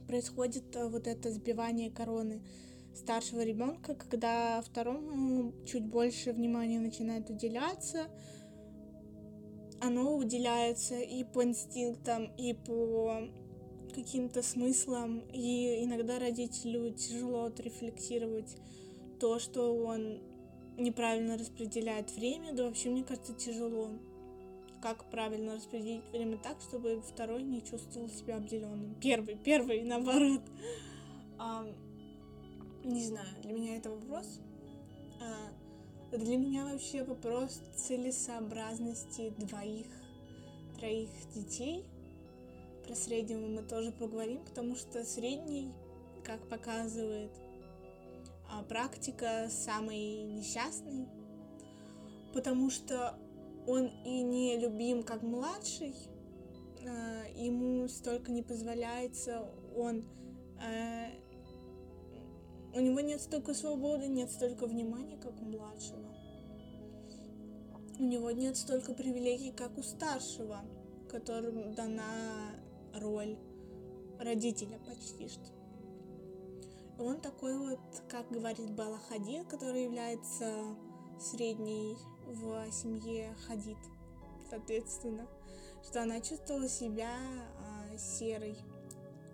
происходит 0.08 0.76
э, 0.76 0.88
вот 0.88 1.08
это 1.08 1.32
сбивание 1.32 1.92
короны 1.92 2.42
старшего 2.96 3.44
ребенка, 3.44 3.96
когда 3.96 4.62
второму 4.62 5.54
чуть 5.66 5.86
больше 5.86 6.32
внимания 6.32 6.80
начинает 6.80 7.30
уделяться, 7.30 8.08
оно 9.82 10.16
уделяется 10.16 11.00
и 11.00 11.24
по 11.24 11.44
инстинктам, 11.44 12.34
и 12.38 12.54
по 12.54 13.22
каким-то 13.96 14.44
смыслам, 14.44 15.24
и 15.34 15.84
иногда 15.84 16.20
родителю 16.20 16.92
тяжело 16.92 17.46
отрефлексировать 17.46 18.58
то, 19.20 19.40
что 19.40 19.74
он 19.74 20.20
неправильно 20.78 21.38
распределяет 21.38 22.12
время, 22.16 22.54
да 22.54 22.66
вообще, 22.66 22.90
мне 22.90 23.04
кажется, 23.04 23.34
тяжело 23.34 23.90
как 24.82 25.10
правильно 25.10 25.56
распределить 25.56 26.04
время 26.12 26.38
так, 26.38 26.62
чтобы 26.62 27.02
второй 27.02 27.42
не 27.42 27.64
чувствовал 27.64 28.08
себя 28.08 28.36
обделенным. 28.36 28.94
Первый, 29.02 29.36
первый, 29.36 29.84
наоборот. 29.84 30.42
А, 31.40 31.66
не 32.84 33.04
знаю, 33.04 33.42
для 33.42 33.54
меня 33.54 33.78
это 33.78 33.90
вопрос. 33.90 34.42
А, 35.20 36.16
для 36.16 36.38
меня 36.38 36.66
вообще 36.66 37.04
вопрос 37.04 37.60
целесообразности 37.76 39.34
двоих, 39.40 39.88
троих 40.78 41.10
детей. 41.34 41.84
Про 42.86 42.96
среднего 42.96 43.48
мы 43.48 43.64
тоже 43.64 43.92
поговорим, 43.92 44.44
потому 44.46 44.76
что 44.76 45.04
средний, 45.04 45.74
как 46.24 46.48
показывает 46.48 47.32
а, 48.50 48.62
практика, 48.64 49.48
самый 49.50 50.24
несчастный, 50.24 51.08
потому 52.34 52.70
что 52.70 53.18
он 53.66 53.88
и 54.06 54.22
не 54.22 54.58
любим 54.60 55.02
как 55.02 55.24
младший, 55.24 55.96
э, 56.82 57.24
ему 57.36 57.88
столько 57.88 58.32
не 58.32 58.44
позволяется, 58.44 59.50
он 59.76 60.04
э, 60.62 61.08
у 62.76 62.82
него 62.82 63.00
нет 63.00 63.22
столько 63.22 63.54
свободы, 63.54 64.08
нет 64.08 64.30
столько 64.30 64.68
внимания, 64.68 65.18
как 65.18 65.42
у 65.42 65.46
младшего. 65.46 66.14
У 67.98 68.04
него 68.04 68.30
нет 68.32 68.58
столько 68.58 68.94
привилегий, 68.94 69.52
как 69.52 69.78
у 69.78 69.82
старшего, 69.82 70.60
которому 71.10 71.74
дана 71.74 72.52
роль 73.00 73.38
родителя 74.20 74.80
почти 74.80 75.28
что. 75.28 75.56
Он 76.98 77.20
такой 77.20 77.58
вот, 77.58 77.80
как 78.10 78.30
говорит 78.32 78.70
Белла 78.72 79.00
Хадид, 79.10 79.48
который 79.48 79.84
является 79.84 80.76
средней 81.20 81.98
в 82.26 82.72
семье 82.72 83.36
Хадид, 83.48 83.78
соответственно, 84.50 85.28
что 85.84 86.02
она 86.02 86.22
чувствовала 86.22 86.70
себя 86.70 87.12
а, 87.14 87.98
серой 87.98 88.58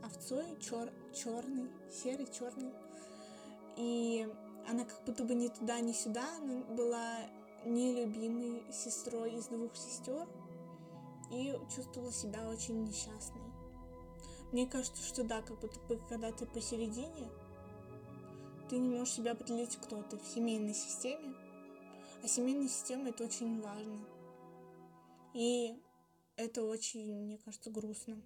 овцой, 0.03 0.45
чер, 0.59 0.91
черный, 1.13 1.69
серый, 1.91 2.27
черный. 2.27 2.73
И 3.77 4.27
она 4.67 4.85
как 4.85 5.03
будто 5.05 5.23
бы 5.23 5.33
ни 5.33 5.47
туда, 5.47 5.79
ни 5.79 5.91
сюда, 5.91 6.25
она 6.37 6.63
была 6.75 7.17
нелюбимой 7.65 8.63
сестрой 8.71 9.35
из 9.35 9.45
двух 9.47 9.75
сестер 9.75 10.27
и 11.31 11.57
чувствовала 11.73 12.11
себя 12.11 12.49
очень 12.49 12.83
несчастной. 12.83 13.40
Мне 14.51 14.67
кажется, 14.67 15.01
что 15.03 15.23
да, 15.23 15.41
как 15.41 15.59
будто 15.59 15.79
бы 15.81 15.99
когда 16.09 16.31
ты 16.31 16.45
посередине, 16.45 17.29
ты 18.69 18.77
не 18.77 18.89
можешь 18.89 19.13
себя 19.15 19.31
определить, 19.31 19.77
кто 19.77 20.01
ты 20.03 20.17
в 20.17 20.25
семейной 20.25 20.73
системе. 20.73 21.33
А 22.23 22.27
семейная 22.27 22.67
система 22.67 23.09
это 23.09 23.23
очень 23.23 23.61
важно. 23.61 23.99
И 25.33 25.75
это 26.35 26.63
очень, 26.63 27.13
мне 27.13 27.37
кажется, 27.37 27.69
грустно. 27.69 28.21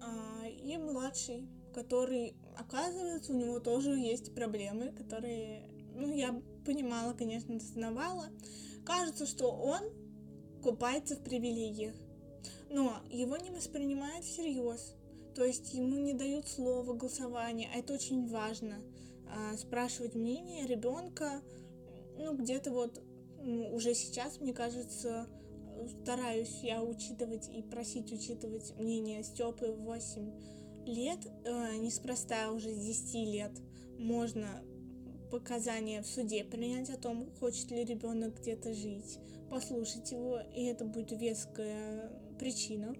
А, 0.00 0.46
и 0.46 0.76
младший, 0.76 1.48
который, 1.74 2.36
оказывается, 2.56 3.32
у 3.32 3.36
него 3.36 3.60
тоже 3.60 3.90
есть 3.90 4.34
проблемы, 4.34 4.92
которые, 4.92 5.68
ну, 5.94 6.14
я 6.14 6.42
понимала, 6.64 7.12
конечно, 7.12 7.56
осознавала. 7.56 8.28
Кажется, 8.84 9.26
что 9.26 9.50
он 9.50 9.82
купается 10.62 11.16
в 11.16 11.22
привилегиях, 11.22 11.94
но 12.74 12.96
его 13.08 13.36
не 13.36 13.50
воспринимают 13.50 14.24
всерьез. 14.24 14.96
То 15.36 15.44
есть 15.44 15.72
ему 15.74 15.96
не 15.96 16.12
дают 16.12 16.48
слова 16.48 16.92
голосования, 16.92 17.70
а 17.72 17.78
это 17.78 17.94
очень 17.94 18.26
важно. 18.28 18.74
А, 19.28 19.56
спрашивать 19.56 20.16
мнение 20.16 20.66
ребенка, 20.66 21.40
ну, 22.18 22.36
где-то 22.36 22.72
вот 22.72 23.00
ну, 23.40 23.72
уже 23.72 23.94
сейчас, 23.94 24.40
мне 24.40 24.52
кажется, 24.52 25.28
стараюсь 26.02 26.60
я 26.62 26.82
учитывать 26.82 27.48
и 27.48 27.62
просить 27.62 28.12
учитывать 28.12 28.74
мнение 28.76 29.22
Степы 29.22 29.68
8 29.70 30.86
лет, 30.86 31.20
э, 31.44 31.76
неспроста 31.76 32.50
уже 32.50 32.72
с 32.72 32.78
10 32.84 33.14
лет 33.14 33.52
можно 33.98 34.48
показания 35.30 36.02
в 36.02 36.06
суде 36.06 36.42
принять 36.42 36.90
о 36.90 36.98
том, 36.98 37.32
хочет 37.38 37.70
ли 37.70 37.84
ребенок 37.84 38.40
где-то 38.40 38.74
жить, 38.74 39.20
послушать 39.48 40.10
его, 40.10 40.40
и 40.54 40.64
это 40.64 40.84
будет 40.84 41.12
веская 41.12 42.10
причина. 42.38 42.94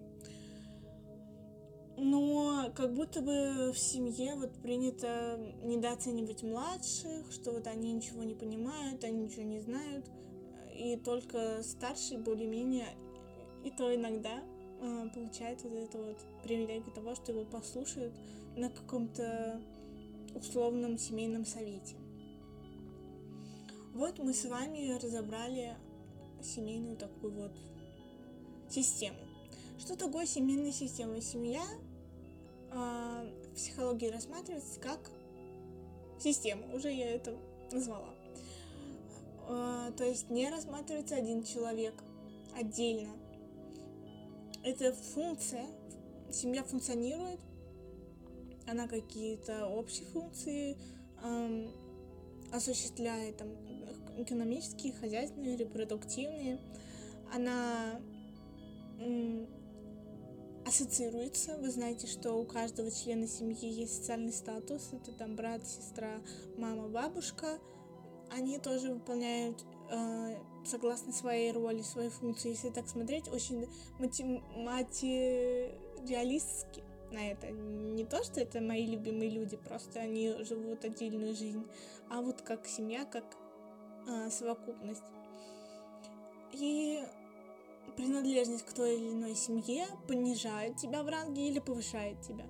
Но 1.97 2.71
как 2.75 2.93
будто 2.93 3.21
бы 3.21 3.71
в 3.71 3.79
семье 3.79 4.35
вот 4.35 4.51
принято 4.61 5.39
недооценивать 5.63 6.43
младших, 6.43 7.31
что 7.31 7.51
вот 7.51 7.67
они 7.67 7.93
ничего 7.93 8.23
не 8.23 8.35
понимают, 8.35 9.03
они 9.05 9.23
ничего 9.23 9.43
не 9.43 9.61
знают, 9.61 10.05
и 10.77 10.97
только 10.97 11.63
старший 11.63 12.17
более-менее, 12.17 12.87
и 13.63 13.71
то 13.71 13.95
иногда 13.95 14.43
э, 14.81 15.09
получает 15.13 15.63
вот 15.63 15.73
это 15.73 15.97
вот 15.97 16.17
привилегию 16.43 16.93
того, 16.93 17.15
что 17.15 17.31
его 17.31 17.45
послушают 17.45 18.13
на 18.57 18.69
каком-то 18.69 19.61
условном 20.35 20.97
семейном 20.97 21.45
совете. 21.45 21.95
Вот 23.93 24.19
мы 24.19 24.33
с 24.33 24.43
вами 24.43 24.99
разобрали 25.01 25.77
семейную 26.43 26.97
такую 26.97 27.33
вот 27.33 27.53
систему. 28.69 29.24
Что 29.77 29.95
такое 29.97 30.25
семейная 30.25 30.71
система? 30.71 31.19
Семья 31.21 31.63
э, 32.71 33.31
в 33.51 33.55
психологии 33.55 34.07
рассматривается 34.07 34.79
как 34.79 35.11
система. 36.19 36.73
Уже 36.73 36.91
я 36.91 37.11
это 37.11 37.35
назвала. 37.71 38.13
Э, 39.49 39.91
то 39.97 40.03
есть 40.05 40.29
не 40.29 40.49
рассматривается 40.49 41.15
один 41.15 41.43
человек 41.43 41.93
отдельно. 42.57 43.11
Это 44.63 44.93
функция. 44.93 45.65
Семья 46.31 46.63
функционирует. 46.63 47.39
Она 48.67 48.87
какие-то 48.87 49.67
общие 49.67 50.07
функции 50.07 50.77
э, 51.21 51.67
осуществляет, 52.51 53.37
там, 53.37 53.49
экономические, 54.17 54.93
хозяйственные, 54.93 55.57
репродуктивные. 55.57 56.59
Она 57.33 57.99
ассоциируется. 60.65 61.57
Вы 61.57 61.69
знаете, 61.69 62.07
что 62.07 62.33
у 62.33 62.45
каждого 62.45 62.89
члена 62.91 63.27
семьи 63.27 63.69
есть 63.69 63.97
социальный 63.97 64.33
статус. 64.33 64.89
Это 64.91 65.11
там 65.11 65.35
брат, 65.35 65.63
сестра, 65.65 66.21
мама, 66.57 66.87
бабушка. 66.87 67.59
Они 68.31 68.57
тоже 68.57 68.93
выполняют 68.93 69.63
э, 69.91 70.37
согласно 70.65 71.13
своей 71.13 71.51
роли, 71.51 71.81
своей 71.81 72.09
функции. 72.09 72.49
Если 72.49 72.71
так 72.71 72.87
смотреть, 72.87 73.27
очень 73.27 73.69
материалистски 73.99 76.83
на 77.11 77.31
это. 77.31 77.51
Не 77.51 78.05
то, 78.05 78.23
что 78.23 78.41
это 78.41 78.61
мои 78.61 78.87
любимые 78.87 79.29
люди, 79.29 79.57
просто 79.57 79.99
они 79.99 80.43
живут 80.43 80.83
отдельную 80.83 81.35
жизнь, 81.35 81.63
а 82.09 82.21
вот 82.21 82.41
как 82.41 82.65
семья, 82.67 83.05
как 83.05 83.25
э, 84.07 84.31
совокупность. 84.31 85.03
И 86.51 87.03
принадлежность 87.95 88.65
к 88.65 88.73
той 88.73 88.95
или 88.97 89.11
иной 89.11 89.35
семье 89.35 89.85
понижает 90.07 90.77
тебя 90.77 91.03
в 91.03 91.07
ранге 91.07 91.47
или 91.47 91.59
повышает 91.59 92.21
тебя. 92.21 92.45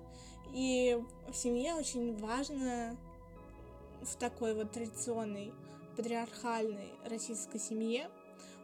И 0.52 0.98
в 1.28 1.34
семье 1.34 1.74
очень 1.74 2.16
важно 2.16 2.96
в 4.02 4.16
такой 4.16 4.54
вот 4.54 4.72
традиционной 4.72 5.52
патриархальной 5.96 6.92
российской 7.04 7.58
семье 7.58 8.10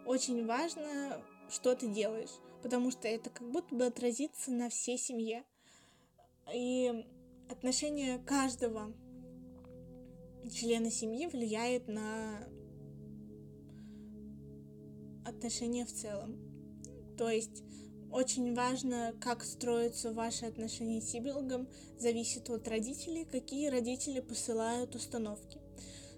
очень 0.05 0.47
важно, 0.47 1.23
что 1.51 1.75
ты 1.75 1.89
делаешь, 1.89 2.33
потому 2.63 2.91
что 2.91 3.09
это 3.09 3.31
как 3.31 3.49
будто 3.51 3.75
бы 3.75 3.87
отразится 3.87 4.51
на 4.51 4.69
всей 4.69 4.99
семье. 4.99 5.45
И 6.53 7.07
отношение 7.51 8.19
каждого 8.19 8.93
члена 10.51 10.91
семьи 10.91 11.27
влияет 11.27 11.89
на 11.89 12.49
отношения 15.25 15.85
в 15.85 15.93
целом. 15.93 16.52
То 17.17 17.29
есть 17.29 17.63
очень 18.11 18.55
важно, 18.55 19.15
как 19.21 19.43
строятся 19.43 20.13
ваши 20.13 20.45
отношения 20.45 21.01
с 21.01 21.11
сиблингом, 21.11 21.69
зависит 21.99 22.51
от 22.51 22.69
родителей, 22.69 23.25
какие 23.25 23.69
родители 23.69 24.21
посылают 24.21 24.95
установки. 24.95 25.61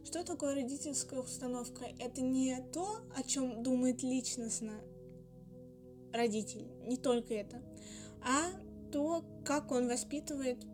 Что 0.04 0.24
такое 0.24 0.54
родительская 0.54 1.20
установка? 1.20 1.86
Это 1.98 2.20
не 2.20 2.56
то, 2.72 2.98
о 3.16 3.22
чем 3.22 3.62
думает 3.62 4.02
личностно 4.02 4.72
родитель, 6.12 6.66
не 6.82 6.96
только 6.96 7.34
это, 7.34 7.62
а 8.22 8.50
то, 8.92 9.24
как 9.44 9.72
он 9.72 9.88
воспитывает 9.88 10.64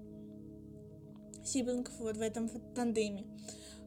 сиблингов 1.45 1.99
вот 1.99 2.17
в 2.17 2.21
этом 2.21 2.49
тандеме 2.75 3.27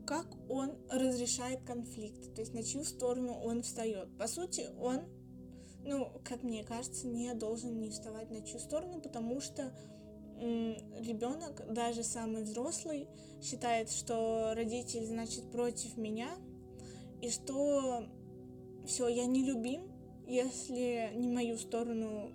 как 0.06 0.28
он 0.50 0.76
разрешает 0.90 1.64
конфликт, 1.64 2.34
то 2.36 2.42
есть 2.42 2.54
на 2.54 2.64
чью 2.64 2.84
сторону 2.84 3.34
он 3.34 3.64
встает. 3.64 4.10
По 4.18 4.28
сути, 4.28 4.68
он 4.78 5.02
ну, 5.84 6.12
как 6.24 6.44
мне 6.44 6.64
кажется, 6.64 7.08
не 7.08 7.34
должен 7.34 7.80
не 7.80 7.90
вставать 7.90 8.32
на 8.32 8.42
чью 8.42 8.60
сторону, 8.60 9.02
потому 9.02 9.42
что 9.42 9.74
ребенок, 10.40 11.64
даже 11.72 12.04
самый 12.04 12.44
взрослый, 12.44 13.08
считает, 13.42 13.90
что 13.90 14.54
родитель 14.56 15.06
значит 15.06 15.50
против 15.52 15.98
меня, 15.98 16.30
и 17.22 17.30
что 17.30 18.06
все, 18.86 19.08
я 19.08 19.26
не 19.26 19.44
любим, 19.46 19.90
если 20.28 21.12
не 21.16 21.28
мою 21.28 21.58
сторону, 21.58 22.32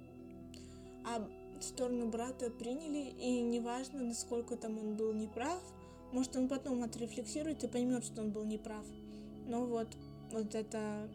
а 1.04 1.26
сторону 1.60 2.08
брата 2.08 2.50
приняли, 2.50 3.10
и 3.20 3.40
неважно, 3.40 4.02
насколько 4.02 4.56
там 4.56 4.78
он 4.78 4.96
был 4.96 5.12
неправ, 5.12 5.60
может, 6.12 6.36
он 6.36 6.48
потом 6.48 6.82
отрефлексирует 6.82 7.64
и 7.64 7.68
поймет, 7.68 8.04
что 8.04 8.22
он 8.22 8.30
был 8.30 8.44
неправ. 8.44 8.86
Но 9.46 9.66
вот, 9.66 9.88
вот 10.32 10.54
это 10.54 11.08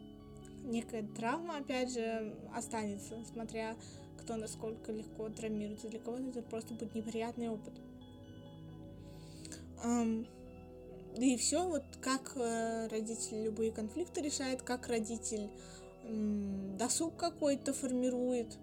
некая 0.64 1.04
травма, 1.16 1.58
опять 1.58 1.94
же, 1.94 2.36
останется, 2.54 3.24
смотря 3.32 3.76
кто 4.18 4.36
насколько 4.38 4.92
легко 4.92 5.30
травмируется. 5.30 5.90
Для 5.90 6.00
кого-то 6.00 6.30
это 6.30 6.42
просто 6.42 6.74
будет 6.74 6.96
неприятный 6.96 7.50
опыт. 7.50 7.74
Um, 9.84 10.26
и 11.18 11.36
все, 11.38 11.68
вот 11.68 11.84
как 12.02 12.32
э, 12.36 12.88
родитель 12.88 13.44
любые 13.44 13.72
конфликты 13.72 14.22
решает, 14.22 14.62
как 14.62 14.88
родитель 14.88 15.50
досуг 16.78 17.16
какой-то 17.18 17.74
формирует. 17.74 18.58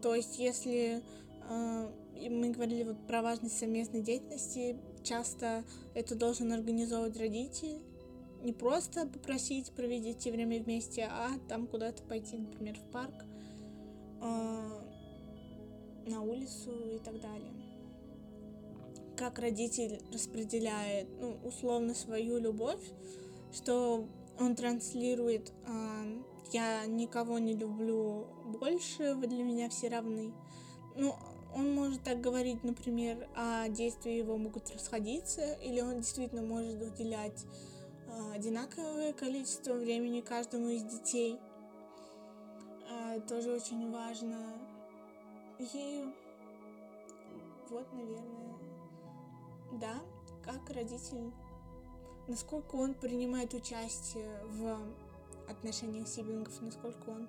То 0.00 0.14
есть, 0.14 0.38
если 0.38 1.02
э, 1.48 1.88
мы 2.30 2.50
говорили 2.50 2.84
вот 2.84 3.06
про 3.06 3.22
важность 3.22 3.58
совместной 3.58 4.02
деятельности, 4.02 4.76
часто 5.02 5.64
это 5.94 6.14
должен 6.14 6.52
организовывать 6.52 7.16
родитель, 7.18 7.78
не 8.42 8.52
просто 8.52 9.06
попросить 9.06 9.72
проведите 9.72 10.30
время 10.32 10.62
вместе, 10.62 11.08
а 11.10 11.30
там 11.48 11.66
куда-то 11.66 12.02
пойти, 12.02 12.36
например, 12.36 12.76
в 12.76 12.90
парк. 12.92 13.24
А, 14.20 14.82
на 16.06 16.22
улицу 16.22 16.70
и 16.94 16.98
так 16.98 17.20
далее. 17.20 17.52
Как 19.16 19.38
родитель 19.38 20.00
распределяет, 20.12 21.08
ну, 21.20 21.36
условно, 21.44 21.94
свою 21.94 22.38
любовь, 22.38 22.82
что 23.52 24.06
он 24.38 24.56
транслирует 24.56 25.52
э, 25.66 26.22
«я 26.52 26.86
никого 26.86 27.38
не 27.38 27.54
люблю 27.54 28.26
больше, 28.46 29.14
вы 29.14 29.26
для 29.26 29.42
меня 29.42 29.68
все 29.68 29.88
равны». 29.88 30.32
Ну, 30.96 31.14
он 31.54 31.74
может 31.74 32.02
так 32.02 32.20
говорить, 32.20 32.64
например, 32.64 33.28
а 33.34 33.68
действия 33.68 34.18
его 34.18 34.36
могут 34.38 34.70
расходиться, 34.70 35.52
или 35.54 35.80
он 35.80 35.98
действительно 35.98 36.42
может 36.42 36.80
уделять 36.80 37.44
одинаковое 38.34 39.12
количество 39.12 39.74
времени 39.74 40.20
каждому 40.20 40.68
из 40.68 40.82
детей. 40.84 41.38
Э, 42.90 43.20
тоже 43.20 43.52
очень 43.52 43.90
важно. 43.90 44.38
И 45.58 46.04
вот, 47.70 47.92
наверное, 47.92 48.58
да, 49.72 49.94
как 50.44 50.68
родитель, 50.70 51.32
насколько 52.28 52.76
он 52.76 52.94
принимает 52.94 53.54
участие 53.54 54.44
в 54.46 54.78
отношениях 55.48 56.08
сиблингов, 56.08 56.60
насколько 56.60 57.10
он 57.10 57.28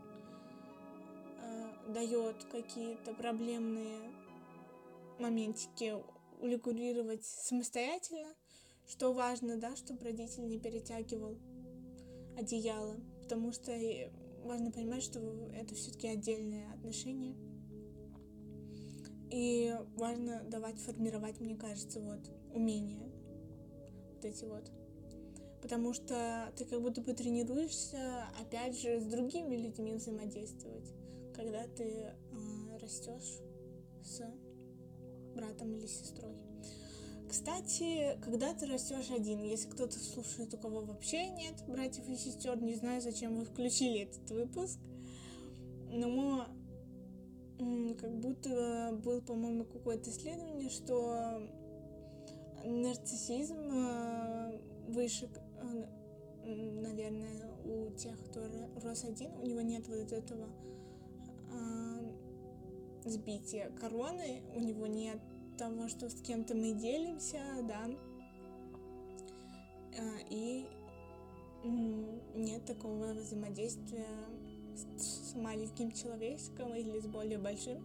дает 1.88 2.44
какие-то 2.46 3.14
проблемные 3.14 4.12
моментики 5.20 5.96
урегулировать 6.40 7.26
самостоятельно, 7.26 8.34
что 8.88 9.14
важно, 9.14 9.58
да, 9.58 9.76
чтобы 9.76 10.04
родитель 10.04 10.48
не 10.48 10.60
перетягивал 10.60 11.38
одеяло, 12.38 12.98
потому 13.22 13.52
что 13.52 13.72
важно 14.44 14.72
понимать, 14.72 15.04
что 15.04 15.20
это 15.54 15.76
все-таки 15.76 16.08
отдельные 16.08 16.72
отношения. 16.74 17.36
И 19.32 19.76
важно 19.96 20.44
давать 20.44 20.80
формировать, 20.80 21.40
мне 21.40 21.56
кажется, 21.56 22.00
вот 22.02 22.20
умения. 22.54 23.12
Вот 24.14 24.26
эти 24.26 24.46
вот. 24.46 24.72
Потому 25.62 25.94
что 25.94 26.52
ты 26.58 26.66
как 26.66 26.82
будто 26.82 27.02
бы 27.02 27.14
тренируешься, 27.14 28.28
опять 28.40 28.80
же, 28.80 29.00
с 29.00 29.06
другими 29.06 29.56
людьми 29.56 29.94
взаимодействовать 29.94 30.94
когда 31.34 31.68
ты 31.68 31.84
э, 31.84 32.14
растешь 32.80 33.40
с 34.04 34.22
братом 35.36 35.74
или 35.76 35.88
сестрой. 35.88 36.36
Кстати, 37.34 38.16
когда 38.22 38.54
ты 38.54 38.68
растешь 38.68 39.10
один, 39.10 39.42
если 39.42 39.68
кто-то 39.68 39.98
слушает, 39.98 40.54
у 40.54 40.58
кого 40.60 40.82
вообще 40.82 41.30
нет 41.30 41.56
братьев 41.68 42.08
и 42.08 42.16
сестер, 42.16 42.62
не 42.62 42.76
знаю, 42.76 43.02
зачем 43.02 43.40
вы 43.40 43.46
включили 43.46 44.02
этот 44.02 44.30
выпуск, 44.30 44.78
но 45.90 46.46
как 48.00 48.20
будто 48.20 49.00
был, 49.04 49.20
по-моему, 49.24 49.66
какое-то 49.66 50.12
исследование, 50.12 50.70
что 50.70 51.50
нарциссизм 52.64 53.58
э, 53.58 54.60
выше, 54.90 55.28
э, 56.46 56.82
наверное, 56.84 57.50
у 57.66 57.90
тех, 57.96 58.16
кто 58.26 58.42
рос 58.84 59.06
один, 59.06 59.32
у 59.42 59.48
него 59.48 59.62
нет 59.62 59.88
вот 59.88 60.12
этого 60.12 60.50
сбития 63.06 63.72
короны, 63.72 64.44
у 64.56 64.60
него 64.60 64.86
нет 64.86 65.20
того, 65.58 65.88
что 65.88 66.10
с 66.10 66.22
кем-то 66.22 66.56
мы 66.56 66.74
делимся, 66.74 67.40
да, 67.68 67.90
а, 69.98 70.20
и 70.30 70.66
нет 72.36 72.66
такого 72.66 73.14
взаимодействия 73.14 74.08
с 74.98 75.36
маленьким 75.36 75.92
человечком 75.92 76.74
или 76.76 77.00
с 77.00 77.06
более 77.06 77.38
большим, 77.38 77.82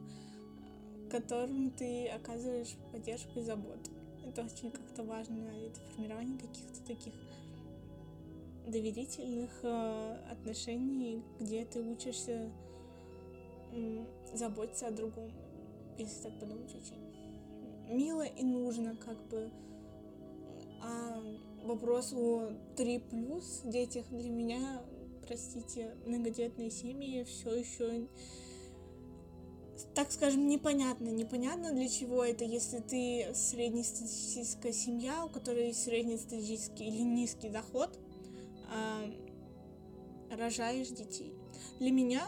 которым 1.11 1.71
ты 1.71 2.09
оказываешь 2.09 2.75
поддержку 2.93 3.41
и 3.41 3.43
заботу. 3.43 3.91
Это 4.27 4.43
очень 4.43 4.71
как-то 4.71 5.05
важно, 5.05 5.49
это 5.49 5.81
формирование 5.93 6.39
каких-то 6.39 6.83
таких 6.87 7.15
доверительных 8.67 9.51
э, 9.63 10.17
отношений, 10.31 11.23
где 11.41 11.65
ты 11.65 11.81
учишься 11.81 12.51
заботиться 14.35 14.89
о 14.89 14.91
другом, 14.91 15.31
если 15.99 16.23
так 16.23 16.39
подумать 16.41 16.75
очень 16.75 17.18
мило 17.89 18.25
и 18.25 18.45
нужно, 18.45 18.97
как 18.97 19.17
бы. 19.29 19.51
А 20.83 21.23
вопрос 21.65 22.13
о 22.13 22.53
3 22.77 22.99
плюс 23.11 23.63
детях 23.65 24.07
для 24.11 24.31
меня, 24.31 24.83
простите, 25.27 25.95
многодетные 26.07 26.71
семьи 26.71 27.25
все 27.25 27.55
еще 27.55 28.07
так 29.95 30.11
скажем, 30.13 30.47
непонятно. 30.49 31.09
Непонятно 31.09 31.73
для 31.73 31.89
чего 31.89 32.25
это, 32.25 32.45
если 32.45 32.79
ты 32.79 33.33
среднестатистическая 33.35 34.73
семья, 34.73 35.25
у 35.25 35.29
которой 35.29 35.73
среднестатистический 35.73 36.89
или 36.89 37.03
низкий 37.03 37.49
доход, 37.49 37.99
э, 38.73 40.37
рожаешь 40.37 40.89
детей. 40.89 41.33
Для 41.79 41.91
меня 41.91 42.23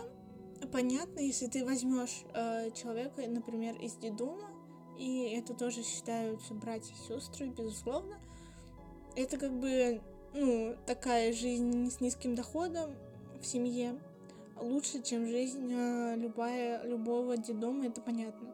понятно, 0.72 1.20
если 1.20 1.46
ты 1.46 1.64
возьмешь 1.64 2.22
э, 2.34 2.70
человека, 2.72 3.22
например, 3.28 3.76
из 3.80 3.94
детдома, 3.94 4.49
и 5.00 5.30
это 5.30 5.54
тоже 5.54 5.82
считаются 5.82 6.52
братья 6.52 6.92
и 6.92 7.08
сестры, 7.08 7.46
безусловно. 7.46 8.20
Это 9.16 9.38
как 9.38 9.52
бы, 9.58 10.02
ну, 10.34 10.76
такая 10.86 11.32
жизнь 11.32 11.90
с 11.90 12.00
низким 12.02 12.34
доходом 12.34 12.94
в 13.40 13.46
семье 13.46 13.98
лучше, 14.60 15.02
чем 15.02 15.26
жизнь 15.26 15.72
э, 15.72 16.16
любая, 16.16 16.84
любого 16.84 17.38
детдома, 17.38 17.86
это 17.86 18.02
понятно. 18.02 18.50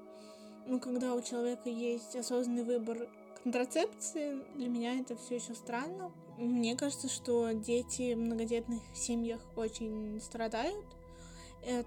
Но 0.69 0.79
когда 0.79 1.15
у 1.15 1.21
человека 1.21 1.69
есть 1.69 2.15
осознанный 2.15 2.63
выбор 2.63 3.09
контрацепции, 3.43 4.41
для 4.55 4.69
меня 4.69 5.01
это 5.01 5.17
все 5.17 5.37
еще 5.37 5.55
странно. 5.55 6.13
Мне 6.39 6.77
кажется, 6.77 7.09
что 7.09 7.51
дети 7.53 8.15
в 8.15 8.19
многодетных 8.19 8.83
семьях 8.95 9.41
очень 9.57 10.21
страдают, 10.21 10.87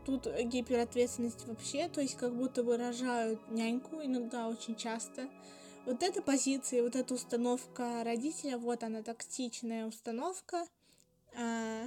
тут 0.05 0.27
гиперответственность 0.27 1.47
вообще, 1.47 1.87
то 1.87 2.01
есть 2.01 2.15
как 2.15 2.35
будто 2.35 2.63
бы 2.63 2.77
рожают 2.77 3.39
няньку, 3.49 3.97
иногда 4.03 4.47
очень 4.47 4.75
часто. 4.75 5.29
Вот 5.85 6.03
эта 6.03 6.21
позиция, 6.21 6.83
вот 6.83 6.95
эта 6.95 7.13
установка 7.13 8.03
родителя, 8.03 8.57
вот 8.57 8.83
она 8.83 9.01
токсичная 9.01 9.87
установка, 9.87 10.65
а, 11.35 11.85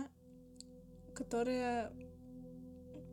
которая 1.14 1.92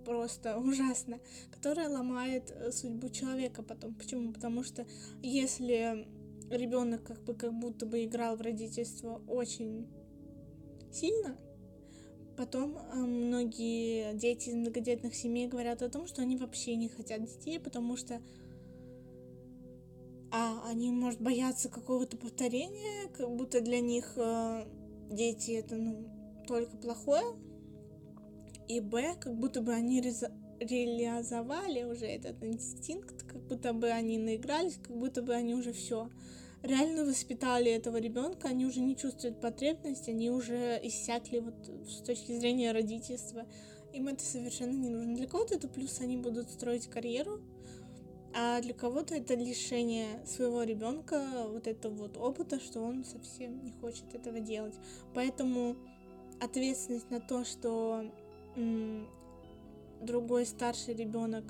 просто 0.05 0.57
ужасно, 0.59 1.19
которая 1.51 1.89
ломает 1.89 2.51
э, 2.51 2.71
судьбу 2.71 3.09
человека 3.09 3.61
потом. 3.61 3.93
Почему? 3.95 4.33
Потому 4.33 4.63
что 4.63 4.85
если 5.21 6.07
ребенок 6.49 7.03
как 7.03 7.23
бы 7.23 7.35
как 7.35 7.53
будто 7.53 7.85
бы 7.85 8.03
играл 8.03 8.35
в 8.35 8.41
родительство 8.41 9.21
очень 9.27 9.87
сильно, 10.91 11.37
Потом 12.39 12.77
э, 12.77 12.95
многие 12.95 14.13
дети 14.13 14.47
из 14.47 14.55
многодетных 14.55 15.13
семей 15.13 15.49
говорят 15.49 15.81
о 15.81 15.89
том, 15.89 16.07
что 16.07 16.21
они 16.21 16.37
вообще 16.37 16.75
не 16.75 16.87
хотят 16.87 17.25
детей, 17.25 17.59
потому 17.59 17.97
что 17.97 18.21
а 20.31 20.63
они, 20.69 20.89
может, 20.89 21.19
боятся 21.19 21.67
какого-то 21.67 22.15
повторения, 22.15 23.09
как 23.17 23.29
будто 23.29 23.59
для 23.59 23.81
них 23.81 24.13
э, 24.15 24.65
дети 25.11 25.51
это, 25.51 25.75
ну, 25.75 26.07
только 26.47 26.77
плохое. 26.77 27.25
И 28.69 28.79
Б, 28.79 29.17
как 29.19 29.35
будто 29.35 29.61
бы 29.61 29.73
они 29.73 29.99
реза- 29.99 30.31
реализовали 30.61 31.83
уже 31.83 32.05
этот 32.05 32.41
инстинкт, 32.41 33.23
как 33.23 33.41
будто 33.47 33.73
бы 33.73 33.89
они 33.89 34.17
наигрались, 34.17 34.77
как 34.81 34.97
будто 34.97 35.21
бы 35.21 35.33
они 35.33 35.55
уже 35.55 35.73
все 35.73 36.09
реально 36.63 37.05
воспитали 37.05 37.71
этого 37.71 37.97
ребенка, 37.97 38.49
они 38.49 38.65
уже 38.65 38.81
не 38.81 38.95
чувствуют 38.95 39.39
потребность, 39.39 40.09
они 40.09 40.29
уже 40.29 40.79
иссякли 40.83 41.39
вот 41.39 41.55
с 41.87 42.01
точки 42.01 42.37
зрения 42.37 42.71
родительства. 42.71 43.45
Им 43.93 44.07
это 44.07 44.23
совершенно 44.23 44.77
не 44.77 44.89
нужно. 44.89 45.15
Для 45.15 45.27
кого-то 45.27 45.55
это 45.55 45.67
плюс, 45.67 45.99
они 45.99 46.17
будут 46.17 46.49
строить 46.49 46.87
карьеру, 46.87 47.41
а 48.35 48.61
для 48.61 48.73
кого-то 48.73 49.15
это 49.15 49.33
лишение 49.33 50.23
своего 50.25 50.63
ребенка 50.63 51.47
вот 51.47 51.65
этого 51.65 51.93
вот 51.93 52.17
опыта, 52.17 52.59
что 52.59 52.81
он 52.81 53.03
совсем 53.03 53.63
не 53.63 53.71
хочет 53.71 54.13
этого 54.13 54.39
делать. 54.39 54.75
Поэтому 55.15 55.75
ответственность 56.39 57.09
на 57.09 57.19
то, 57.19 57.43
что 57.43 58.05
м- 58.55 59.07
другой 60.01 60.45
старший 60.45 60.93
ребенок 60.93 61.45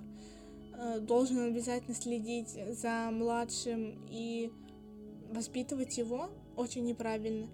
э, 0.74 1.00
должен 1.00 1.40
обязательно 1.40 1.96
следить 1.96 2.58
за 2.72 3.10
младшим 3.12 4.00
и 4.10 4.50
воспитывать 5.30 5.98
его 5.98 6.30
очень 6.56 6.86
неправильно. 6.86 7.48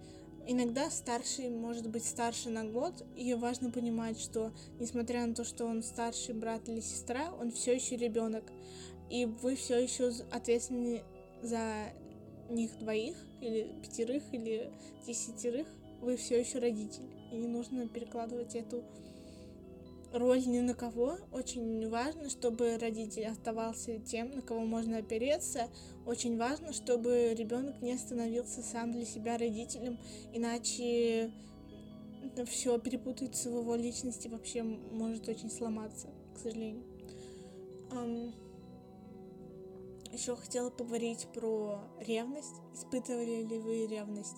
Иногда 0.48 0.92
старший 0.92 1.50
может 1.50 1.90
быть 1.90 2.06
старше 2.06 2.50
на 2.50 2.64
год, 2.64 3.04
и 3.16 3.34
важно 3.34 3.72
понимать, 3.72 4.20
что 4.20 4.52
несмотря 4.80 5.26
на 5.26 5.34
то, 5.34 5.44
что 5.44 5.66
он 5.66 5.82
старший 5.82 6.36
брат 6.36 6.70
или 6.70 6.82
сестра, 6.82 7.34
он 7.40 7.52
все 7.52 7.74
еще 7.74 7.96
ребенок, 7.96 8.44
и 9.10 9.26
вы 9.26 9.56
все 9.56 9.82
еще 9.82 10.12
ответственны 10.32 11.04
за 11.42 11.94
них 12.50 12.78
двоих, 12.78 13.16
или 13.42 13.72
пятерых, 13.82 14.24
или 14.32 14.72
десятерых, 15.08 15.68
вы 16.02 16.16
все 16.16 16.40
еще 16.40 16.60
родитель, 16.60 17.10
и 17.32 17.38
не 17.38 17.48
нужно 17.48 17.88
перекладывать 17.88 18.56
эту 18.56 18.84
роль 20.16 20.46
ни 20.48 20.60
на 20.60 20.74
кого. 20.74 21.18
Очень 21.32 21.88
важно, 21.90 22.30
чтобы 22.30 22.78
родитель 22.78 23.28
оставался 23.28 24.00
тем, 24.00 24.32
на 24.32 24.42
кого 24.42 24.62
можно 24.62 24.98
опереться. 24.98 25.70
Очень 26.06 26.38
важно, 26.38 26.74
чтобы 26.74 27.34
ребенок 27.34 27.82
не 27.82 27.98
становился 27.98 28.62
сам 28.64 28.92
для 28.92 29.06
себя 29.06 29.38
родителем, 29.38 30.00
иначе 30.34 31.32
все 32.48 32.80
перепутается 32.80 33.50
в 33.50 33.60
его 33.60 33.76
личности, 33.76 34.28
вообще 34.28 34.64
может 34.64 35.28
очень 35.30 35.52
сломаться, 35.52 36.10
к 36.36 36.40
сожалению. 36.40 36.84
Еще 40.16 40.34
хотела 40.38 40.70
поговорить 40.70 41.28
про 41.34 41.82
ревность. 42.00 42.56
Испытывали 42.74 43.44
ли 43.44 43.60
вы 43.60 43.86
ревность 43.86 44.38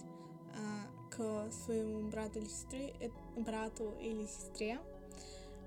а, 0.56 1.12
к 1.12 1.52
своему 1.52 2.10
брату 2.10 2.40
или 2.40 2.48
сестре, 2.48 2.94
э, 3.00 3.10
брату 3.40 3.94
или 4.02 4.26
сестре? 4.26 4.80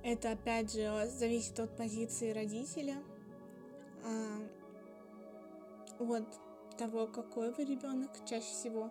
Это 0.03 0.33
опять 0.33 0.73
же 0.73 1.09
зависит 1.19 1.59
от 1.61 1.77
позиции 1.77 2.33
родителя. 2.33 2.97
А, 4.03 4.39
вот 5.99 6.25
того, 6.79 7.07
какой 7.07 7.53
вы 7.53 7.65
ребенок, 7.65 8.11
чаще 8.27 8.47
всего 8.47 8.91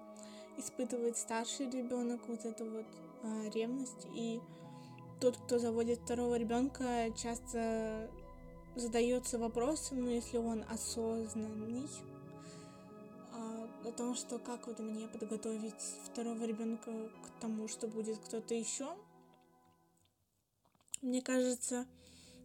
испытывает 0.57 1.17
старший 1.17 1.69
ребенок 1.69 2.21
вот 2.27 2.45
эту 2.45 2.69
вот 2.69 2.85
а, 3.23 3.49
ревность. 3.49 4.07
И 4.13 4.39
тот, 5.19 5.37
кто 5.37 5.57
заводит 5.57 5.99
второго 5.99 6.35
ребенка, 6.35 7.11
часто 7.15 8.09
задается 8.75 9.39
вопросом, 9.39 10.01
ну 10.01 10.09
если 10.09 10.37
он 10.37 10.63
осознанный, 10.69 11.89
а, 13.33 13.67
о 13.87 13.91
том, 13.91 14.13
что 14.13 14.37
как 14.37 14.67
вот 14.67 14.79
мне 14.79 15.07
подготовить 15.07 15.81
второго 16.05 16.43
ребенка 16.43 16.91
к 16.91 17.41
тому, 17.41 17.67
что 17.67 17.87
будет 17.87 18.19
кто-то 18.19 18.53
еще. 18.53 18.87
Мне 21.01 21.21
кажется, 21.21 21.85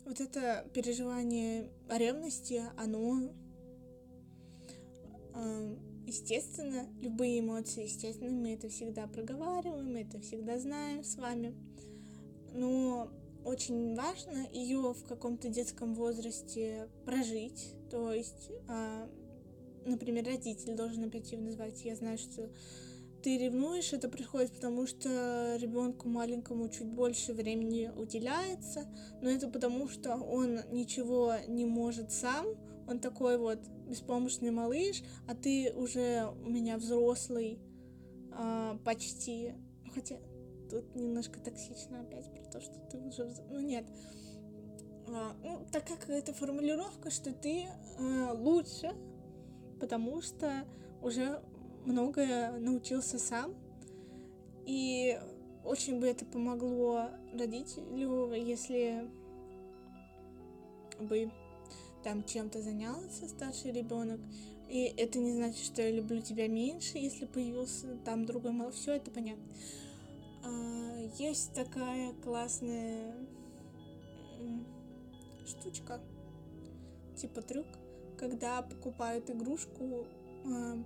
вот 0.05 0.20
это 0.20 0.68
переживание 0.72 1.70
ревности, 1.88 2.62
оно 2.76 3.32
э, 5.34 5.76
естественно, 6.07 6.86
любые 7.00 7.40
эмоции, 7.40 7.84
естественно, 7.84 8.30
мы 8.30 8.55
это 8.55 8.68
всегда 8.68 9.07
проговариваем, 9.07 9.92
мы 9.92 10.02
это 10.02 10.20
всегда 10.20 10.59
знаем 10.59 11.02
с 11.02 11.16
вами. 11.16 11.55
Но 12.52 13.11
очень 13.44 13.94
важно 13.94 14.46
ее 14.52 14.94
в 14.94 15.05
каком-то 15.05 15.48
детском 15.48 15.94
возрасте 15.94 16.88
прожить. 17.05 17.74
То 17.90 18.12
есть, 18.12 18.50
э, 18.68 19.09
например, 19.84 20.26
родитель 20.26 20.76
должен 20.76 21.05
оперативно 21.05 21.46
назвать. 21.46 21.84
Я 21.84 21.96
знаю, 21.96 22.18
что 22.18 22.50
ты 23.24 23.38
ревнуешь, 23.38 23.94
это 23.94 24.10
происходит 24.10 24.52
потому, 24.52 24.86
что 24.86 25.56
ребенку 25.58 26.10
маленькому 26.10 26.68
чуть 26.68 26.88
больше 26.88 27.32
времени 27.32 27.90
уделяется, 27.96 28.86
но 29.22 29.30
это 29.30 29.48
потому, 29.48 29.88
что 29.88 30.16
он 30.16 30.60
ничего 30.70 31.32
не 31.48 31.64
может 31.64 32.12
сам, 32.12 32.46
он 32.86 32.98
такой 33.00 33.38
вот 33.38 33.60
беспомощный 33.88 34.50
малыш, 34.50 35.02
а 35.26 35.34
ты 35.34 35.72
уже 35.74 36.30
у 36.44 36.50
меня 36.50 36.76
взрослый 36.76 37.58
а, 38.30 38.76
почти, 38.84 39.54
хотя 39.94 40.16
тут 40.70 40.94
немножко 40.94 41.40
токсично 41.40 42.02
опять 42.02 42.30
про 42.30 42.44
то, 42.44 42.60
что 42.60 42.78
ты 42.90 42.98
уже, 42.98 43.24
вз... 43.24 43.40
ну 43.48 43.60
нет, 43.60 43.86
а, 45.08 45.34
ну 45.42 45.66
так 45.72 45.88
как 45.88 46.10
это 46.10 46.34
формулировка, 46.34 47.10
что 47.10 47.32
ты 47.32 47.68
а, 47.98 48.34
лучше, 48.34 48.92
потому 49.80 50.20
что 50.20 50.66
уже 51.00 51.40
многое 51.85 52.59
научился 52.59 53.18
сам. 53.18 53.55
И 54.66 55.18
очень 55.64 56.01
бы 56.01 56.07
это 56.07 56.24
помогло 56.24 57.11
родителю, 57.32 58.32
если 58.32 59.09
бы 61.01 61.30
там 62.03 62.24
чем-то 62.24 62.62
занялся 62.62 63.28
старший 63.28 63.72
ребенок. 63.72 64.20
И 64.68 64.85
это 64.97 65.18
не 65.18 65.32
значит, 65.32 65.64
что 65.64 65.82
я 65.82 65.91
люблю 65.91 66.20
тебя 66.20 66.49
меньше, 66.49 66.99
если 66.99 67.26
появился 67.26 67.97
там 68.05 68.24
другой 68.24 68.53
мало. 68.53 68.72
Все 68.72 68.93
это 68.93 69.11
понятно. 69.11 69.45
А, 70.45 70.97
есть 71.18 71.53
такая 71.55 72.12
классная 72.22 73.14
штучка, 75.47 76.01
типа 77.16 77.43
трюк, 77.43 77.66
когда 78.18 78.62
покупают 78.62 79.30
игрушку 79.30 80.07
а, 80.47 80.78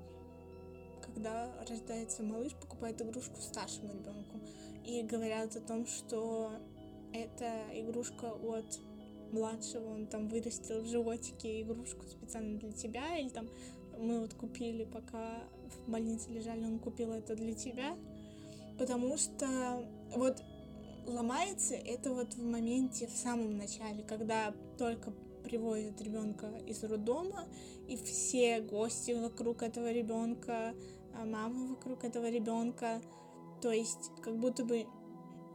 когда 1.18 1.52
рождается 1.68 2.22
малыш, 2.22 2.52
покупает 2.54 3.02
игрушку 3.02 3.40
старшему 3.40 3.92
ребенку. 3.92 4.38
И 4.84 5.02
говорят 5.02 5.56
о 5.56 5.60
том, 5.60 5.84
что 5.86 6.52
это 7.12 7.64
игрушка 7.74 8.26
от 8.26 8.78
младшего, 9.32 9.94
он 9.94 10.06
там 10.06 10.28
вырастил 10.28 10.80
в 10.80 10.86
животике 10.86 11.62
игрушку 11.62 12.06
специально 12.06 12.58
для 12.58 12.72
тебя, 12.72 13.18
или 13.18 13.28
там 13.30 13.48
мы 13.98 14.20
вот 14.20 14.34
купили, 14.34 14.84
пока 14.84 15.42
в 15.66 15.90
больнице 15.90 16.30
лежали, 16.30 16.64
он 16.64 16.78
купил 16.78 17.12
это 17.12 17.34
для 17.34 17.52
тебя, 17.52 17.96
потому 18.78 19.18
что 19.18 19.46
вот 20.14 20.40
ломается 21.04 21.74
это 21.74 22.14
вот 22.14 22.34
в 22.34 22.42
моменте 22.42 23.08
в 23.08 23.16
самом 23.16 23.58
начале, 23.58 24.04
когда 24.04 24.54
только 24.78 25.12
привозят 25.42 26.00
ребенка 26.00 26.46
из 26.66 26.82
роддома, 26.84 27.44
и 27.88 27.96
все 27.96 28.60
гости 28.60 29.12
вокруг 29.12 29.62
этого 29.62 29.90
ребенка 29.90 30.74
а 31.20 31.24
мама 31.24 31.66
вокруг 31.66 32.04
этого 32.04 32.30
ребенка. 32.30 33.00
То 33.60 33.72
есть, 33.72 34.12
как 34.22 34.38
будто 34.38 34.64
бы 34.64 34.86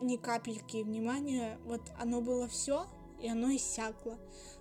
ни 0.01 0.17
капельки 0.17 0.83
внимания, 0.83 1.57
вот 1.65 1.81
оно 1.99 2.21
было 2.21 2.47
все, 2.47 2.85
и 3.21 3.29
оно 3.29 3.55
иссякло. 3.55 4.17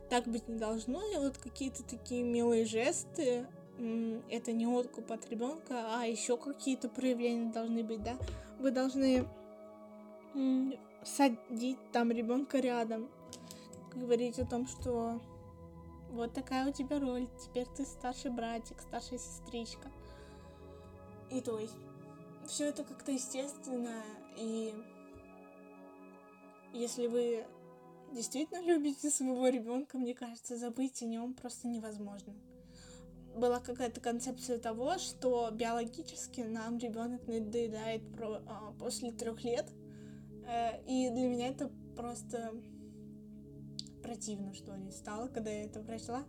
Так 0.09 0.29
быть 0.29 0.47
не 0.49 0.59
должно, 0.59 1.03
и 1.13 1.17
вот 1.17 1.39
какие-то 1.39 1.83
такие 1.83 2.23
милые 2.23 2.65
жесты, 2.65 3.47
это 4.31 4.53
не 4.53 4.67
откуп 4.67 5.11
от 5.11 5.29
ребенка, 5.31 5.97
а 5.97 6.05
еще 6.05 6.37
какие-то 6.37 6.89
проявления 6.89 7.51
должны 7.51 7.83
быть, 7.83 8.03
да. 8.03 8.17
Вы 8.61 8.71
должны 8.71 9.27
садить 11.05 11.79
там 11.91 12.13
ребенка 12.13 12.61
рядом, 12.61 13.09
говорить 13.93 14.39
о 14.39 14.47
том, 14.47 14.69
что 14.69 15.21
вот 16.11 16.33
такая 16.33 16.69
у 16.69 16.73
тебя 16.73 17.01
роль, 17.01 17.27
теперь 17.43 17.67
ты 17.77 17.85
старший 17.85 18.31
братик, 18.31 18.81
старшая 18.81 19.19
сестричка. 19.19 19.91
И 21.33 21.41
то 21.41 21.59
есть 21.59 21.75
все 22.47 22.69
это 22.69 22.85
как-то 22.85 23.13
естественно, 23.13 24.03
и 24.37 24.75
если 26.73 27.07
вы 27.07 27.45
действительно 28.13 28.63
любите 28.63 29.11
своего 29.11 29.49
ребенка, 29.49 29.99
мне 29.99 30.15
кажется, 30.15 30.57
забыть 30.57 31.03
о 31.03 31.07
нем 31.07 31.35
просто 31.35 31.69
невозможно. 31.69 32.35
Была 33.35 33.61
какая-то 33.61 34.01
концепция 34.01 34.59
того, 34.59 34.99
что 34.99 35.51
биологически 35.51 36.43
нам 36.43 36.77
ребенок 36.77 37.27
надоедает 37.27 38.03
про, 38.13 38.43
а, 38.47 38.75
после 38.79 39.11
трех 39.11 39.43
лет. 39.43 39.71
Э, 40.47 40.83
и 40.87 41.09
для 41.09 41.29
меня 41.29 41.49
это 41.49 41.71
просто 41.97 42.53
противно, 44.03 44.53
что 44.53 44.75
ли, 44.75 44.91
стало, 44.91 45.29
когда 45.29 45.51
я 45.51 45.65
это 45.65 45.81
прочла. 45.81 46.25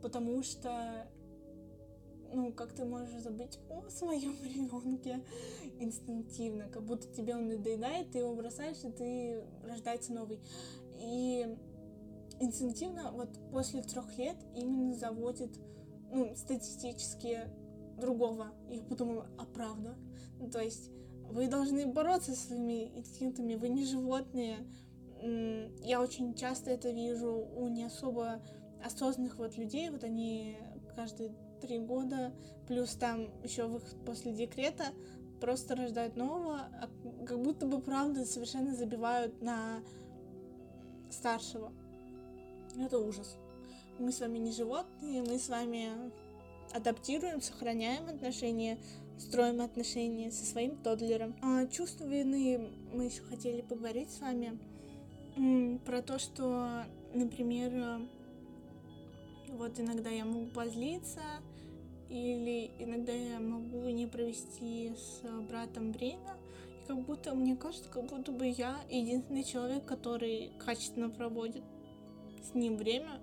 Потому 0.00 0.42
что 0.42 1.06
ну, 2.34 2.52
как 2.52 2.72
ты 2.72 2.84
можешь 2.84 3.22
забыть 3.22 3.58
о 3.70 3.88
своем 3.88 4.36
ребенке 4.44 5.24
инстинктивно, 5.78 6.68
как 6.68 6.84
будто 6.84 7.06
тебе 7.08 7.36
он 7.36 7.48
надоедает, 7.48 8.10
ты 8.10 8.18
его 8.18 8.34
бросаешь, 8.34 8.82
и 8.84 8.90
ты 8.90 9.44
рождается 9.64 10.12
новый. 10.12 10.40
И 10.98 11.56
инстинктивно 12.40 13.12
вот 13.12 13.30
после 13.50 13.82
трех 13.82 14.16
лет 14.18 14.36
именно 14.54 14.94
заводит, 14.94 15.50
ну, 16.12 16.34
статистически 16.36 17.40
другого. 17.98 18.48
Я 18.68 18.82
подумала, 18.82 19.26
а 19.38 19.44
правда? 19.46 19.96
Ну, 20.40 20.50
то 20.50 20.60
есть 20.60 20.90
вы 21.30 21.48
должны 21.48 21.86
бороться 21.86 22.32
со 22.32 22.48
своими 22.48 22.98
инстинктами, 22.98 23.54
вы 23.54 23.68
не 23.68 23.84
животные. 23.84 24.58
Я 25.82 26.00
очень 26.02 26.34
часто 26.34 26.70
это 26.70 26.90
вижу 26.90 27.32
у 27.32 27.68
не 27.68 27.84
особо 27.84 28.42
осознанных 28.84 29.38
вот 29.38 29.56
людей, 29.56 29.88
вот 29.88 30.04
они 30.04 30.58
каждый 30.94 31.30
три 31.66 31.78
года, 31.78 32.32
плюс 32.66 32.94
там 32.94 33.28
еще 33.42 33.66
выход 33.66 33.96
после 34.04 34.32
декрета, 34.32 34.86
просто 35.40 35.74
рождают 35.76 36.16
нового, 36.16 36.60
а 36.80 36.88
как 37.26 37.42
будто 37.42 37.66
бы, 37.66 37.80
правда, 37.80 38.24
совершенно 38.24 38.74
забивают 38.74 39.40
на 39.42 39.80
старшего. 41.10 41.72
Это 42.78 42.98
ужас. 42.98 43.36
Мы 43.98 44.10
с 44.10 44.20
вами 44.20 44.38
не 44.38 44.52
животные, 44.52 45.22
мы 45.22 45.38
с 45.38 45.48
вами 45.48 45.90
адаптируем, 46.72 47.40
сохраняем 47.40 48.08
отношения, 48.08 48.78
строим 49.18 49.60
отношения 49.60 50.30
со 50.30 50.44
своим 50.44 50.76
тодлером. 50.76 51.36
А 51.42 51.66
чувство 51.66 52.04
вины 52.04 52.70
мы 52.92 53.04
еще 53.04 53.22
хотели 53.22 53.60
поговорить 53.60 54.10
с 54.10 54.20
вами 54.20 54.58
про 55.84 56.02
то, 56.02 56.18
что, 56.18 56.84
например, 57.12 58.00
вот 59.48 59.78
иногда 59.78 60.10
я 60.10 60.24
могу 60.24 60.46
позлиться, 60.46 61.20
или 62.14 62.70
иногда 62.78 63.12
я 63.12 63.40
могу 63.40 63.88
не 63.88 64.06
провести 64.06 64.92
с 64.94 65.22
братом 65.48 65.92
время. 65.92 66.36
И 66.80 66.86
как 66.86 67.00
будто, 67.04 67.34
мне 67.34 67.56
кажется, 67.56 67.90
как 67.90 68.06
будто 68.06 68.30
бы 68.30 68.46
я 68.46 68.76
единственный 68.88 69.42
человек, 69.42 69.84
который 69.84 70.52
качественно 70.64 71.10
проводит 71.10 71.64
с 72.44 72.54
ним 72.54 72.76
время. 72.76 73.20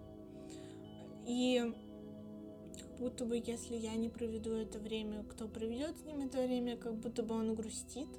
И 1.25 1.73
как 2.77 2.97
будто 2.99 3.25
бы, 3.25 3.41
если 3.43 3.77
я 3.77 3.95
не 3.95 4.09
проведу 4.09 4.51
это 4.51 4.77
время, 4.77 5.23
кто 5.23 5.47
проведет 5.47 5.97
с 5.97 6.03
ним 6.03 6.25
это 6.25 6.45
время, 6.45 6.75
как 6.75 6.95
будто 6.95 7.23
бы 7.23 7.35
он 7.35 7.55
грустит. 7.55 8.09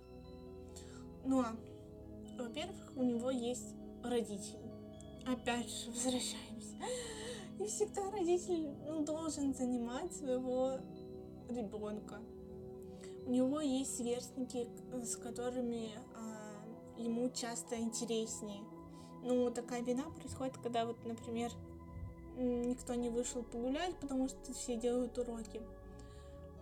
Ну 1.27 1.41
а, 1.41 1.55
во-первых, 2.39 2.93
у 2.97 3.03
него 3.03 3.31
есть 3.31 3.75
родители. 4.03 4.59
Опять 5.27 5.69
же, 5.69 5.91
возвращаемся. 5.91 6.77
И 7.63 7.67
всегда 7.67 8.11
родитель 8.11 8.75
ну, 8.89 9.05
должен 9.05 9.55
занимать 9.55 10.13
своего 10.13 10.79
ребенка. 11.49 12.21
У 13.25 13.31
него 13.31 13.61
есть 13.61 13.99
сверстники, 13.99 14.69
с 15.01 15.15
которыми 15.15 15.91
а, 16.17 17.01
ему 17.01 17.31
часто 17.31 17.77
интереснее. 17.79 18.65
Ну, 19.23 19.49
такая 19.53 19.81
вина 19.83 20.03
происходит, 20.11 20.59
когда 20.59 20.85
вот, 20.85 21.05
например, 21.05 21.53
никто 22.37 22.97
не 22.97 23.11
вышел 23.11 23.45
погулять, 23.45 23.95
потому 24.01 24.29
что 24.29 24.53
все 24.53 24.75
делают 24.75 25.17
уроки. 25.19 25.63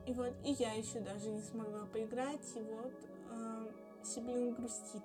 И 0.07 0.13
вот, 0.13 0.35
и 0.45 0.53
я 0.53 0.75
еще 0.75 1.01
даже 1.01 1.31
не 1.31 1.41
смогла 1.41 1.87
поиграть, 1.87 2.45
и 2.57 2.61
вот 2.61 2.93
э, 3.31 3.73
сиблинг 4.05 4.59
грустит. 4.59 5.03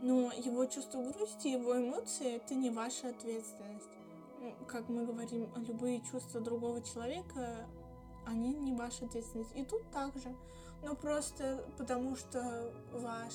Но 0.00 0.32
его 0.32 0.64
чувство 0.64 1.02
грусти, 1.02 1.48
его 1.48 1.76
эмоции— 1.76 2.36
это 2.36 2.54
не 2.54 2.70
ваша 2.70 3.10
ответственность. 3.10 3.90
Как 4.66 4.88
мы 4.88 5.06
говорим, 5.06 5.48
любые 5.56 6.00
чувства 6.00 6.40
другого 6.40 6.82
человека, 6.82 7.66
они 8.26 8.54
не 8.54 8.72
ваша 8.72 9.04
ответственность. 9.06 9.54
И 9.56 9.64
тут 9.64 9.88
также. 9.90 10.34
Но 10.82 10.96
просто 10.96 11.64
потому 11.78 12.16
что 12.16 12.72
ваш 12.92 13.32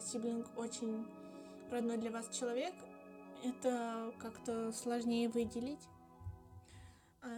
сиблинг 0.00 0.46
очень 0.56 1.06
родной 1.70 1.98
для 1.98 2.10
вас 2.10 2.28
человек, 2.36 2.74
это 3.44 4.12
как-то 4.18 4.72
сложнее 4.72 5.28
выделить. 5.28 5.88
А, 7.22 7.28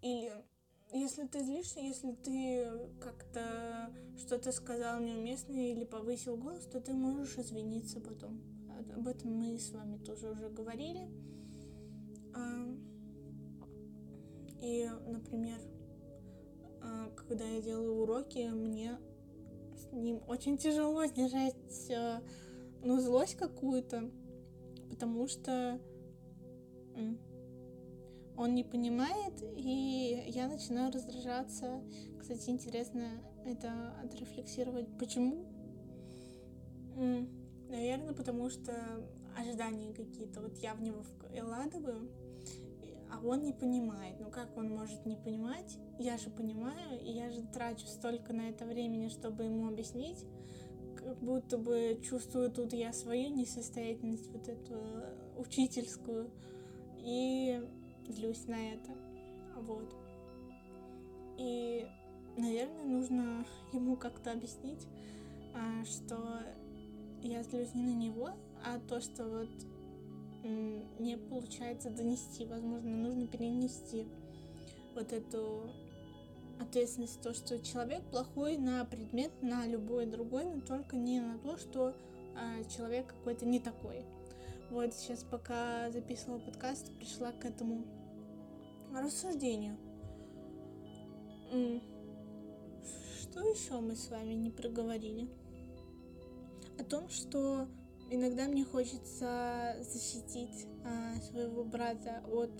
или 0.00 0.32
если 0.92 1.26
ты 1.26 1.40
злишься, 1.40 1.80
если 1.80 2.12
ты 2.12 2.68
как-то 3.00 3.90
что-то 4.18 4.52
сказал 4.52 5.00
неуместное 5.00 5.72
или 5.72 5.84
повысил 5.84 6.36
голос, 6.36 6.66
то 6.66 6.80
ты 6.80 6.92
можешь 6.92 7.36
извиниться 7.38 8.00
потом. 8.00 8.40
Об 8.94 9.08
этом 9.08 9.32
мы 9.32 9.58
с 9.58 9.70
вами 9.70 9.96
тоже 9.98 10.30
уже 10.30 10.48
говорили. 10.48 11.08
А, 12.34 12.66
и, 14.60 14.88
например, 15.06 15.58
а, 16.82 17.10
когда 17.10 17.44
я 17.44 17.60
делаю 17.60 18.02
уроки, 18.02 18.48
мне 18.50 18.98
с 19.76 19.92
ним 19.92 20.22
очень 20.28 20.56
тяжело 20.58 21.06
сдержать 21.06 21.56
ну, 22.82 23.00
злость 23.00 23.36
какую-то, 23.36 24.10
потому 24.90 25.26
что 25.28 25.80
он 28.36 28.54
не 28.54 28.64
понимает, 28.64 29.42
и 29.56 30.24
я 30.28 30.48
начинаю 30.48 30.92
раздражаться. 30.92 31.82
Кстати, 32.18 32.50
интересно 32.50 33.22
это 33.44 33.94
отрефлексировать. 34.02 34.86
Почему? 34.98 35.46
Наверное, 37.68 38.14
потому 38.14 38.50
что 38.50 38.72
ожидания 39.36 39.92
какие-то. 39.94 40.40
Вот 40.40 40.58
я 40.58 40.74
в 40.74 40.82
него 40.82 41.02
вкладываю, 41.02 42.10
а 43.12 43.24
он 43.24 43.42
не 43.42 43.52
понимает. 43.52 44.16
Ну 44.20 44.30
как 44.30 44.56
он 44.56 44.70
может 44.70 45.04
не 45.04 45.16
понимать? 45.16 45.78
Я 45.98 46.16
же 46.16 46.30
понимаю, 46.30 47.00
и 47.00 47.12
я 47.12 47.30
же 47.30 47.42
трачу 47.42 47.86
столько 47.86 48.32
на 48.32 48.48
это 48.48 48.64
времени, 48.64 49.08
чтобы 49.08 49.44
ему 49.44 49.68
объяснить, 49.68 50.24
как 50.96 51.18
будто 51.18 51.58
бы 51.58 52.00
чувствую 52.02 52.50
тут 52.50 52.72
я 52.72 52.92
свою 52.92 53.28
несостоятельность, 53.30 54.30
вот 54.32 54.48
эту 54.48 54.76
учительскую, 55.36 56.30
и 56.98 57.60
злюсь 58.08 58.46
на 58.46 58.72
это. 58.72 58.92
Вот. 59.56 59.94
И, 61.38 61.86
наверное, 62.36 62.84
нужно 62.84 63.44
ему 63.72 63.96
как-то 63.96 64.32
объяснить, 64.32 64.86
а, 65.54 65.84
что 65.84 66.40
я 67.22 67.42
злюсь 67.42 67.74
не 67.74 67.82
на 67.82 67.94
него, 67.94 68.30
а 68.64 68.78
то, 68.88 69.00
что 69.00 69.24
вот 69.24 69.50
не 70.42 71.16
получается 71.16 71.90
донести. 71.90 72.44
Возможно, 72.46 72.90
нужно 72.90 73.26
перенести 73.26 74.06
вот 74.94 75.12
эту 75.12 75.70
ответственность, 76.60 77.20
то, 77.20 77.34
что 77.34 77.58
человек 77.60 78.02
плохой 78.10 78.56
на 78.56 78.84
предмет, 78.84 79.32
на 79.42 79.66
любой 79.66 80.06
другой, 80.06 80.44
но 80.44 80.60
только 80.60 80.96
не 80.96 81.20
на 81.20 81.38
то, 81.38 81.56
что 81.56 81.94
а, 82.36 82.64
человек 82.64 83.06
какой-то 83.08 83.46
не 83.46 83.60
такой. 83.60 84.04
Вот 84.70 84.94
сейчас, 84.94 85.24
пока 85.24 85.90
записывала 85.90 86.38
подкаст, 86.38 86.90
пришла 86.96 87.32
к 87.32 87.44
этому 87.44 87.84
рассуждению. 88.94 89.76
Что 93.20 93.40
еще 93.40 93.80
мы 93.80 93.96
с 93.96 94.08
вами 94.08 94.34
не 94.34 94.50
проговорили? 94.50 95.28
О 96.78 96.84
том, 96.84 97.08
что 97.08 97.66
иногда 98.12 98.46
мне 98.46 98.64
хочется 98.64 99.76
защитить 99.80 100.66
а, 100.84 101.20
своего 101.22 101.64
брата 101.64 102.22
от 102.30 102.52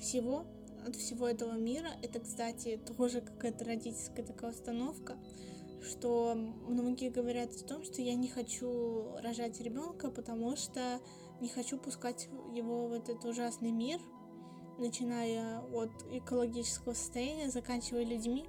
всего, 0.00 0.44
от 0.86 0.96
всего 0.96 1.28
этого 1.28 1.52
мира. 1.52 1.90
Это, 2.02 2.20
кстати, 2.20 2.80
тоже 2.96 3.20
какая-то 3.20 3.64
родительская 3.64 4.24
такая 4.24 4.52
установка, 4.52 5.16
что 5.82 6.34
многие 6.34 7.10
говорят 7.10 7.50
о 7.54 7.64
том, 7.64 7.84
что 7.84 8.00
я 8.00 8.14
не 8.14 8.28
хочу 8.28 9.16
рожать 9.22 9.60
ребенка, 9.60 10.10
потому 10.10 10.56
что 10.56 11.00
не 11.40 11.48
хочу 11.48 11.78
пускать 11.78 12.28
его 12.54 12.88
в 12.88 12.92
этот 12.94 13.24
ужасный 13.24 13.70
мир, 13.70 14.00
начиная 14.78 15.60
от 15.60 15.92
экологического 16.10 16.94
состояния, 16.94 17.50
заканчивая 17.50 18.04
людьми, 18.04 18.46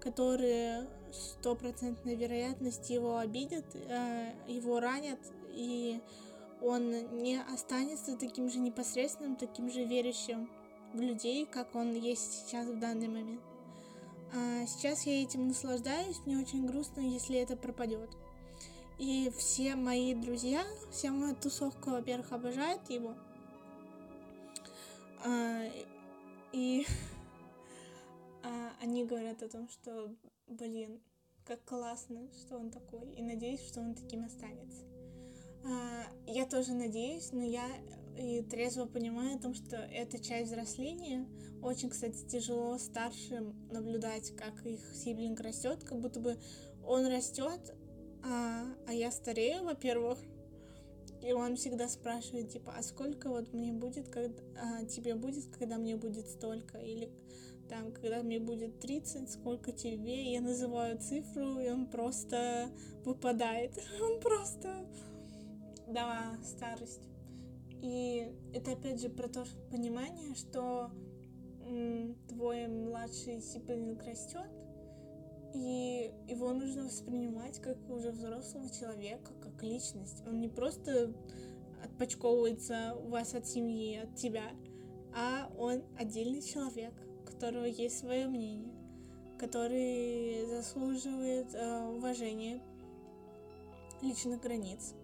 которые 0.00 0.88
стопроцентной 1.12 2.14
вероятности 2.14 2.92
его 2.92 3.18
обидят, 3.18 3.64
э, 3.74 4.32
его 4.48 4.80
ранят, 4.80 5.18
и 5.56 6.00
он 6.60 6.90
не 7.22 7.40
останется 7.40 8.16
таким 8.16 8.48
же 8.48 8.58
непосредственным, 8.58 9.36
таким 9.36 9.70
же 9.70 9.84
верующим 9.84 10.48
в 10.92 11.00
людей, 11.00 11.46
как 11.46 11.74
он 11.74 11.94
есть 11.94 12.32
сейчас 12.32 12.68
в 12.68 12.78
данный 12.78 13.08
момент. 13.08 13.40
А 14.34 14.66
сейчас 14.66 15.06
я 15.06 15.22
этим 15.22 15.48
наслаждаюсь, 15.48 16.20
мне 16.24 16.38
очень 16.38 16.66
грустно, 16.66 17.00
если 17.00 17.38
это 17.38 17.56
пропадет. 17.56 18.10
И 18.98 19.30
все 19.36 19.76
мои 19.76 20.14
друзья, 20.14 20.64
вся 20.90 21.10
моя 21.10 21.34
тусовка, 21.34 21.90
во-первых, 21.90 22.32
обожает 22.32 22.88
его. 22.88 23.14
А, 25.24 25.64
и 26.52 26.86
а, 28.42 28.72
они 28.80 29.04
говорят 29.04 29.42
о 29.42 29.48
том, 29.48 29.68
что, 29.68 30.14
блин, 30.46 31.00
как 31.44 31.62
классно, 31.64 32.28
что 32.32 32.56
он 32.56 32.70
такой, 32.70 33.12
и 33.14 33.22
надеюсь, 33.22 33.66
что 33.66 33.80
он 33.80 33.94
таким 33.94 34.24
останется. 34.24 34.95
А, 35.68 36.06
я 36.26 36.46
тоже 36.46 36.72
надеюсь, 36.72 37.32
но 37.32 37.42
я 37.42 37.66
и 38.16 38.42
трезво 38.42 38.86
понимаю 38.86 39.36
о 39.36 39.40
том, 39.40 39.54
что 39.54 39.76
это 39.76 40.18
часть 40.18 40.50
взросления. 40.50 41.26
Очень, 41.62 41.90
кстати, 41.90 42.24
тяжело 42.26 42.78
старшим 42.78 43.54
наблюдать, 43.70 44.34
как 44.36 44.64
их 44.64 44.80
сиблинг 44.94 45.40
растет, 45.40 45.84
как 45.84 46.00
будто 46.00 46.20
бы 46.20 46.38
он 46.84 47.06
растет, 47.06 47.74
а, 48.24 48.66
а 48.86 48.92
я 48.92 49.10
старею, 49.10 49.64
во-первых. 49.64 50.18
И 51.22 51.32
он 51.32 51.56
всегда 51.56 51.88
спрашивает, 51.88 52.50
типа, 52.50 52.74
а 52.76 52.82
сколько 52.82 53.28
вот 53.28 53.52
мне 53.52 53.72
будет, 53.72 54.08
когда 54.08 54.42
а, 54.60 54.84
тебе 54.84 55.14
будет, 55.14 55.46
когда 55.56 55.76
мне 55.76 55.96
будет 55.96 56.28
столько? 56.28 56.78
Или 56.78 57.10
там, 57.68 57.92
когда 57.92 58.22
мне 58.22 58.38
будет 58.38 58.78
30, 58.78 59.28
сколько 59.30 59.72
тебе? 59.72 60.32
Я 60.32 60.40
называю 60.40 60.98
цифру, 60.98 61.58
и 61.58 61.68
он 61.68 61.86
просто 61.86 62.70
выпадает. 63.04 63.72
Он 64.00 64.20
просто... 64.20 64.86
Да, 65.86 66.36
старость. 66.42 67.08
И 67.82 68.32
это 68.52 68.72
опять 68.72 69.00
же 69.00 69.08
про 69.08 69.28
то 69.28 69.44
понимание, 69.70 70.34
что 70.34 70.90
м, 71.64 72.16
твой 72.28 72.66
младший 72.66 73.40
сиблинг 73.40 74.02
растет, 74.02 74.50
и 75.54 76.12
его 76.28 76.52
нужно 76.52 76.84
воспринимать 76.84 77.60
как 77.60 77.78
уже 77.88 78.10
взрослого 78.10 78.68
человека, 78.68 79.32
как 79.40 79.62
личность. 79.62 80.22
Он 80.26 80.40
не 80.40 80.48
просто 80.48 81.14
отпочковывается 81.84 82.94
у 82.96 83.08
вас 83.08 83.34
от 83.34 83.46
семьи, 83.46 83.98
от 83.98 84.16
тебя, 84.16 84.50
а 85.14 85.50
он 85.56 85.82
отдельный 85.98 86.42
человек, 86.42 86.92
у 87.22 87.26
которого 87.26 87.64
есть 87.64 87.98
свое 87.98 88.26
мнение, 88.26 88.72
который 89.38 90.46
заслуживает 90.46 91.54
э, 91.54 91.88
уважения 91.88 92.60
личных 94.02 94.40
границ. 94.42 94.94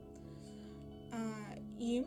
А, 1.12 1.58
и 1.78 2.06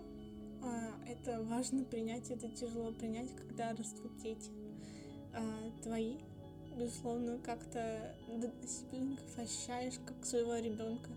а, 0.63 0.91
это 1.07 1.43
важно 1.43 1.83
принять, 1.83 2.31
это 2.31 2.49
тяжело 2.49 2.91
принять, 2.91 3.33
когда 3.35 3.71
растут 3.73 4.17
дети 4.17 4.51
а, 5.33 5.71
твои, 5.83 6.17
безусловно, 6.75 7.37
как-то 7.37 8.15
сиблингов 8.65 9.37
ощущаешь 9.37 9.99
как 10.05 10.25
своего 10.25 10.55
ребенка, 10.55 11.09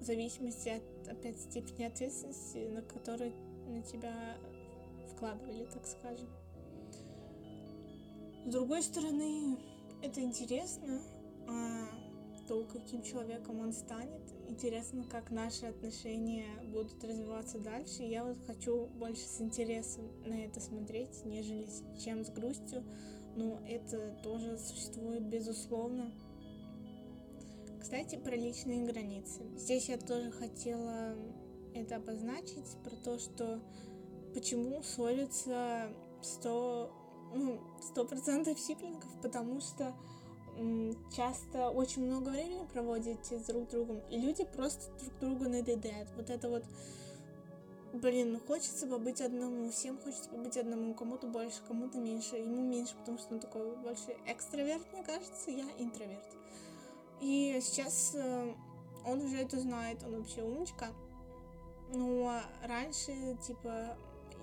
в 0.00 0.02
зависимости 0.02 0.70
от, 0.70 1.08
опять, 1.08 1.38
степени 1.38 1.84
ответственности, 1.84 2.68
на 2.68 2.80
которую 2.80 3.34
на 3.68 3.82
тебя 3.82 4.38
вкладывали, 5.12 5.66
так 5.66 5.86
скажем. 5.86 6.26
С 8.46 8.50
другой 8.50 8.82
стороны, 8.82 9.58
это 10.02 10.22
интересно, 10.22 11.02
а 11.48 11.86
то, 12.48 12.64
каким 12.64 13.02
человеком 13.02 13.60
он 13.60 13.74
станет. 13.74 14.22
Интересно, 14.48 15.04
как 15.10 15.30
наши 15.30 15.66
отношения 15.66 16.46
будут 16.72 17.02
развиваться 17.02 17.58
дальше. 17.58 18.02
Я 18.02 18.24
вот 18.24 18.38
хочу 18.46 18.86
больше 18.86 19.22
с 19.22 19.40
интересом 19.40 20.10
на 20.24 20.44
это 20.44 20.60
смотреть, 20.60 21.24
нежели 21.24 21.66
чем 22.02 22.24
с 22.24 22.30
грустью. 22.30 22.84
Но 23.34 23.60
это 23.66 24.18
тоже 24.22 24.56
существует, 24.58 25.24
безусловно. 25.24 26.10
Кстати, 27.80 28.16
про 28.16 28.34
личные 28.34 28.84
границы. 28.84 29.42
Здесь 29.56 29.88
я 29.88 29.98
тоже 29.98 30.30
хотела 30.30 31.16
это 31.74 31.96
обозначить, 31.96 32.76
про 32.82 32.96
то, 32.96 33.18
что 33.18 33.60
почему 34.32 34.82
ссорятся 34.82 35.92
100 36.22 36.92
ну, 37.34 37.60
сто 37.82 38.04
процентов 38.04 38.58
сиблингов, 38.58 39.10
потому 39.22 39.60
что 39.60 39.94
часто 41.14 41.70
очень 41.70 42.06
много 42.06 42.30
времени 42.30 42.66
проводите 42.72 43.38
с 43.38 43.44
друг 43.44 43.68
другом, 43.68 44.00
и 44.10 44.18
люди 44.18 44.44
просто 44.44 44.90
друг 45.00 45.18
другу 45.18 45.44
надоедают. 45.44 46.08
Вот 46.16 46.30
это 46.30 46.48
вот, 46.48 46.64
блин, 47.92 48.32
ну 48.32 48.40
хочется 48.40 48.86
побыть 48.86 49.20
одному, 49.20 49.70
всем 49.70 49.98
хочется 49.98 50.28
побыть 50.30 50.56
одному, 50.56 50.94
кому-то 50.94 51.26
больше, 51.26 51.58
кому-то 51.68 51.98
меньше, 51.98 52.36
ему 52.36 52.62
меньше, 52.62 52.94
потому 52.96 53.18
что 53.18 53.34
он 53.34 53.40
такой 53.40 53.76
больше 53.76 54.16
экстраверт, 54.26 54.86
мне 54.92 55.02
кажется, 55.02 55.50
я 55.50 55.66
интроверт. 55.78 56.36
И 57.20 57.58
сейчас 57.62 58.12
э, 58.14 58.54
он 59.04 59.20
уже 59.22 59.36
это 59.36 59.58
знает, 59.58 60.02
он 60.04 60.18
вообще 60.18 60.42
умничка. 60.42 60.88
А 61.94 62.42
раньше, 62.62 63.36
типа, 63.46 63.96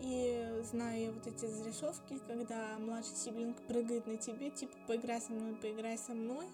и 0.03 0.61
знаю 0.63 1.13
вот 1.13 1.27
эти 1.27 1.45
зарисовки, 1.45 2.19
когда 2.27 2.77
младший 2.77 3.15
сиблинг 3.15 3.65
прыгает 3.67 4.05
на 4.05 4.17
тебе, 4.17 4.51
типа, 4.51 4.73
поиграй 4.85 5.21
со 5.21 5.31
мной, 5.31 5.55
поиграй 5.55 5.97
со 5.97 6.13
мной, 6.13 6.45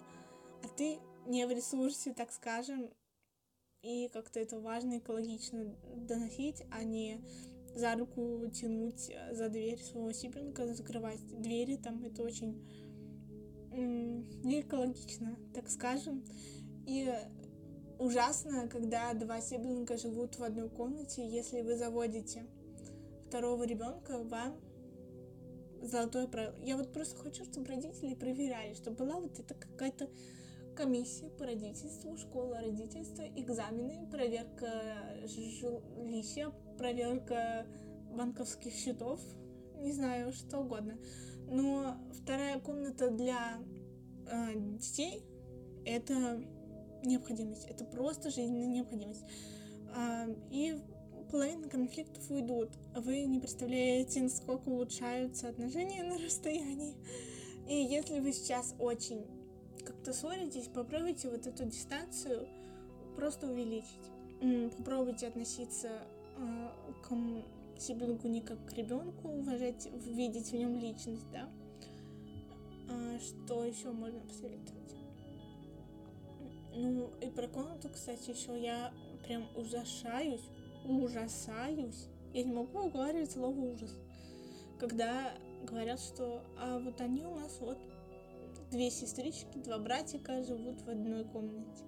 а 0.62 0.68
ты 0.68 0.98
не 1.26 1.44
в 1.46 1.50
ресурсе, 1.50 2.14
так 2.14 2.30
скажем, 2.30 2.90
и 3.82 4.08
как-то 4.12 4.38
это 4.38 4.60
важно 4.60 4.98
экологично 4.98 5.64
доносить, 5.96 6.62
а 6.70 6.84
не 6.84 7.24
за 7.74 7.96
руку 7.96 8.46
тянуть 8.52 9.10
за 9.32 9.48
дверь 9.48 9.82
своего 9.82 10.12
сиблинга, 10.12 10.72
закрывать 10.72 11.26
двери, 11.40 11.76
там 11.76 12.04
это 12.04 12.22
очень 12.22 12.54
не 13.72 14.60
экологично, 14.60 15.36
так 15.54 15.68
скажем. 15.68 16.24
И 16.86 17.12
ужасно, 17.98 18.68
когда 18.68 19.12
два 19.14 19.40
сиблинга 19.40 19.96
живут 19.96 20.38
в 20.38 20.44
одной 20.44 20.68
комнате, 20.70 21.28
если 21.28 21.62
вы 21.62 21.76
заводите 21.76 22.46
второго 23.30 23.62
ребенка 23.62 24.18
вам 24.24 24.60
золотое 25.82 26.26
правило. 26.26 26.56
Я 26.64 26.76
вот 26.76 26.92
просто 26.92 27.16
хочу, 27.16 27.44
чтобы 27.44 27.68
родители 27.68 28.14
проверяли, 28.14 28.74
чтобы 28.74 28.96
была 28.96 29.20
вот 29.20 29.38
эта 29.38 29.54
какая-то 29.54 30.10
комиссия 30.74 31.30
по 31.30 31.44
родительству, 31.44 32.16
школа 32.16 32.60
родительства, 32.60 33.22
экзамены, 33.36 34.10
проверка 34.10 34.68
жилища, 35.26 36.50
проверка 36.76 37.66
банковских 38.12 38.72
счетов, 38.72 39.20
не 39.76 39.92
знаю, 39.92 40.32
что 40.32 40.58
угодно. 40.58 40.98
Но 41.46 41.98
вторая 42.12 42.58
комната 42.58 43.10
для 43.10 43.60
э, 44.26 44.54
детей 44.56 45.22
это 45.86 46.42
необходимость, 47.04 47.66
это 47.66 47.84
просто 47.84 48.30
жизненная 48.30 48.66
необходимость. 48.66 49.24
Э, 49.94 50.34
и 50.50 50.74
половина 51.30 51.68
конфликтов 51.68 52.30
уйдут. 52.30 52.70
Вы 52.94 53.24
не 53.24 53.38
представляете, 53.38 54.22
насколько 54.22 54.68
улучшаются 54.68 55.48
отношения 55.48 56.02
на 56.04 56.18
расстоянии. 56.18 56.94
И 57.68 57.74
если 57.74 58.20
вы 58.20 58.32
сейчас 58.32 58.74
очень 58.78 59.24
как-то 59.84 60.12
ссоритесь, 60.12 60.68
попробуйте 60.68 61.30
вот 61.30 61.46
эту 61.46 61.64
дистанцию 61.64 62.48
просто 63.16 63.48
увеличить. 63.48 64.10
Попробуйте 64.78 65.28
относиться 65.28 66.02
э, 66.36 66.68
к 67.02 67.80
сиблингу 67.80 68.28
не 68.28 68.40
как 68.40 68.64
к 68.66 68.72
ребенку, 68.72 69.28
уважать, 69.28 69.88
видеть 70.06 70.50
в 70.50 70.56
нем 70.56 70.78
личность, 70.78 71.30
да. 71.30 71.48
А 72.88 73.18
что 73.20 73.64
еще 73.64 73.90
можно 73.90 74.20
посоветовать? 74.20 74.96
Ну, 76.74 77.10
и 77.20 77.26
про 77.26 77.48
комнату, 77.48 77.88
кстати, 77.88 78.30
еще 78.30 78.60
я 78.60 78.92
прям 79.24 79.46
ужасаюсь, 79.56 80.42
ужасаюсь. 80.84 82.06
Я 82.32 82.44
не 82.44 82.52
могу 82.52 82.78
выговаривать 82.78 83.32
слово 83.32 83.58
ужас. 83.58 83.96
Когда 84.78 85.32
говорят, 85.64 86.00
что 86.00 86.42
а 86.58 86.78
вот 86.78 87.00
они 87.00 87.24
у 87.24 87.34
нас 87.34 87.58
вот 87.60 87.78
две 88.70 88.90
сестрички, 88.90 89.58
два 89.58 89.78
братика 89.78 90.42
живут 90.42 90.80
в 90.82 90.88
одной 90.88 91.24
комнате. 91.24 91.84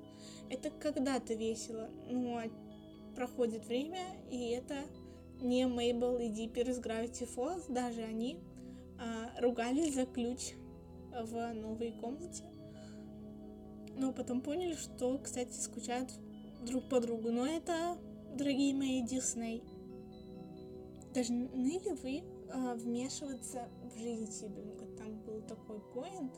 Это 0.51 0.71
когда-то 0.71 1.35
весело, 1.35 1.89
но 2.11 2.43
проходит 3.15 3.67
время, 3.67 4.01
и 4.31 4.49
это 4.49 4.77
не 5.41 5.67
Мейбл 5.67 6.19
и 6.19 6.29
Диппер 6.29 6.71
из 6.71 6.79
Gravity 6.79 7.29
Falls, 7.35 7.73
даже 7.73 8.03
они 8.03 8.39
а, 8.99 9.41
ругались 9.41 9.95
за 9.95 10.07
ключ 10.07 10.53
в 11.11 11.53
новой 11.55 11.93
комнате. 11.93 12.45
Но 13.97 14.13
потом 14.13 14.41
поняли, 14.41 14.75
что, 14.75 15.19
кстати, 15.19 15.53
скучают 15.53 16.11
друг 16.65 16.89
по 16.89 17.01
другу. 17.01 17.31
Но 17.31 17.47
это 17.47 17.99
дорогие 18.37 18.75
мои 18.75 19.03
Дисней, 19.03 19.63
должны 21.15 21.79
ли 21.79 21.93
вы 22.03 22.19
э, 22.19 22.75
вмешиваться 22.75 23.69
в 23.83 23.99
жизнь 23.99 24.33
сиблинга? 24.33 24.87
Там 24.97 25.21
был 25.21 25.43
такой 25.43 25.81
поинт, 25.93 26.33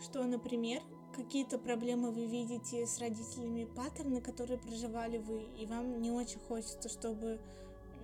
что, 0.00 0.24
например, 0.24 0.82
какие-то 1.14 1.58
проблемы 1.58 2.12
вы 2.12 2.26
видите 2.26 2.86
с 2.86 2.98
родителями, 2.98 3.64
паттерны, 3.64 4.20
которые 4.20 4.58
проживали 4.58 5.18
вы, 5.18 5.42
и 5.58 5.66
вам 5.66 6.00
не 6.00 6.10
очень 6.10 6.40
хочется, 6.40 6.88
чтобы 6.88 7.40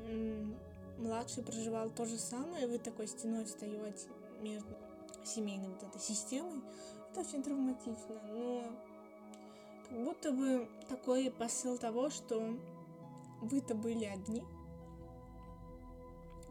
м- 0.05 0.57
младший 0.99 1.45
проживал 1.45 1.91
то 1.91 2.05
же 2.05 2.19
самое, 2.19 2.65
и 2.65 2.69
вы 2.69 2.79
такой 2.79 3.07
стеной 3.07 3.45
встаете 3.45 4.09
между 4.41 4.77
семейной 5.25 5.69
вот 5.69 5.83
этой 5.83 6.01
системой. 6.01 6.63
Это 7.11 7.21
очень 7.21 7.43
травматично, 7.43 8.21
но 8.29 8.63
как 9.89 10.05
будто 10.05 10.33
бы 10.33 10.69
такой 10.89 11.31
посыл 11.31 11.79
того, 11.79 12.11
что 12.11 12.59
вы-то 13.41 13.75
были 13.75 14.05
одни, 14.05 14.43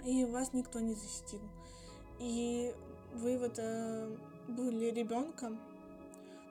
и 0.06 0.26
вас 0.26 0.54
никто 0.54 0.80
не 0.80 0.94
защитил. 0.94 1.42
И 2.20 2.74
вы 3.14 3.38
вот 3.38 3.56
э, 3.58 4.18
были 4.48 4.92
ребенком, 4.92 5.60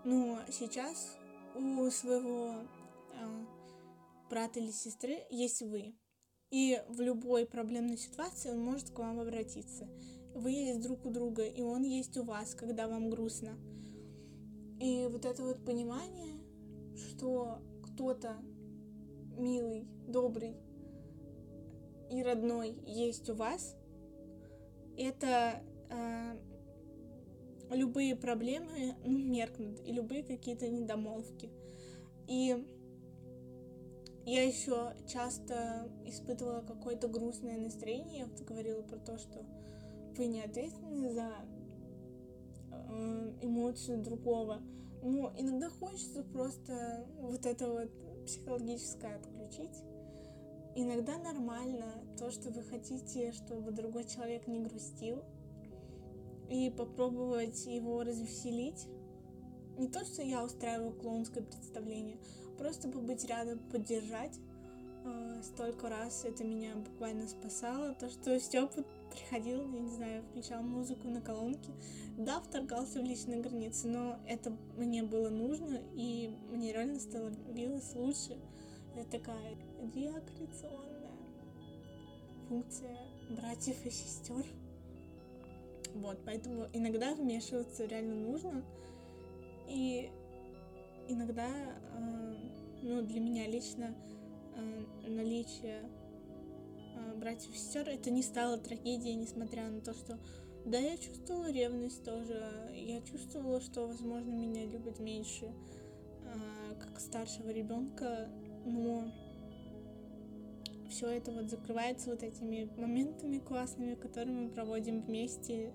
но 0.05 0.41
сейчас 0.51 1.17
у 1.55 1.91
своего 1.91 2.55
э, 3.13 3.45
брата 4.29 4.61
или 4.61 4.71
сестры 4.71 5.25
есть 5.31 5.63
вы. 5.63 5.95
И 6.51 6.83
в 6.89 7.01
любой 7.01 7.47
проблемной 7.47 7.97
ситуации 7.97 8.51
он 8.51 8.59
может 8.61 8.91
к 8.91 8.99
вам 8.99 9.21
обратиться. 9.21 9.89
Вы 10.35 10.51
есть 10.51 10.81
друг 10.81 11.07
у 11.07 11.11
друга, 11.11 11.45
и 11.45 11.63
он 11.63 11.83
есть 11.83 12.17
у 12.17 12.25
вас, 12.25 12.55
когда 12.55 12.89
вам 12.89 13.09
грустно. 13.09 13.57
И 14.81 15.07
вот 15.11 15.25
это 15.25 15.43
вот 15.43 15.65
понимание, 15.65 16.44
что 16.97 17.59
кто-то 17.83 18.37
милый, 19.37 19.87
добрый 20.07 20.57
и 22.11 22.23
родной 22.23 22.77
есть 22.87 23.29
у 23.31 23.35
вас, 23.35 23.77
это 24.97 25.63
э, 25.91 26.37
любые 27.71 28.15
проблемы 28.17 28.95
ну, 29.05 29.19
меркнут, 29.19 29.81
и 29.85 29.93
любые 29.93 30.23
какие-то 30.23 30.69
недомолвки. 30.69 31.51
И 32.29 32.65
я 34.27 34.43
еще 34.43 34.95
часто 35.07 35.91
испытывала 36.07 36.63
какое-то 36.63 37.09
грустное 37.09 37.59
настроение. 37.59 38.21
Я 38.21 38.27
вот 38.27 38.41
говорила 38.41 38.83
про 38.83 38.99
то, 38.99 39.19
что 39.19 39.45
вы 40.17 40.27
не 40.27 40.43
ответственны 40.43 41.13
за 41.13 41.31
э, 42.71 43.33
эмоцию 43.43 44.03
другого. 44.03 44.63
Но 45.05 45.31
иногда 45.37 45.69
хочется 45.69 46.23
просто 46.23 47.07
вот 47.21 47.45
это 47.45 47.71
вот 47.71 48.25
психологическое 48.25 49.17
отключить. 49.17 49.85
Иногда 50.75 51.19
нормально 51.19 52.03
то, 52.19 52.31
что 52.31 52.51
вы 52.51 52.63
хотите, 52.65 53.33
чтобы 53.33 53.71
другой 53.71 54.05
человек 54.05 54.49
не 54.49 54.61
грустил, 54.61 55.23
и 56.49 56.71
попробовать 56.71 57.67
его 57.67 58.03
развеселить. 58.03 58.89
Не 59.79 59.89
то, 59.89 60.05
что 60.05 60.23
я 60.23 60.43
устраиваю 60.43 60.93
клоунское 60.93 61.43
представление, 61.45 62.19
просто 62.59 62.89
побыть 62.89 63.25
рядом, 63.27 63.59
поддержать. 63.71 64.39
А, 65.05 65.43
столько 65.43 65.89
раз 65.89 66.25
это 66.25 66.45
меня 66.45 66.75
буквально 66.77 67.29
спасало. 67.29 67.95
То, 67.95 68.09
что 68.09 68.39
Степа 68.41 68.85
приходил, 69.15 69.61
я 69.73 69.81
не 69.81 69.91
знаю, 69.91 70.23
включал 70.25 70.63
музыку 70.63 71.09
на 71.09 71.21
колонке. 71.21 71.71
Да, 72.19 72.41
вторгался 72.41 73.01
в 73.01 73.05
личные 73.05 73.41
границы, 73.41 73.89
но 73.89 74.19
это 74.27 74.51
мне 74.77 75.03
было 75.03 75.31
нужно, 75.31 75.81
и 75.95 76.37
мне 76.51 76.73
реально 76.73 76.99
становилось 76.99 77.95
лучше. 77.95 78.37
Это 78.97 79.11
такая 79.19 79.57
диакреционная 79.95 81.11
функция 82.49 82.97
братьев 83.31 83.85
и 83.85 83.91
сестер. 83.91 84.45
Вот, 85.95 86.19
поэтому 86.25 86.67
иногда 86.73 87.15
вмешиваться 87.15 87.87
реально 87.87 88.17
нужно. 88.17 88.65
И 89.69 90.11
иногда, 91.09 91.49
э, 91.49 92.35
ну, 92.83 93.03
для 93.03 93.21
меня 93.21 93.47
лично 93.47 93.95
э, 94.57 95.09
наличие 95.09 95.89
братьев 97.17 97.55
и 97.55 97.59
сестер 97.59 97.89
это 97.89 98.11
не 98.11 98.23
стало 98.23 98.59
трагедией, 98.59 99.15
несмотря 99.15 99.69
на 99.69 99.81
то, 99.81 99.95
что 99.95 100.19
да, 100.65 100.79
я 100.79 100.97
чувствовала 100.97 101.51
ревность 101.51 102.05
тоже. 102.05 102.51
Я 102.75 103.03
чувствовала, 103.03 103.61
что, 103.61 103.87
возможно, 103.87 104.31
меня 104.31 104.65
любят 104.65 104.99
меньше, 104.99 105.53
э, 106.23 106.75
как 106.81 106.99
старшего 107.01 107.51
ребенка, 107.51 108.29
но 108.65 109.05
все 110.89 111.09
это 111.09 111.33
вот 111.33 111.51
закрывается 111.51 112.11
вот 112.11 112.23
этими 112.23 112.71
моментами 112.81 113.39
классными, 113.39 113.95
которые 113.95 114.35
мы 114.35 114.49
проводим 114.49 115.03
вместе 115.03 115.73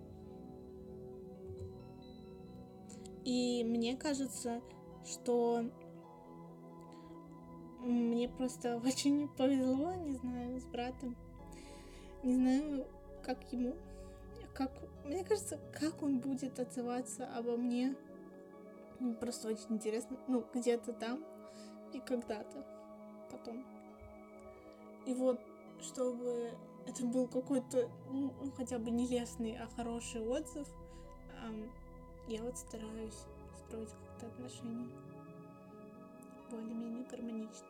И 3.26 3.64
мне 3.64 3.96
кажется, 3.96 4.62
что 5.06 5.70
мне 7.80 8.30
просто 8.30 8.78
очень 8.86 9.28
повезло, 9.30 9.94
не 9.94 10.14
знаю, 10.14 10.60
с 10.60 10.66
братом. 10.66 11.16
Не 12.24 12.36
знаю, 12.36 12.88
как 13.24 13.38
ему. 13.52 13.76
Как, 14.54 14.72
мне 15.06 15.24
кажется, 15.24 15.60
как 15.80 16.02
он 16.04 16.20
будет 16.20 16.60
отзываться 16.60 17.28
обо 17.36 17.56
мне. 17.56 17.96
Просто 19.22 19.48
очень 19.48 19.76
интересно. 19.76 20.18
Ну, 20.28 20.44
где-то 20.54 20.92
там 20.94 21.24
и 21.94 22.00
когда-то 22.00 22.66
потом. 23.32 23.66
И 25.06 25.14
вот, 25.14 25.40
чтобы 25.82 26.52
это 26.86 27.06
был 27.06 27.28
какой-то, 27.28 27.90
ну, 28.12 28.34
хотя 28.58 28.80
бы 28.80 28.92
не 28.92 29.08
лестный, 29.08 29.58
а 29.58 29.68
хороший 29.76 30.22
отзыв, 30.22 30.68
я 32.28 32.44
вот 32.44 32.58
стараюсь 32.58 33.26
строить 33.66 33.90
как-то 33.90 34.28
отношения 34.28 34.90
более-менее 36.52 37.06
гармонично. 37.10 37.68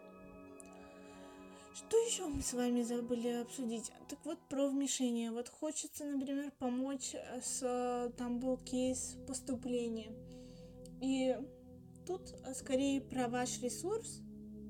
Что 1.73 1.97
еще 1.97 2.27
мы 2.27 2.41
с 2.41 2.53
вами 2.53 2.81
забыли 2.81 3.29
обсудить? 3.41 3.91
Так 4.09 4.19
вот, 4.25 4.37
про 4.49 4.67
вмешение. 4.67 5.31
Вот 5.31 5.49
хочется, 5.49 6.05
например, 6.05 6.51
помочь 6.59 7.15
с... 7.41 8.11
Там 8.17 8.39
был 8.39 8.57
кейс 8.57 9.17
поступления. 9.27 10.11
И 11.01 11.37
тут 12.05 12.21
скорее 12.55 13.01
про 13.01 13.27
ваш 13.27 13.61
ресурс. 13.61 14.21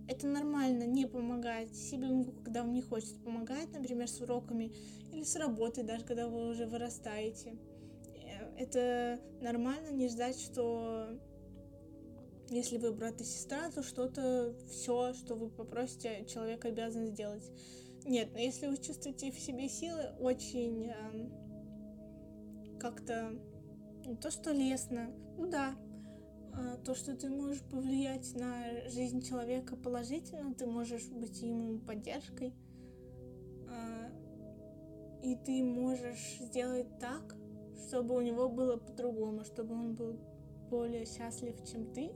Это 0.07 0.27
нормально 0.27 0.83
не 0.83 1.05
помогать 1.05 1.75
сиблингу, 1.75 2.31
когда 2.43 2.61
вам 2.61 2.73
не 2.73 2.81
хочется 2.81 3.15
помогать, 3.19 3.71
например, 3.71 4.07
с 4.07 4.19
уроками 4.21 4.73
или 5.11 5.23
с 5.23 5.35
работой, 5.35 5.83
даже 5.83 6.03
когда 6.03 6.27
вы 6.27 6.49
уже 6.49 6.65
вырастаете 6.65 7.57
это 8.59 9.19
нормально 9.39 9.89
не 9.91 10.09
ждать, 10.09 10.37
что 10.37 11.17
если 12.49 12.77
вы 12.77 12.91
брат 12.93 13.21
и 13.21 13.23
сестра, 13.23 13.69
то 13.69 13.83
что-то, 13.83 14.55
все, 14.69 15.13
что 15.13 15.35
вы 15.35 15.49
попросите, 15.49 16.25
человек 16.25 16.65
обязан 16.65 17.07
сделать. 17.07 17.43
Нет, 18.05 18.29
но 18.33 18.39
если 18.39 18.67
вы 18.67 18.77
чувствуете 18.77 19.31
в 19.31 19.39
себе 19.39 19.69
силы, 19.69 20.11
очень 20.19 20.87
э, 20.87 21.29
как-то 22.79 23.33
не 24.05 24.15
то, 24.15 24.31
что 24.31 24.51
лестно, 24.51 25.11
ну 25.37 25.49
да, 25.49 25.75
э, 26.57 26.77
то, 26.83 26.95
что 26.95 27.15
ты 27.15 27.29
можешь 27.29 27.61
повлиять 27.61 28.33
на 28.35 28.89
жизнь 28.89 29.21
человека 29.21 29.75
положительно, 29.75 30.53
ты 30.53 30.65
можешь 30.65 31.07
быть 31.07 31.41
ему 31.41 31.79
поддержкой, 31.79 32.53
э, 33.67 34.09
и 35.21 35.35
ты 35.35 35.63
можешь 35.63 36.39
сделать 36.39 36.87
так, 36.99 37.35
чтобы 37.87 38.15
у 38.15 38.21
него 38.21 38.49
было 38.49 38.77
по-другому, 38.77 39.43
чтобы 39.43 39.73
он 39.73 39.95
был 39.95 40.19
более 40.69 41.05
счастлив, 41.05 41.55
чем 41.69 41.91
ты. 41.93 42.11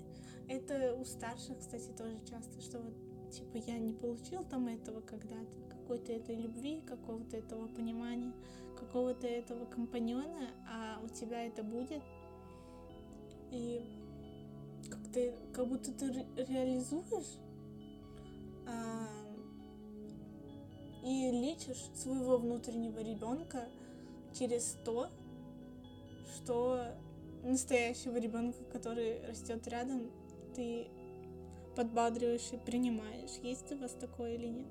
Это 0.47 0.95
у 0.95 1.05
старших, 1.05 1.59
кстати, 1.59 1.89
тоже 1.97 2.19
часто, 2.29 2.61
что 2.61 2.79
вот, 2.79 2.93
типа, 3.31 3.57
я 3.57 3.79
не 3.79 3.93
получил 3.93 4.43
там 4.43 4.67
этого 4.67 5.01
когда-то, 5.01 5.61
какой-то 5.69 6.11
этой 6.11 6.35
любви, 6.35 6.81
какого-то 6.81 7.37
этого 7.37 7.67
понимания, 7.67 8.33
какого-то 8.77 9.27
этого 9.27 9.65
компаньона, 9.65 10.49
а 10.67 10.99
у 11.03 11.07
тебя 11.07 11.45
это 11.45 11.63
будет. 11.63 12.01
И 13.51 13.81
как 14.89 15.11
ты, 15.11 15.33
как 15.53 15.67
будто 15.67 15.91
ты 15.91 16.25
реализуешь 16.35 17.37
а, 18.67 19.07
и 21.03 21.31
лечишь 21.31 21.83
своего 21.95 22.37
внутреннего 22.37 22.99
ребенка 22.99 23.67
через 24.33 24.77
то, 24.83 25.09
что 26.35 26.85
настоящего 27.43 28.17
ребенка, 28.17 28.63
который 28.71 29.25
растет 29.25 29.67
рядом, 29.67 30.11
ты 30.55 30.87
подбадриваешь 31.75 32.51
и 32.51 32.57
принимаешь. 32.57 33.39
Есть 33.41 33.71
у 33.71 33.77
вас 33.77 33.91
такое 33.93 34.35
или 34.35 34.47
нет? 34.47 34.67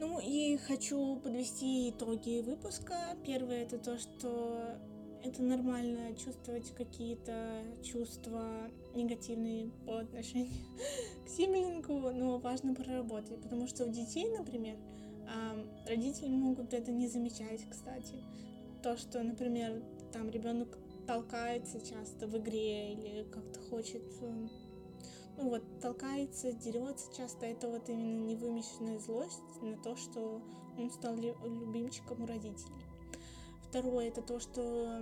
Ну 0.00 0.18
и 0.20 0.56
хочу 0.56 1.16
подвести 1.16 1.90
итоги 1.90 2.42
выпуска. 2.42 3.16
Первое 3.24 3.62
это 3.62 3.78
то, 3.78 3.96
что 3.98 4.76
это 5.22 5.42
нормально 5.42 6.14
чувствовать 6.16 6.70
какие-то 6.74 7.62
чувства 7.82 8.70
негативные 8.94 9.70
по 9.86 9.98
отношению 9.98 10.52
к 11.24 11.28
сиблингу, 11.28 12.10
но 12.10 12.38
важно 12.38 12.74
проработать, 12.74 13.40
потому 13.40 13.66
что 13.66 13.86
у 13.86 13.88
детей, 13.88 14.28
например, 14.36 14.76
родители 15.88 16.28
могут 16.28 16.74
это 16.74 16.92
не 16.92 17.08
замечать, 17.08 17.62
кстати. 17.70 18.14
То, 18.82 18.96
что, 18.96 19.22
например, 19.22 19.82
там 20.12 20.28
ребенок 20.28 20.78
толкается 21.06 21.80
часто 21.80 22.26
в 22.26 22.36
игре 22.38 22.94
или 22.94 23.24
как-то 23.30 23.60
хочет, 23.70 24.02
э, 24.20 24.48
ну 25.36 25.50
вот, 25.50 25.62
толкается, 25.80 26.52
дерется 26.52 27.14
часто, 27.16 27.46
это 27.46 27.68
вот 27.68 27.88
именно 27.88 28.24
невымещенная 28.24 28.98
злость 28.98 29.62
на 29.62 29.76
то, 29.76 29.96
что 29.96 30.42
он 30.76 30.90
стал 30.90 31.16
любимчиком 31.16 32.22
у 32.22 32.26
родителей. 32.26 32.84
Второе, 33.68 34.08
это 34.08 34.22
то, 34.22 34.38
что 34.38 35.00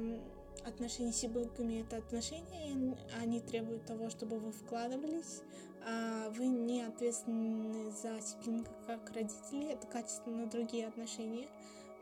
отношения 0.65 1.13
с 1.13 1.17
сиблингами 1.17 1.83
это 1.83 1.97
отношения, 1.97 2.97
они 3.21 3.41
требуют 3.41 3.87
того, 3.87 4.11
чтобы 4.11 4.39
вы 4.39 4.53
вкладывались, 4.53 5.43
а 5.85 6.31
вы 6.31 6.47
не 6.47 6.83
ответственны 6.83 7.91
за 7.91 8.21
сиблинга 8.21 8.71
как 8.87 9.11
родители, 9.11 9.73
это 9.73 9.87
качественно 9.87 10.47
другие 10.47 10.87
отношения 10.87 11.49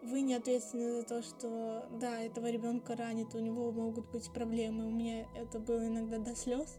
вы 0.02 0.22
не 0.22 0.34
ответственны 0.34 1.00
за 1.00 1.02
то, 1.02 1.22
что 1.22 1.86
да, 2.00 2.20
этого 2.20 2.50
ребенка 2.50 2.96
ранит, 2.96 3.34
у 3.34 3.38
него 3.38 3.70
могут 3.70 4.10
быть 4.10 4.32
проблемы. 4.32 4.86
У 4.86 4.90
меня 4.90 5.26
это 5.34 5.58
было 5.58 5.86
иногда 5.86 6.18
до 6.18 6.34
слез. 6.34 6.78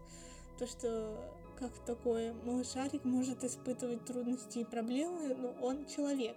То, 0.57 0.67
что 0.67 1.17
как 1.57 1.78
такой 1.86 2.34
малышарик 2.34 3.05
может 3.05 3.43
испытывать 3.43 4.05
трудности 4.05 4.59
и 4.59 4.65
проблемы, 4.65 5.36
но 5.36 5.51
он 5.61 5.86
человек. 5.86 6.36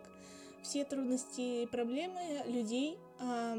Все 0.62 0.85
трудности 0.85 1.62
и 1.62 1.66
проблемы 1.66 2.43
людей 2.47 2.99
а, 3.20 3.57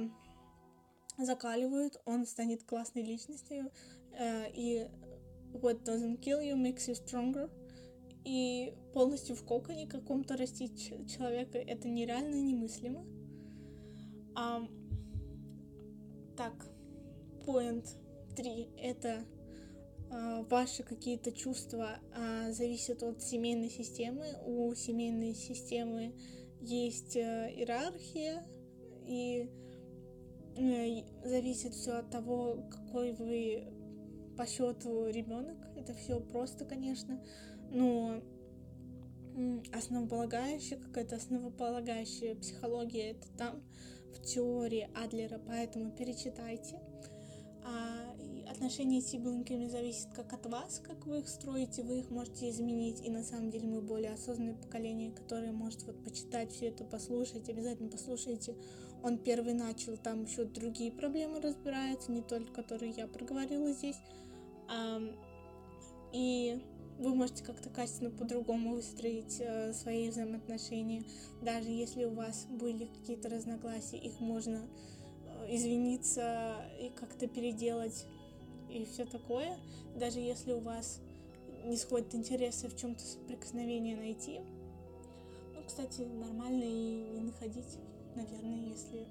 закаливают, 1.18 2.00
он 2.06 2.26
станет 2.26 2.64
классной 2.64 3.04
личностью, 3.04 3.72
а, 4.20 4.46
и 4.54 4.88
what 5.54 5.84
doesn't 5.84 6.20
kill 6.20 6.42
you 6.42 6.56
makes 6.56 6.88
you 6.88 6.94
stronger. 6.94 7.50
И 8.24 8.74
полностью 8.94 9.36
в 9.36 9.44
коконе 9.46 9.88
каком-то 9.88 10.36
растить 10.36 10.94
человека 11.12 11.58
это 11.58 11.88
нереально 11.88 12.42
немыслимо. 12.42 13.06
А, 14.36 14.68
так, 16.36 16.54
point 17.46 17.88
3 18.36 18.70
это 18.78 19.26
а, 20.12 20.44
ваши 20.44 20.84
какие-то 20.84 21.32
чувства 21.32 22.00
а, 22.14 22.52
зависят 22.52 23.04
от 23.04 23.22
семейной 23.22 23.70
системы. 23.70 24.26
У 24.46 24.74
семейной 24.76 25.34
системы 25.34 26.14
есть 26.62 27.16
а, 27.18 27.50
иерархия, 27.50 28.46
и 29.08 29.50
а, 30.58 31.28
зависит 31.28 31.74
все 31.74 32.00
от 32.00 32.10
того, 32.10 32.68
какой 32.70 33.14
вы 33.14 33.68
по 34.38 34.46
счету 34.46 35.08
ребенок. 35.08 35.58
Это 35.76 35.94
все 35.94 36.20
просто, 36.20 36.66
конечно, 36.66 37.24
но 37.72 38.22
основополагающая, 39.74 40.78
какая-то 40.78 41.18
основополагающая 41.18 42.36
психология 42.36 43.12
это 43.12 43.28
там, 43.38 43.64
в 44.16 44.22
теории 44.22 44.90
Адлера, 44.96 45.40
поэтому 45.46 45.92
перечитайте. 45.92 46.80
А, 47.64 48.16
отношения 48.50 49.02
с 49.02 49.08
сиблинками 49.08 49.68
зависят 49.68 50.14
как 50.14 50.34
от 50.34 50.46
вас, 50.46 50.82
как 50.86 51.06
вы 51.06 51.20
их 51.20 51.28
строите, 51.28 51.84
вы 51.84 52.00
их 52.00 52.10
можете 52.10 52.50
изменить. 52.50 53.02
И 53.02 53.10
на 53.10 53.24
самом 53.24 53.50
деле 53.50 53.68
мы 53.68 53.82
более 53.82 54.14
осознанное 54.14 54.56
поколение, 54.56 55.12
которое 55.12 55.52
может 55.52 55.84
вот 55.84 56.04
почитать 56.04 56.52
все 56.52 56.68
это, 56.68 56.84
послушать, 56.84 57.50
обязательно 57.50 57.90
послушайте. 57.90 58.56
Он 59.04 59.18
первый 59.18 59.54
начал, 59.54 59.98
там 59.98 60.24
еще 60.24 60.46
другие 60.46 60.92
проблемы 60.92 61.42
разбираются, 61.42 62.12
не 62.12 62.22
только 62.22 62.52
которые 62.54 62.92
я 62.92 63.08
проговорила 63.08 63.72
здесь. 63.72 63.98
А, 64.70 65.02
и 66.14 66.62
вы 66.98 67.14
можете 67.14 67.44
как-то 67.44 67.70
качественно 67.70 68.10
по-другому 68.10 68.76
выстроить 68.76 69.38
э, 69.40 69.74
свои 69.74 70.10
взаимоотношения. 70.10 71.04
Даже 71.42 71.70
если 71.70 72.06
у 72.06 72.14
вас 72.14 72.46
были 72.50 72.86
какие-то 72.86 73.30
разногласия, 73.30 73.98
их 73.98 74.20
можно 74.20 74.62
э, 75.26 75.56
извиниться 75.56 76.56
и 76.80 76.90
как-то 76.90 77.28
переделать 77.28 78.06
и 78.70 78.86
все 78.86 79.06
такое. 79.06 79.58
Даже 79.96 80.20
если 80.20 80.54
у 80.54 80.60
вас 80.60 81.02
не 81.66 81.78
сходят 81.78 82.14
интересы 82.16 82.68
в 82.68 82.78
чем-то 82.78 83.04
соприкосновение 83.04 83.98
найти. 83.98 84.40
Ну, 85.54 85.64
кстати, 85.66 86.02
нормально 86.02 86.64
и 86.64 87.10
не 87.14 87.22
находить, 87.22 87.78
наверное, 88.16 88.70
если 88.70 89.08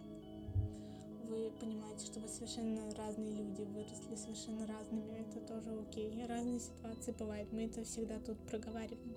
вы 1.35 1.51
понимаете, 1.61 2.07
что 2.07 2.20
вы 2.20 2.28
совершенно 2.28 2.95
разные 2.95 3.32
люди, 3.32 3.62
выросли 3.62 4.14
совершенно 4.14 4.66
разными, 4.66 5.20
это 5.20 5.41
тоже 5.41 5.70
окей. 5.80 6.24
Разные 6.26 6.61
ситуации 6.61 7.12
бывают, 7.12 7.53
мы 7.53 7.64
это 7.64 7.85
всегда 7.85 8.18
тут 8.20 8.39
проговариваем. 8.47 9.16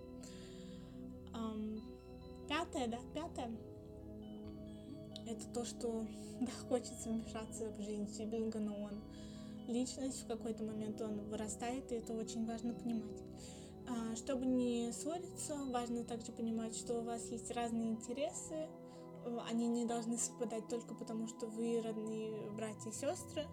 Um, 1.33 1.81
пятое, 2.47 2.87
да, 2.87 2.97
пятое. 3.13 3.51
Это 5.27 5.45
то, 5.53 5.65
что 5.65 6.05
да, 6.41 6.51
хочется 6.67 7.09
вмешаться 7.09 7.69
в 7.69 7.81
жизнь 7.81 8.07
сиблинга, 8.09 8.59
но 8.59 8.75
он 8.75 9.01
личность, 9.67 10.23
в 10.23 10.27
какой-то 10.27 10.63
момент 10.63 11.01
он 11.01 11.19
вырастает, 11.29 11.91
и 11.91 11.95
это 11.95 12.13
очень 12.13 12.45
важно 12.45 12.73
понимать. 12.73 13.21
А, 13.89 14.15
чтобы 14.15 14.45
не 14.45 14.91
ссориться, 14.91 15.55
важно 15.69 16.03
также 16.03 16.31
понимать, 16.31 16.75
что 16.75 16.99
у 16.99 17.03
вас 17.03 17.29
есть 17.29 17.51
разные 17.51 17.91
интересы, 17.91 18.67
они 19.47 19.67
не 19.67 19.85
должны 19.85 20.17
совпадать 20.17 20.67
только 20.67 20.93
потому, 20.95 21.27
что 21.27 21.47
вы 21.47 21.81
родные 21.81 22.49
братья 22.51 22.89
и 22.89 22.93
сестры. 22.93 23.45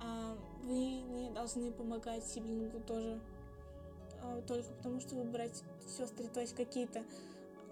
А 0.00 0.36
вы 0.64 0.74
не 0.74 1.30
должны 1.30 1.70
помогать 1.70 2.26
сиблингу 2.26 2.80
тоже 2.80 3.20
а, 4.22 4.42
только 4.42 4.72
потому, 4.72 5.00
что 5.00 5.14
вы 5.14 5.24
братья 5.24 5.64
и 5.86 5.88
сестры. 5.88 6.26
То 6.28 6.40
есть 6.40 6.54
какие-то 6.54 7.04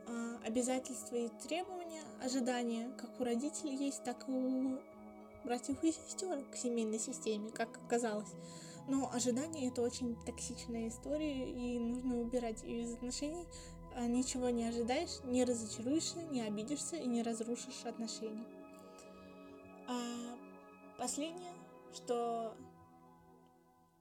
а, 0.06 0.38
обязательства 0.44 1.16
и 1.16 1.28
требования, 1.46 2.02
ожидания, 2.22 2.90
как 2.98 3.20
у 3.20 3.24
родителей 3.24 3.76
есть, 3.76 4.04
так 4.04 4.28
и 4.28 4.32
у 4.32 4.78
братьев 5.44 5.82
и 5.82 5.92
сестер 5.92 6.44
к 6.52 6.56
семейной 6.56 6.98
системе, 6.98 7.50
как 7.50 7.68
оказалось. 7.86 8.30
Но 8.88 9.10
ожидания 9.12 9.68
это 9.68 9.82
очень 9.82 10.16
токсичная 10.26 10.88
история, 10.88 11.48
и 11.48 11.78
нужно 11.78 12.20
убирать 12.20 12.62
ее 12.62 12.82
из 12.82 12.94
отношений, 12.94 13.46
ничего 14.06 14.50
не 14.50 14.66
ожидаешь, 14.66 15.22
не 15.24 15.44
разочаруешься, 15.44 16.22
не 16.22 16.42
обидишься 16.42 16.96
и 16.96 17.06
не 17.06 17.22
разрушишь 17.22 17.84
отношения. 17.84 18.44
А 19.88 20.36
последнее, 20.98 21.52
что 21.92 22.54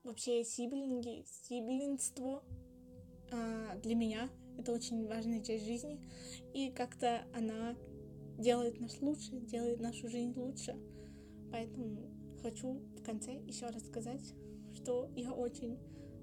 вообще 0.04 0.44
сиблинги, 0.44 1.26
сиблинство 1.48 2.44
а, 3.32 3.76
для 3.78 3.96
меня 3.96 4.30
это 4.58 4.74
очень 4.74 5.08
важная 5.08 5.42
часть 5.42 5.66
жизни, 5.66 6.00
и 6.54 6.72
как-то 6.72 7.26
она 7.34 7.76
делает 8.38 8.80
нас 8.80 9.00
лучше, 9.02 9.32
делает 9.40 9.80
нашу 9.80 10.10
жизнь 10.10 10.34
лучше. 10.36 10.76
Поэтому 11.52 12.10
хочу 12.42 12.82
в 12.98 13.04
конце 13.04 13.34
еще 13.48 13.68
раз 13.68 13.86
сказать, 13.86 14.34
что 14.76 15.10
я 15.16 15.32
очень 15.32 15.80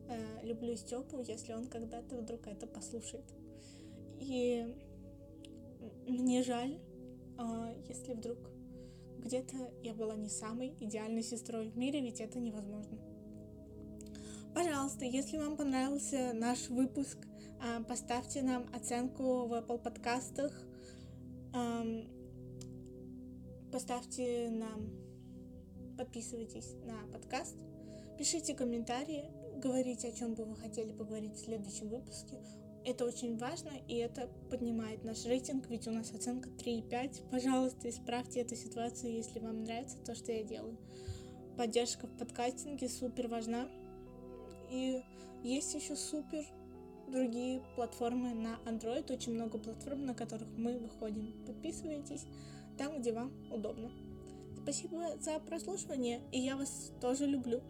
э, 0.09 0.47
люблю 0.47 0.77
Степу, 0.77 1.21
если 1.21 1.53
он 1.53 1.67
когда-то 1.67 2.17
вдруг 2.19 2.47
это 2.47 2.67
послушает. 2.67 3.25
И 4.21 4.75
мне 6.07 6.43
жаль, 6.43 6.79
а, 7.39 7.75
если 7.89 8.15
вдруг 8.15 8.39
где-то 9.19 9.57
я 9.83 9.95
была 9.95 10.15
не 10.15 10.29
самой 10.29 10.77
идеальной 10.81 11.23
сестрой 11.23 11.69
в 11.69 11.77
мире, 11.77 12.01
ведь 12.01 12.21
это 12.21 12.39
невозможно. 12.39 12.99
Пожалуйста, 14.55 15.05
если 15.05 15.37
вам 15.37 15.57
понравился 15.57 16.33
наш 16.33 16.69
выпуск, 16.69 17.19
а, 17.61 17.83
поставьте 17.83 18.43
нам 18.43 18.67
оценку 18.75 19.47
в 19.47 19.53
Apple 19.53 19.79
подкастах, 19.79 20.53
поставьте 23.73 24.51
нам, 24.51 24.91
подписывайтесь 25.97 26.75
на 26.85 27.11
подкаст, 27.13 27.57
пишите 28.19 28.55
комментарии, 28.55 29.25
говорите, 29.61 30.09
о 30.09 30.13
чем 30.13 30.35
бы 30.35 30.45
вы 30.45 30.57
хотели 30.57 30.93
поговорить 30.93 31.35
в 31.35 31.45
следующем 31.45 31.89
выпуске. 31.89 32.37
Это 32.87 33.05
очень 33.05 33.37
важно, 33.37 33.73
и 33.89 33.97
это 33.97 34.29
поднимает 34.49 35.03
наш 35.03 35.25
рейтинг, 35.25 35.69
ведь 35.69 35.89
у 35.89 35.91
нас 35.91 36.13
оценка 36.13 36.49
3,5. 36.51 37.31
Пожалуйста, 37.33 37.91
исправьте 37.91 38.41
эту 38.41 38.55
ситуацию, 38.55 39.13
если 39.13 39.41
вам 39.41 39.65
нравится 39.65 39.99
то, 40.05 40.15
что 40.15 40.31
я 40.31 40.45
делаю. 40.45 40.79
Поддержка 41.57 42.07
в 42.07 42.17
подкастинге 42.17 42.89
супер 42.89 43.27
важна. 43.27 43.69
И 44.71 45.03
есть 45.43 45.75
еще 45.75 45.97
супер 45.97 46.45
другие 47.09 47.61
платформы 47.75 48.35
на 48.35 48.61
Android, 48.67 49.13
очень 49.13 49.35
много 49.35 49.59
платформ, 49.59 50.07
на 50.07 50.15
которых 50.15 50.47
мы 50.57 50.79
выходим. 50.79 51.35
Подписывайтесь 51.45 52.25
там, 52.79 53.01
где 53.01 53.13
вам 53.13 53.33
удобно. 53.51 53.91
Спасибо 54.63 55.17
за 55.21 55.41
прослушивание, 55.41 56.21
и 56.31 56.39
я 56.39 56.57
вас 56.57 56.93
тоже 57.01 57.27
люблю. 57.27 57.63